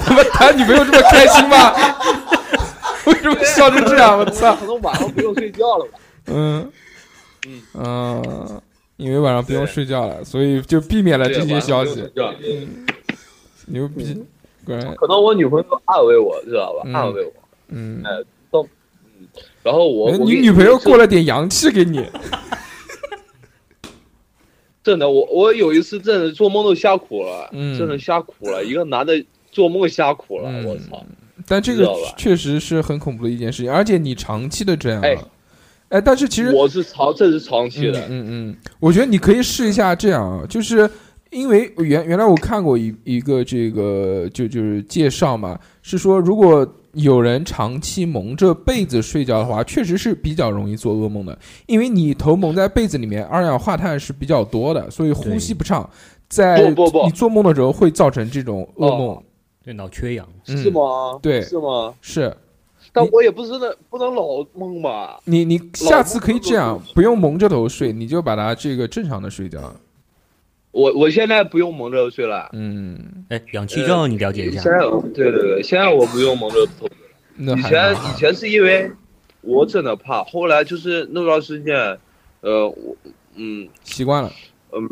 [0.00, 1.72] 怎么谈女朋友这么开心吗？
[3.06, 4.18] 为什么笑成这样？
[4.18, 4.54] 我操！
[4.56, 5.98] 可能晚上不用睡觉了吧？
[6.26, 6.72] 嗯
[7.74, 8.62] 嗯
[8.96, 12.08] 因为晚上不用睡觉了，所以就避免了这些消息。
[12.16, 12.86] 嗯，
[13.66, 14.24] 牛逼！
[14.64, 14.94] 果然。
[14.94, 16.88] 可能我女朋友安慰我，知道吧？
[16.98, 17.32] 安慰我。
[17.68, 18.02] 嗯。
[18.04, 18.10] 哎，
[18.50, 18.66] 都。
[19.64, 22.06] 然后我，你女朋友过了点阳气给你，
[24.84, 31.04] 真的，我我有一次真的做梦都吓哭了，真的吓哭了，一个男的做梦吓哭了，我操！
[31.46, 35.16] 但这个确实是很恐怖的一件事情，而且你长期的这样，哎，
[35.88, 40.88] 哎，但是其实我是长，这是长期的，嗯嗯，我觉得你可以试一下这样啊，就是
[41.30, 46.66] 因为原原来我看过一一个这个就就是介绍嘛，是说如果。
[46.94, 51.36] 有人长期蒙着被子睡觉的话，确实是比较容易做噩梦的，
[51.66, 55.90] 因为你头蒙在被子里面，二氧化碳是比较多的，所以呼吸不畅，
[56.28, 56.72] 在
[57.04, 59.20] 你做梦的时候会造成这种噩梦，
[59.64, 61.18] 对脑缺氧是吗？
[61.20, 61.92] 对，是吗？
[62.00, 62.32] 是，
[62.92, 65.18] 但我也不是那不能老梦吧？
[65.24, 69.58] 你你下次可以这样，不用蒙着头睡，你就把它这个正常的睡觉。
[70.74, 72.50] 我我现在不用蒙着睡了。
[72.52, 74.60] 嗯，哎，氧气罩你了解一下。
[74.60, 74.78] 现在
[75.14, 76.88] 对对对，现在我不用蒙着头。
[77.38, 78.90] 以前以前是因为
[79.40, 81.76] 我真的怕，后来就是那段时间，
[82.40, 82.96] 呃，我
[83.36, 84.32] 嗯习惯了，
[84.72, 84.90] 嗯，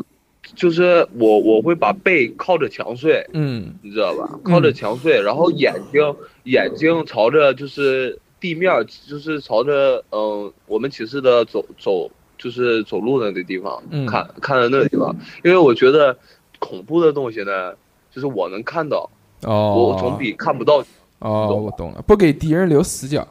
[0.55, 4.39] 就是我我会把背靠着墙睡，嗯，你知道吧？
[4.43, 8.71] 靠着墙睡，然后眼睛眼睛朝着就是地面，
[9.07, 12.09] 就是朝着嗯我们寝室的走走。
[12.37, 16.17] 就是走路的那地方，看看的那个地方，因为我觉得
[16.59, 17.73] 恐怖的东西呢，
[18.11, 19.09] 就是我能看到，
[19.41, 20.83] 哦，我总比看不到。
[21.19, 23.25] 哦，我懂了，不给敌人留死角。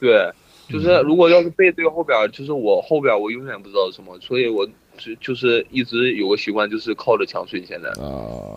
[0.00, 0.30] 对，
[0.70, 7.62] 就是如果要是背对后边，就是我后边我永远不知道什么，所以我就就是一直有个习惯，就是靠着墙睡。
[7.66, 8.56] 现在啊，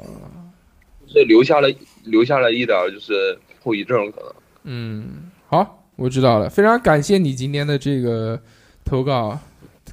[1.08, 1.68] 是留下了
[2.06, 4.34] 留下了一点就是后遗症可能。
[4.64, 8.40] 嗯，好，我知道了，非常感谢你今天的这个。
[8.86, 9.38] 投稿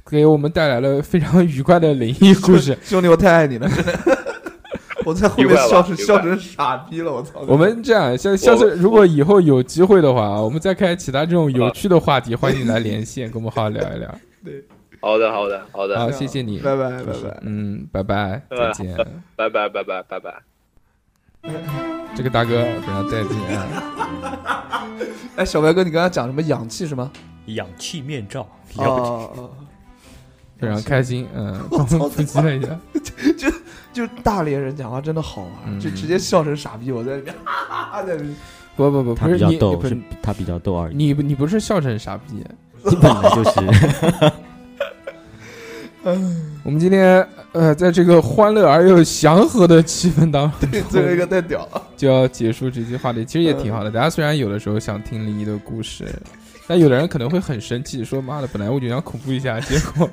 [0.09, 3.67] 给我们带来了非常愉快的灵异故事， 兄弟，我太爱你了，
[5.03, 7.43] 我在后面笑成笑成傻逼了，我操！
[7.47, 14.15] 我们这样，下下次如果以后有机会的话，我们再开其他这种有趣的话题，欢迎你来连线，跟我们好好聊一聊。
[14.45, 14.63] 对，
[15.01, 18.95] 好的，好的，好的，好，谢谢你，拜拜，拜拜，嗯，拜拜，再见，
[19.35, 20.33] 拜拜，拜拜，拜拜。
[22.15, 24.87] 这个大哥非常带劲啊！
[25.35, 27.11] 哎，小白哥，你刚才讲什么氧气什么？
[27.45, 28.47] 氧气面罩。
[28.77, 29.49] 哦，
[30.57, 32.79] 非常开心，嗯，我们普及了一下，
[33.37, 33.51] 就
[33.91, 37.35] 就大连人讲话真的好玩，就直接笑成傻逼，我在里面，
[38.05, 38.17] 在
[38.75, 40.95] 不不不，他比较逗，是他比较逗而已。
[40.95, 42.43] 你你不是笑成傻逼，
[42.83, 44.31] 你本来就是。
[46.05, 51.81] 嗯我们今天呃，在这个欢乐而又祥和的气氛当中，对，最后一个太屌了。
[51.95, 53.91] 就要结束这期话题，其实也挺好的。
[53.91, 56.05] 大家虽然有的时候想听灵异的故事，
[56.67, 60.09] 但有的人可能会很生气，说妈的，本来我就想恐怖一下，结果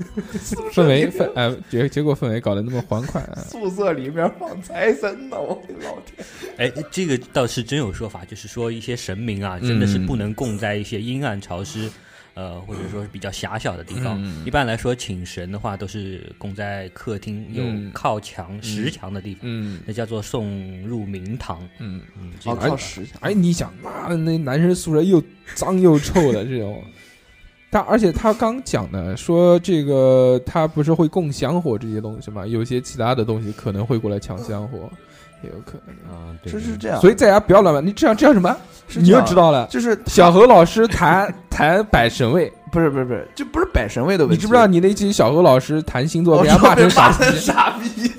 [0.73, 3.21] 氛围氛哎结结果氛围搞得那么欢快。
[3.23, 6.27] 啊宿舍里面放财神呢，我的老天！
[6.57, 11.91] 哎，这个倒是真有说法，就是说一些神明啊，真的是嗯不能供在一些阴暗潮湿。
[12.41, 14.43] 呃，或者说是比较狭小的地方，嗯。
[14.47, 17.91] 一般来说请神的话都是供在客厅有嗯。
[17.93, 19.79] 靠墙、石墙的地方，嗯。
[19.85, 21.61] 那叫做送入明堂。
[21.81, 22.01] 嗯。
[22.19, 23.19] 嗯，哦，靠石墙。
[23.21, 25.23] 哎，你想，那，那男生宿舍又
[25.55, 26.83] 脏又臭的这种，
[27.69, 34.91] 但而且他刚讲的说这个他不是会供香火这些东西吗，有些其他的东西可能会过来抢香火，
[35.43, 36.15] 也有可能的。
[36.15, 38.57] 啊，对，这是这样，所以大家不要乱玩，你这样这样什么？
[38.89, 39.67] 你是这样又知道了。
[39.69, 44.37] 就是小何老师谈谈摆神位，不是不是不是，这不是摆神位的问题。
[44.37, 47.25] 你知不知道你那期小何老师谈星座我被人家骂成傻逼？
[47.39, 48.13] 傻逼。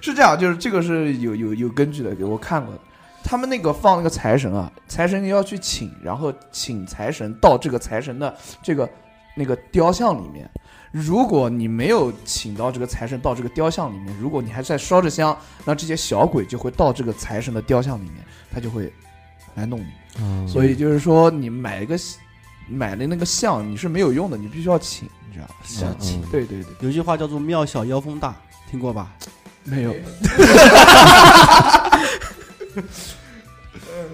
[0.00, 2.80] 是这样，就是这个是有有有根据的，给我看过的。
[3.22, 8.88] 他们那个放那个财神啊，财神你要去请，然后请财神到这个财神的这个
[9.36, 10.50] 那个雕像里面。
[10.90, 18.92] 如果你没有请到这个财神到这个雕像里面，如果你还在烧着香，那这些小鬼就会到这个财神的雕像里面，他就会
[19.54, 19.86] 来弄你。
[20.18, 21.96] 嗯所以就是说，你买一个
[22.68, 25.54] 买的那个像你是没有用的，你必须要请，你知道吧？
[25.62, 28.34] 想请对对对，有句话叫做“庙小妖风大”，
[28.68, 29.12] 听过吧？
[29.62, 29.94] 没有。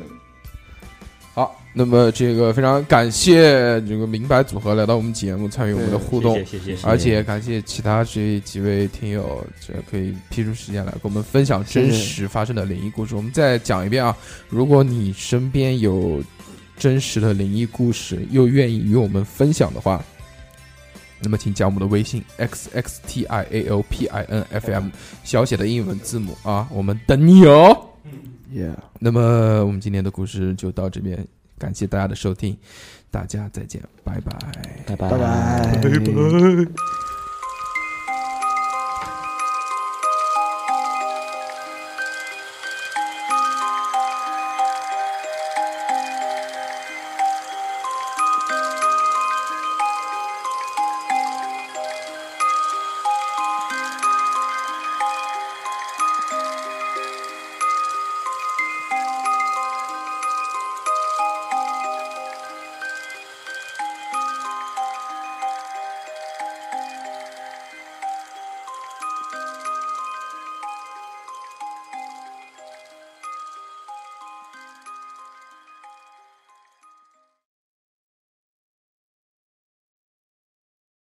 [1.76, 13.14] 好，那么这个非常感谢这个明白组合来到我们节目参与我们的互动，谢谢谢谢而且感谢其他这几位听友，这可以批出时间来跟我们分享真实发生的灵异故事。
[13.14, 14.16] 我们再讲一遍啊，
[14.48, 16.22] 如果你身边有
[16.78, 20.02] 真实的灵异故事，又愿意与我们分享的话，
[21.20, 24.88] 那么请加我们的微信 x x t i a l p i n f m
[25.24, 27.76] 小写的英文字母啊，我们等你哦。
[28.54, 31.26] Yeah，那么我们今天的故事就到这边，
[31.58, 32.56] 感谢大家的收听，
[33.10, 34.36] 大家再见，拜拜。
[34.86, 35.80] 拜拜拜拜。
[35.80, 37.05] 拜拜。